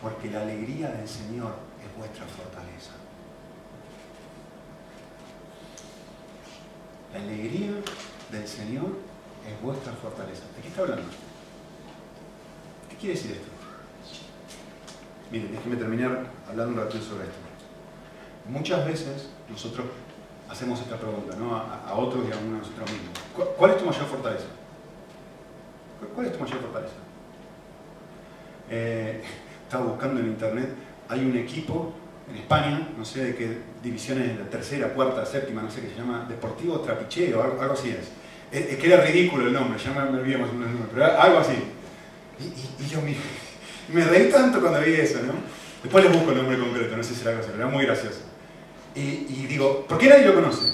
Porque 0.00 0.30
la 0.30 0.42
alegría 0.42 0.88
del 0.88 1.08
Señor 1.08 1.54
es 1.84 1.98
vuestra 1.98 2.24
fortaleza. 2.24 2.92
La 7.12 7.20
alegría 7.20 7.72
del 8.30 8.48
Señor 8.48 8.96
es 9.46 9.62
vuestra 9.62 9.92
fortaleza. 9.92 10.42
¿De 10.56 10.62
qué 10.62 10.68
está 10.68 10.82
hablando? 10.82 11.08
¿Qué 12.88 12.96
quiere 12.96 13.14
decir 13.14 13.32
esto? 13.32 13.48
Miren, 15.30 15.52
déjenme 15.52 15.76
terminar 15.76 16.26
hablando 16.48 16.72
un 16.72 16.78
ratito 16.86 17.04
sobre 17.04 17.24
esto. 17.24 17.38
Muchas 18.48 18.86
veces 18.86 19.28
nosotros 19.50 19.86
hacemos 20.50 20.80
esta 20.80 20.96
pregunta 20.96 21.36
¿no? 21.36 21.54
a, 21.54 21.94
otros 21.94 22.24
y 22.28 22.32
a 22.32 22.38
uno 22.38 22.54
de 22.54 22.58
nosotros 22.58 22.90
mismos. 22.90 23.54
¿Cuál, 23.56 23.70
es 23.72 23.78
tu 23.78 23.84
mayor 23.84 24.06
fortaleza? 24.06 24.46
¿Cuál 26.14 26.26
es 26.26 26.32
tu 26.32 26.38
mayor 26.38 26.58
fortaleza? 26.60 26.94
Eh, 28.70 29.22
estaba 29.64 29.84
buscando 29.84 30.20
en 30.20 30.26
internet, 30.26 30.68
hay 31.08 31.20
un 31.20 31.36
equipo 31.36 31.92
en 32.30 32.36
España, 32.36 32.88
no 32.96 33.04
sé 33.04 33.24
de 33.24 33.34
qué 33.34 33.58
divisiones, 33.82 34.38
la 34.38 34.46
tercera, 34.46 34.88
cuarta, 34.88 35.24
séptima, 35.24 35.62
no 35.62 35.70
sé 35.70 35.80
qué 35.80 35.88
se 35.88 35.96
llama, 35.96 36.26
Deportivo 36.28 36.80
Trapicheo, 36.80 37.42
algo, 37.42 37.60
algo 37.60 37.74
así 37.74 37.90
es. 37.90 38.08
Es, 38.50 38.76
que 38.76 38.86
era 38.86 39.02
ridículo 39.04 39.46
el 39.46 39.52
nombre, 39.52 39.78
ya 39.78 39.92
me, 39.92 40.18
olvidé 40.18 40.38
más 40.38 40.50
o 40.50 40.52
menos 40.52 40.68
el 40.68 40.74
nombre, 40.74 40.90
pero 40.94 41.20
algo 41.20 41.38
así. 41.38 41.54
Y, 42.40 42.86
yo 42.86 43.00
me, 43.02 43.16
me, 43.92 44.04
reí 44.04 44.30
tanto 44.30 44.60
cuando 44.60 44.80
vi 44.80 44.94
eso, 44.94 45.20
¿no? 45.22 45.34
Después 45.82 46.04
les 46.04 46.12
busco 46.12 46.30
el 46.32 46.38
nombre 46.38 46.58
concreto, 46.58 46.96
no 46.96 47.02
sé 47.02 47.14
si 47.14 47.20
era 47.22 47.30
algo 47.30 47.42
así, 47.42 47.50
pero 47.52 47.64
era 47.64 47.74
muy 47.74 47.84
gracioso. 47.84 48.20
Y, 48.94 49.46
digo, 49.46 49.86
¿por 49.86 49.98
qué 49.98 50.08
nadie 50.08 50.26
lo 50.26 50.34
conoce? 50.34 50.72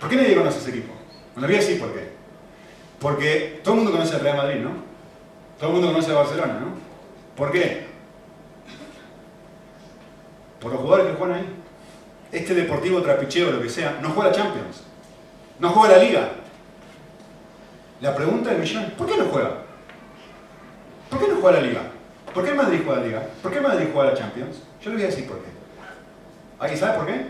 ¿Por 0.00 0.08
qué 0.08 0.16
nadie 0.16 0.34
conoce 0.34 0.58
ese 0.58 0.70
equipo? 0.70 0.94
Bueno, 1.34 1.48
voy 1.48 1.56
a 1.56 1.60
decir 1.60 1.78
por 1.78 1.92
qué. 1.92 2.08
Porque 2.98 3.60
todo 3.62 3.74
el 3.74 3.80
mundo 3.80 3.92
conoce 3.92 4.16
al 4.16 4.22
Real 4.22 4.36
Madrid, 4.36 4.60
¿no? 4.60 4.70
Todo 5.58 5.70
el 5.70 5.74
mundo 5.74 5.92
conoce 5.92 6.10
a 6.10 6.14
Barcelona, 6.14 6.58
¿no? 6.60 6.66
¿Por 7.36 7.52
qué? 7.52 7.86
Por 10.60 10.72
los 10.72 10.80
jugadores 10.80 11.12
que 11.12 11.18
juegan 11.18 11.38
ahí. 11.38 11.48
Este 12.32 12.54
deportivo 12.54 13.02
trapicheo, 13.02 13.52
lo 13.52 13.62
que 13.62 13.68
sea, 13.68 13.98
no 14.02 14.10
juega 14.10 14.30
la 14.30 14.36
Champions. 14.36 14.82
No 15.58 15.70
juega 15.70 15.96
la 15.96 16.02
Liga. 16.02 16.28
La 18.00 18.14
pregunta 18.14 18.50
del 18.50 18.60
millón, 18.60 18.92
¿por 18.96 19.06
qué 19.06 19.16
no 19.16 19.24
juega? 19.24 19.62
¿Por 21.10 21.18
qué 21.18 21.28
no 21.28 21.36
juega 21.40 21.60
la 21.60 21.66
Liga? 21.66 21.82
¿Por 22.32 22.44
qué 22.44 22.50
el 22.50 22.56
Madrid 22.56 22.80
juega 22.84 23.00
la 23.00 23.06
Liga? 23.06 23.26
¿Por 23.42 23.50
qué 23.50 23.58
el 23.58 23.64
Madrid 23.64 23.86
juega 23.92 24.10
la 24.10 24.16
Champions? 24.16 24.62
Yo 24.80 24.90
le 24.90 24.96
voy 24.96 25.04
a 25.04 25.08
decir 25.08 25.26
por 25.26 25.38
qué. 25.38 25.57
¿Alguien 26.58 26.80
sabe 26.80 26.98
por 26.98 27.06
qué? 27.06 27.26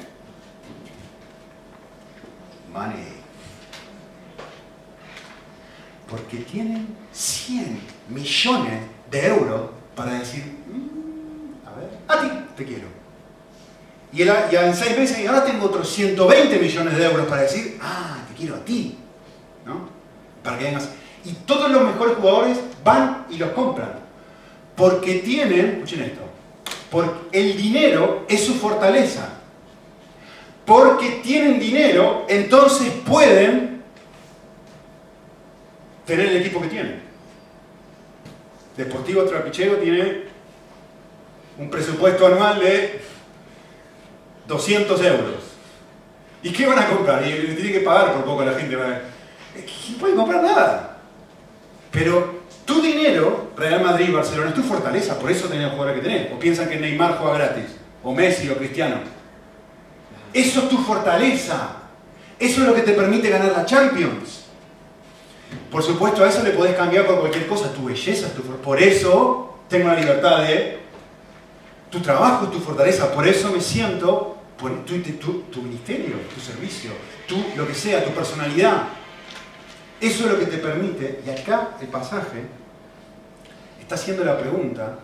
Money. 2.73 3.19
Porque 6.09 6.39
tienen 6.39 6.97
100 7.13 7.81
millones 8.09 8.81
de 9.11 9.27
euros 9.27 9.71
para 9.95 10.13
decir, 10.13 10.45
mm, 10.67 11.67
a 11.67 11.75
ver, 11.79 11.91
a 12.09 12.21
ti 12.21 12.45
te 12.57 12.65
quiero. 12.65 12.99
Y, 14.13 14.23
en 14.23 14.75
seis 14.75 14.97
meses, 14.97 15.19
y 15.19 15.27
ahora 15.27 15.45
tengo 15.45 15.67
otros 15.67 15.89
120 15.91 16.59
millones 16.59 16.97
de 16.97 17.05
euros 17.05 17.27
para 17.27 17.43
decir, 17.43 17.79
ah, 17.83 18.17
te 18.29 18.35
quiero 18.35 18.57
a 18.57 18.65
ti. 18.65 18.97
¿No? 19.67 19.89
Para 20.43 20.57
que 20.57 20.65
vengas. 20.65 20.89
Y 21.25 21.33
todos 21.33 21.71
los 21.71 21.85
mejores 21.85 22.17
jugadores 22.17 22.59
van 22.83 23.27
y 23.29 23.37
los 23.37 23.51
compran. 23.51 23.93
Porque 24.75 25.17
tienen, 25.17 25.73
escuchen 25.73 26.03
esto, 26.03 26.23
porque 26.91 27.39
el 27.39 27.57
dinero 27.57 28.25
es 28.29 28.45
su 28.45 28.55
fortaleza. 28.55 29.29
Porque 30.65 31.21
tienen 31.23 31.59
dinero, 31.59 32.27
entonces 32.29 32.93
pueden 33.07 33.83
tener 36.07 36.27
el 36.27 36.37
equipo 36.39 36.61
que 36.61 36.69
tienen. 36.69 37.03
Deportivo 38.77 39.25
Trapichero 39.25 39.77
tiene 39.77 40.25
un 41.59 41.71
presupuesto 41.71 42.27
anual 42.27 42.61
de 42.61 43.01
200 44.47 45.05
euros. 45.05 45.49
¿Y 46.43 46.53
qué 46.53 46.67
van 46.67 46.79
a 46.79 46.89
comprar? 46.89 47.27
Y 47.27 47.33
le 47.33 47.55
tienen 47.55 47.73
que 47.73 47.81
pagar 47.81 48.13
por 48.15 48.25
poco 48.25 48.43
a 48.43 48.47
la 48.47 48.55
gente. 48.55 48.77
No 48.77 49.99
pueden 49.99 50.17
comprar 50.17 50.43
nada. 50.43 50.99
Pero 51.91 52.38
tu 52.79 52.87
dinero, 52.87 53.51
Real 53.57 53.83
Madrid, 53.83 54.13
Barcelona, 54.13 54.51
es 54.51 54.55
tu 54.55 54.63
fortaleza. 54.63 55.19
Por 55.19 55.31
eso 55.31 55.49
tenés 55.49 55.67
el 55.67 55.73
jugador 55.73 55.97
que 55.97 56.01
tenés. 56.01 56.33
O 56.33 56.39
piensan 56.39 56.69
que 56.69 56.77
Neymar 56.77 57.19
juega 57.19 57.39
gratis. 57.39 57.67
O 58.03 58.15
Messi 58.15 58.49
o 58.49 58.57
Cristiano. 58.57 58.97
Eso 60.33 60.61
es 60.61 60.69
tu 60.69 60.79
fortaleza. 60.79 61.71
Eso 62.39 62.61
es 62.61 62.67
lo 62.67 62.75
que 62.75 62.83
te 62.83 62.93
permite 62.93 63.29
ganar 63.29 63.53
la 63.53 63.67
Champions. 63.67 64.45
Por 65.71 65.83
supuesto, 65.83 66.23
a 66.23 66.29
eso 66.29 66.43
le 66.43 66.51
podés 66.51 66.77
cambiar 66.77 67.07
por 67.07 67.19
cualquier 67.19 67.47
cosa. 67.47 67.73
Tu 67.73 67.85
belleza 67.85 68.29
es 68.29 68.35
tu 68.35 68.43
fortaleza. 68.43 68.63
Por 68.63 68.81
eso 68.81 69.59
tengo 69.69 69.89
la 69.89 69.97
libertad 69.97 70.43
de... 70.43 70.79
Tu 71.91 72.01
trabajo 72.01 72.45
es 72.45 72.53
tu 72.53 72.61
fortaleza. 72.61 73.13
Por 73.13 73.27
eso 73.27 73.51
me 73.51 73.61
siento 73.61 74.39
tu, 74.57 75.63
ministerio, 75.63 76.17
tu 76.35 76.41
servicio, 76.41 76.91
tú, 77.27 77.37
lo 77.57 77.67
que 77.67 77.75
sea, 77.75 78.05
tu 78.05 78.11
personalidad. 78.11 78.89
Eso 80.01 80.27
es 80.27 80.33
lo 80.33 80.39
que 80.39 80.47
te 80.47 80.59
permite, 80.59 81.23
y 81.27 81.31
acá 81.31 81.71
el 81.81 81.89
pasaje 81.89 82.58
está 83.89 83.95
haciendo 83.95 84.23
la 84.23 84.37
pregunta, 84.37 84.99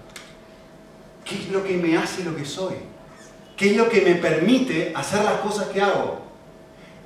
¿qué 1.24 1.36
es 1.36 1.48
lo 1.48 1.64
que 1.64 1.74
me 1.78 1.96
hace 1.96 2.22
lo 2.22 2.36
que 2.36 2.44
soy? 2.44 2.74
¿Qué 3.56 3.70
es 3.70 3.76
lo 3.78 3.88
que 3.88 4.02
me 4.02 4.16
permite 4.16 4.92
hacer 4.94 5.24
las 5.24 5.40
cosas 5.40 5.68
que 5.68 5.80
hago? 5.80 6.20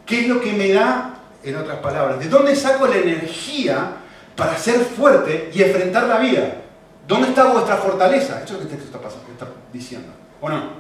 ¿Qué 0.05 0.23
es 0.23 0.29
lo 0.29 0.41
que 0.41 0.53
me 0.55 0.73
da, 0.73 1.21
en 1.45 1.55
otras 1.55 1.79
palabras, 1.79 2.19
de 2.19 2.29
dónde 2.29 2.57
saco 2.57 2.89
la 2.89 2.97
energía 2.97 3.93
para 4.35 4.59
ser 4.59 4.81
fuerte 4.81 5.53
y 5.55 5.63
enfrentar 5.63 6.09
la 6.09 6.19
vida? 6.19 6.63
¿Dónde 7.07 7.29
está 7.29 7.45
vuestra 7.53 7.77
fortaleza? 7.77 8.43
Eso 8.43 8.57
es 8.57 8.65
lo 8.65 8.69
que 8.69 8.75
el 8.75 8.81
texto 8.81 8.97
está, 8.97 9.09
está 9.09 9.47
diciendo. 9.73 10.09
¿O 10.41 10.49
no? 10.49 10.71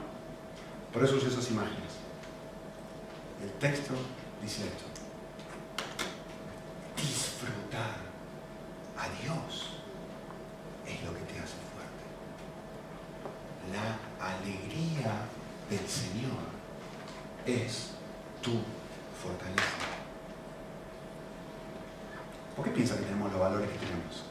Por 0.92 1.04
eso 1.04 1.14
uso 1.14 1.28
esas 1.28 1.48
imágenes. 1.48 1.92
El 3.40 3.52
texto 3.52 3.94
dice 4.42 4.62
esto. 4.62 4.84
Disfrutar 6.96 7.94
a 8.96 9.04
Dios 9.22 9.68
es 10.88 11.04
lo 11.04 11.12
que 11.12 11.20
te 11.20 11.38
hace 11.38 11.54
fuerte. 11.72 12.04
La 13.72 14.26
alegría 14.26 15.26
del 15.70 15.86
Señor 15.88 16.38
es 17.46 17.90
tu 18.42 18.52
fortaleza. 19.22 19.62
¿Por 22.56 22.64
qué 22.64 22.70
piensas 22.70 22.98
que 22.98 23.04
tenemos 23.04 23.30
los 23.30 23.40
valores 23.40 23.70
que 23.70 23.78
tenemos? 23.78 24.24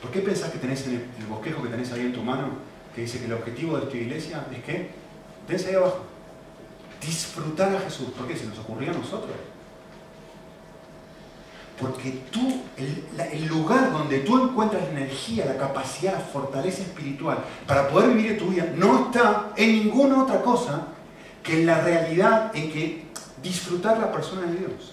¿Por 0.00 0.10
qué 0.10 0.20
pensás 0.20 0.50
que 0.50 0.58
tenés 0.58 0.86
el, 0.86 1.08
bosquejo 1.28 1.62
que 1.62 1.68
tenés 1.68 1.92
ahí 1.92 2.02
en 2.02 2.12
tu 2.12 2.22
mano 2.22 2.48
que 2.94 3.02
dice 3.02 3.18
que 3.18 3.26
el 3.26 3.34
objetivo 3.34 3.76
de 3.76 3.84
esta 3.84 3.96
iglesia 3.96 4.46
es 4.50 4.64
que 4.64 5.00
Dense 5.50 5.68
ahí 5.68 5.74
abajo. 5.74 6.04
Disfrutar 7.00 7.74
a 7.74 7.80
Jesús. 7.80 8.10
¿Por 8.16 8.26
qué? 8.28 8.36
Se 8.36 8.46
nos 8.46 8.58
ocurrió 8.58 8.90
a 8.90 8.94
nosotros. 8.94 9.36
Porque 11.80 12.20
tú, 12.30 12.62
el, 12.76 13.46
lugar 13.46 13.90
donde 13.90 14.20
tú 14.20 14.42
encuentras 14.42 14.82
la 14.82 14.90
energía, 14.90 15.46
la 15.46 15.56
capacidad, 15.56 16.12
la 16.12 16.20
fortaleza 16.20 16.82
espiritual 16.82 17.38
para 17.66 17.88
poder 17.88 18.10
vivir 18.10 18.38
tu 18.38 18.48
vida, 18.48 18.66
no 18.76 19.06
está 19.06 19.52
en 19.56 19.84
ninguna 19.84 20.22
otra 20.22 20.42
cosa 20.42 20.88
que 21.42 21.60
en 21.60 21.66
la 21.66 21.80
realidad 21.80 22.54
en 22.54 22.70
que 22.70 23.06
disfrutar 23.42 23.98
la 23.98 24.12
persona 24.12 24.42
de 24.42 24.58
Dios. 24.58 24.92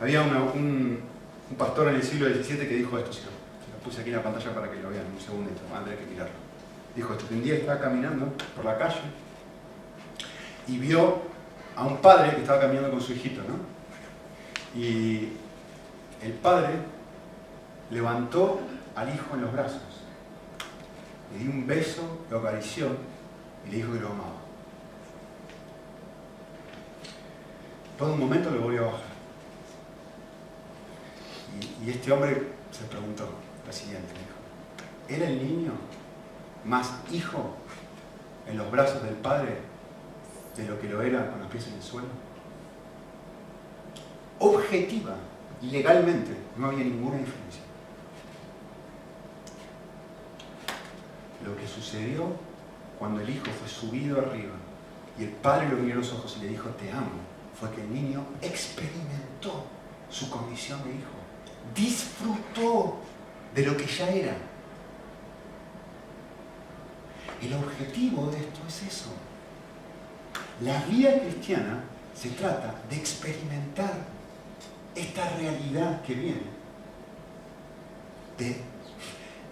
Había 0.00 0.22
un, 0.22 1.00
pastor 1.56 1.88
en 1.88 1.96
el 1.96 2.02
siglo 2.02 2.28
XVII 2.28 2.68
que 2.68 2.76
dijo 2.76 2.96
esto, 2.98 3.12
si 3.12 3.22
lo, 3.22 3.30
puse 3.82 4.00
aquí 4.00 4.10
en 4.10 4.16
la 4.16 4.22
pantalla 4.22 4.54
para 4.54 4.70
que 4.70 4.80
lo 4.80 4.90
vean, 4.90 5.06
un 5.12 5.20
segundito, 5.20 5.60
André 5.74 5.96
que 5.96 6.06
mirarlo. 6.06 6.34
Dijo 6.94 7.12
esto, 7.12 7.26
que 7.28 7.34
un 7.34 7.42
día 7.42 7.54
estaba 7.54 7.80
caminando 7.80 8.32
por 8.54 8.64
la 8.64 8.78
calle 8.78 9.00
y 10.68 10.78
vio 10.78 11.22
a 11.74 11.84
un 11.84 11.96
padre 11.98 12.34
que 12.34 12.42
estaba 12.42 12.60
caminando 12.60 12.90
con 12.90 13.00
su 13.00 13.12
hijito, 13.12 13.40
¿no? 13.42 13.78
Y 14.80 15.32
el 16.22 16.32
padre 16.32 16.74
levantó 17.90 18.60
al 18.94 19.14
hijo 19.14 19.34
en 19.34 19.42
los 19.42 19.52
brazos, 19.52 19.82
le 21.32 21.38
dio 21.38 21.50
un 21.50 21.66
beso, 21.66 22.02
lo 22.30 22.38
acarició 22.38 22.88
y 23.66 23.70
le 23.70 23.76
dijo 23.76 23.92
que 23.92 24.00
lo 24.00 24.08
amaba. 24.08 24.38
Todo 27.96 28.12
un 28.14 28.20
momento 28.20 28.50
le 28.50 28.58
volvió 28.58 28.82
a 28.82 28.86
bajar. 28.86 29.08
Y, 31.80 31.86
y 31.86 31.90
este 31.90 32.12
hombre 32.12 32.52
se 32.70 32.84
preguntó 32.84 33.28
lo 33.66 33.72
siguiente, 33.72 34.12
dijo, 34.12 35.16
¿era 35.20 35.28
el 35.28 35.38
niño 35.38 35.72
más 36.64 36.92
hijo 37.10 37.56
en 38.46 38.56
los 38.56 38.70
brazos 38.70 39.02
del 39.02 39.14
padre 39.14 39.58
de 40.56 40.64
lo 40.66 40.80
que 40.80 40.88
lo 40.88 41.02
era 41.02 41.30
con 41.30 41.40
los 41.40 41.48
pies 41.50 41.66
en 41.68 41.74
el 41.74 41.82
suelo? 41.82 42.08
Objetiva, 44.38 45.16
legalmente, 45.62 46.36
no 46.56 46.68
había 46.68 46.84
ninguna 46.84 47.18
diferencia. 47.18 47.62
Lo 51.44 51.56
que 51.56 51.66
sucedió 51.66 52.36
cuando 52.98 53.20
el 53.20 53.30
hijo 53.30 53.46
fue 53.46 53.68
subido 53.68 54.20
arriba 54.20 54.54
y 55.18 55.24
el 55.24 55.30
padre 55.30 55.68
lo 55.68 55.76
miró 55.76 55.94
a 55.94 55.98
los 55.98 56.12
ojos 56.12 56.36
y 56.38 56.44
le 56.44 56.48
dijo 56.48 56.68
te 56.70 56.90
amo, 56.90 57.10
fue 57.58 57.70
que 57.70 57.82
el 57.82 57.92
niño 57.92 58.24
experimentó 58.40 59.64
su 60.10 60.30
condición 60.30 60.82
de 60.84 60.90
hijo, 60.90 61.18
disfrutó 61.74 62.98
de 63.54 63.66
lo 63.66 63.76
que 63.76 63.86
ya 63.86 64.08
era. 64.08 64.36
El 67.42 67.54
objetivo 67.54 68.26
de 68.26 68.38
esto 68.38 68.60
es 68.66 68.82
eso, 68.82 69.10
la 70.60 70.82
vida 70.84 71.20
cristiana 71.20 71.84
se 72.14 72.30
trata 72.30 72.74
de 72.90 72.96
experimentar 72.96 74.17
esta 74.94 75.28
realidad 75.36 76.02
que 76.02 76.14
viene, 76.14 76.58
de 78.36 78.56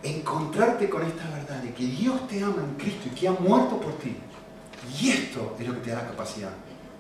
encontrarte 0.03 0.89
con 0.89 1.03
esta 1.05 1.29
verdad 1.31 1.57
de 1.57 1.73
que 1.73 1.85
Dios 1.85 2.27
te 2.29 2.43
ama 2.43 2.63
en 2.63 2.75
Cristo 2.77 3.09
y 3.11 3.15
que 3.15 3.29
ha 3.29 3.33
muerto 3.33 3.81
por 3.81 3.99
ti. 3.99 4.17
Y 5.01 5.11
esto 5.11 5.57
es 5.59 5.67
lo 5.67 5.75
que 5.75 5.81
te 5.81 5.91
da 5.91 6.03
la 6.03 6.09
capacidad 6.09 6.53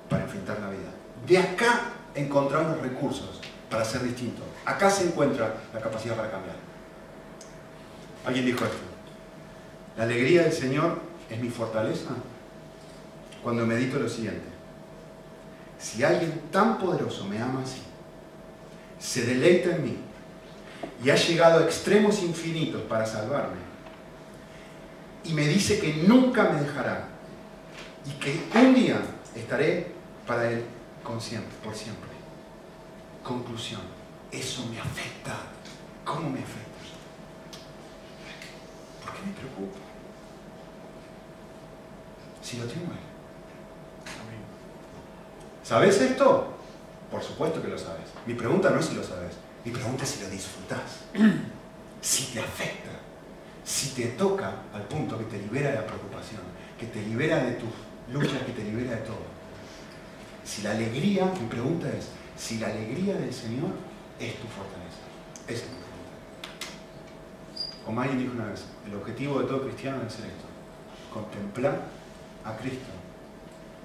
para 0.09 0.24
enfrentar 0.24 0.59
la 0.61 0.70
vida. 0.70 0.91
De 1.26 1.39
acá 1.39 1.93
encontrar 2.14 2.64
los 2.64 2.80
recursos 2.80 3.41
para 3.70 3.84
ser 3.84 4.03
distinto. 4.03 4.43
Acá 4.64 4.91
se 4.91 5.05
encuentra 5.05 5.55
la 5.72 5.80
capacidad 5.80 6.16
para 6.16 6.30
cambiar. 6.30 6.57
Alguien 8.24 8.47
dijo 8.47 8.64
esto. 8.64 8.76
La 9.97 10.05
alegría 10.05 10.43
del 10.43 10.53
Señor 10.53 11.01
es 11.30 11.41
mi 11.41 11.49
fortaleza 11.49 12.11
cuando 13.43 13.64
medito 13.66 13.99
lo 13.99 14.09
siguiente. 14.09 14.45
Si 15.78 16.03
alguien 16.03 16.43
tan 16.51 16.78
poderoso 16.78 17.24
me 17.26 17.41
ama 17.41 17.62
así, 17.62 17.82
se 18.99 19.24
deleita 19.24 19.76
en 19.76 19.84
mí 19.84 19.97
y 21.05 21.11
ha 21.11 21.16
llegado 21.16 21.61
a 21.61 21.64
extremos 21.64 22.22
infinitos 22.22 22.82
para 22.82 23.07
salvarme, 23.07 23.66
y 25.24 25.32
me 25.32 25.47
dice 25.47 25.78
que 25.80 25.94
nunca 25.94 26.44
me 26.44 26.61
dejará 26.61 27.09
y 28.07 28.11
que 28.20 28.40
un 28.55 28.74
día 28.74 29.01
estaré 29.34 29.92
para 30.26 30.51
Él 30.51 30.64
consciente, 31.03 31.49
por 31.62 31.74
siempre. 31.74 32.11
Conclusión, 33.22 33.80
eso 34.30 34.66
me 34.70 34.78
afecta. 34.78 35.34
¿Cómo 36.05 36.30
me 36.30 36.38
afecta? 36.38 36.78
¿Por 39.05 39.14
qué 39.14 39.26
me 39.26 39.32
preocupa? 39.32 39.78
Si 42.42 42.59
lo 42.59 42.66
tengo 42.66 42.92
Él. 42.92 43.07
¿Sabes 45.64 46.01
esto? 46.01 46.55
Por 47.11 47.22
supuesto 47.22 47.62
que 47.62 47.68
lo 47.68 47.78
sabes. 47.78 48.11
Mi 48.26 48.34
pregunta 48.34 48.70
no 48.70 48.80
es 48.80 48.86
si 48.86 48.94
lo 48.94 49.02
sabes. 49.02 49.34
Mi 49.64 49.70
pregunta 49.70 50.04
es 50.04 50.11
si 50.11 50.22
lo 50.22 50.30
disfrutas. 50.30 51.04
Si 51.98 52.26
te 52.26 52.38
afecta. 52.38 52.90
Si 53.64 53.88
te 53.90 54.09
toca 54.09 54.52
al 54.72 54.82
punto 54.82 55.18
que 55.18 55.24
te 55.24 55.38
libera 55.38 55.70
de 55.70 55.76
la 55.76 55.86
preocupación, 55.86 56.42
que 56.78 56.86
te 56.86 57.02
libera 57.02 57.42
de 57.42 57.52
tus 57.54 57.70
luchas, 58.12 58.42
que 58.42 58.52
te 58.52 58.62
libera 58.62 58.92
de 58.92 58.98
todo. 58.98 59.24
Si 60.44 60.62
la 60.62 60.70
alegría, 60.72 61.24
mi 61.24 61.48
pregunta 61.48 61.88
es, 61.88 62.11
si 62.36 62.59
la 62.59 62.68
alegría 62.68 63.14
del 63.14 63.32
Señor 63.32 63.70
es 64.20 64.36
tu 64.36 64.46
fortaleza. 64.46 65.02
Esa 65.48 65.64
es 65.64 65.70
mi 65.70 65.78
pregunta. 65.78 66.12
Como 67.84 68.00
alguien 68.00 68.18
dijo 68.20 68.34
una 68.34 68.50
vez, 68.50 68.64
el 68.86 68.94
objetivo 68.94 69.40
de 69.40 69.46
todo 69.46 69.62
cristiano 69.62 70.02
es 70.07 70.12
ser 70.12 70.26
esto. 70.26 70.46
Contemplar 71.12 71.80
a 72.44 72.57
Cristo 72.59 72.92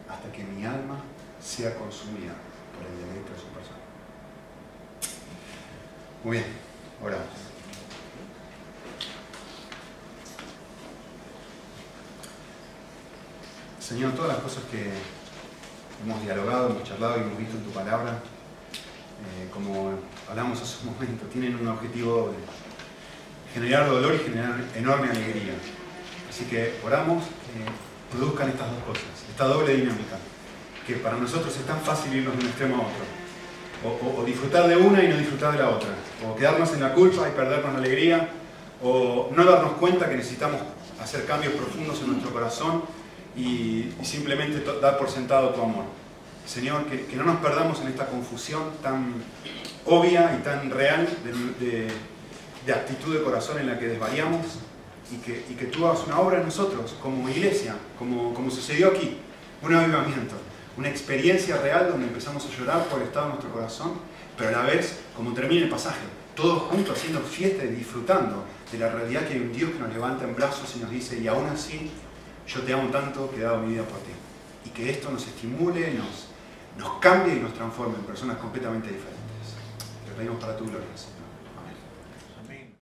hasta 0.07 0.31
que 0.31 0.43
mi 0.43 0.63
alma 0.63 0.99
sea 1.41 1.73
consumida 1.75 2.35
persona. 2.83 3.79
Muy 6.23 6.37
bien, 6.37 6.47
oramos. 7.03 7.25
Señor, 13.79 14.13
todas 14.13 14.33
las 14.33 14.43
cosas 14.43 14.63
que 14.71 14.91
hemos 16.03 16.21
dialogado, 16.23 16.69
hemos 16.69 16.83
charlado 16.83 17.17
y 17.17 17.21
hemos 17.21 17.37
visto 17.37 17.57
en 17.57 17.63
tu 17.63 17.71
palabra, 17.71 18.11
eh, 18.11 19.49
como 19.53 19.91
hablamos 20.29 20.61
hace 20.61 20.87
un 20.87 20.93
momento, 20.93 21.25
tienen 21.25 21.55
un 21.55 21.67
objetivo 21.67 22.31
de 22.31 23.53
generar 23.53 23.89
dolor 23.89 24.15
y 24.15 24.19
generar 24.19 24.59
enorme 24.75 25.09
alegría. 25.09 25.55
Así 26.29 26.45
que 26.45 26.79
oramos 26.85 27.25
produzcan 28.11 28.49
estas 28.49 28.69
dos 28.71 28.83
cosas, 28.83 29.05
esta 29.29 29.45
doble 29.45 29.75
dinámica, 29.75 30.17
que 30.85 30.95
para 30.95 31.17
nosotros 31.17 31.55
es 31.55 31.65
tan 31.65 31.79
fácil 31.81 32.15
irnos 32.15 32.35
de 32.35 32.41
un 32.41 32.47
extremo 32.47 32.75
a 32.75 32.79
otro, 32.79 34.19
o, 34.19 34.23
disfrutar 34.23 34.67
de 34.67 34.77
una 34.77 35.03
y 35.03 35.07
no 35.07 35.17
disfrutar 35.17 35.53
de 35.53 35.59
la 35.59 35.69
otra, 35.69 35.89
o 36.27 36.35
quedarnos 36.35 36.71
en 36.73 36.81
la 36.81 36.93
culpa 36.93 37.27
y 37.27 37.31
perdernos 37.31 37.73
la 37.73 37.79
alegría, 37.79 38.29
o 38.83 39.29
no 39.35 39.43
darnos 39.43 39.73
cuenta 39.73 40.09
que 40.09 40.15
necesitamos 40.15 40.61
hacer 41.01 41.25
cambios 41.25 41.53
profundos 41.53 41.99
en 42.01 42.07
nuestro 42.07 42.31
corazón 42.31 42.83
y, 43.35 43.91
simplemente 44.03 44.63
dar 44.81 44.97
por 44.97 45.09
sentado 45.09 45.49
tu 45.49 45.61
amor. 45.61 45.85
Señor, 46.45 46.85
que, 46.85 47.15
no 47.15 47.23
nos 47.23 47.37
perdamos 47.37 47.79
en 47.81 47.87
esta 47.87 48.07
confusión 48.07 48.63
tan 48.81 49.13
obvia 49.85 50.37
y 50.39 50.43
tan 50.43 50.69
real 50.69 51.07
de 52.65 52.73
actitud 52.73 53.15
de 53.15 53.23
corazón 53.23 53.59
en 53.59 53.67
la 53.67 53.79
que 53.79 53.87
desvariamos 53.87 54.59
y 55.11 55.17
que, 55.17 55.45
y 55.49 55.53
que 55.55 55.65
tú 55.65 55.85
hagas 55.85 56.05
una 56.07 56.19
obra 56.19 56.37
en 56.37 56.45
nosotros 56.45 56.95
como 57.01 57.27
iglesia, 57.29 57.75
como, 57.97 58.33
como 58.33 58.49
sucedió 58.49 58.89
aquí, 58.89 59.17
un 59.61 59.73
avivamiento, 59.73 60.35
una 60.81 60.89
experiencia 60.89 61.57
real 61.57 61.89
donde 61.91 62.07
empezamos 62.07 62.43
a 62.43 62.57
llorar 62.57 62.85
por 62.85 62.99
el 62.99 63.07
estado 63.07 63.27
de 63.27 63.33
nuestro 63.33 63.53
corazón, 63.53 63.91
pero 64.35 64.49
a 64.49 64.51
la 64.51 64.61
vez, 64.63 65.01
como 65.15 65.31
termina 65.31 65.65
el 65.65 65.69
pasaje, 65.69 66.01
todos 66.35 66.63
juntos 66.63 66.97
haciendo 66.97 67.19
fiesta 67.21 67.63
y 67.65 67.67
disfrutando 67.67 68.45
de 68.71 68.79
la 68.79 68.89
realidad 68.89 69.27
que 69.27 69.35
hay 69.35 69.41
un 69.41 69.53
Dios 69.53 69.69
que 69.69 69.77
nos 69.77 69.93
levanta 69.93 70.23
en 70.23 70.35
brazos 70.35 70.73
y 70.75 70.79
nos 70.79 70.89
dice, 70.89 71.19
y 71.19 71.27
aún 71.27 71.45
así, 71.49 71.91
yo 72.47 72.61
te 72.61 72.73
amo 72.73 72.89
tanto 72.89 73.29
que 73.29 73.41
he 73.41 73.43
dado 73.43 73.59
mi 73.59 73.73
vida 73.73 73.83
por 73.83 73.99
ti. 73.99 74.11
Y 74.65 74.69
que 74.69 74.89
esto 74.89 75.11
nos 75.11 75.27
estimule, 75.27 75.93
nos, 75.93 76.29
nos 76.79 76.99
cambie 76.99 77.35
y 77.35 77.39
nos 77.39 77.53
transforme 77.53 77.97
en 77.97 78.03
personas 78.03 78.37
completamente 78.37 78.87
diferentes. 78.87 79.53
Te 80.07 80.13
pedimos 80.17 80.41
para 80.41 80.57
tu 80.57 80.65
gloria. 80.65 80.87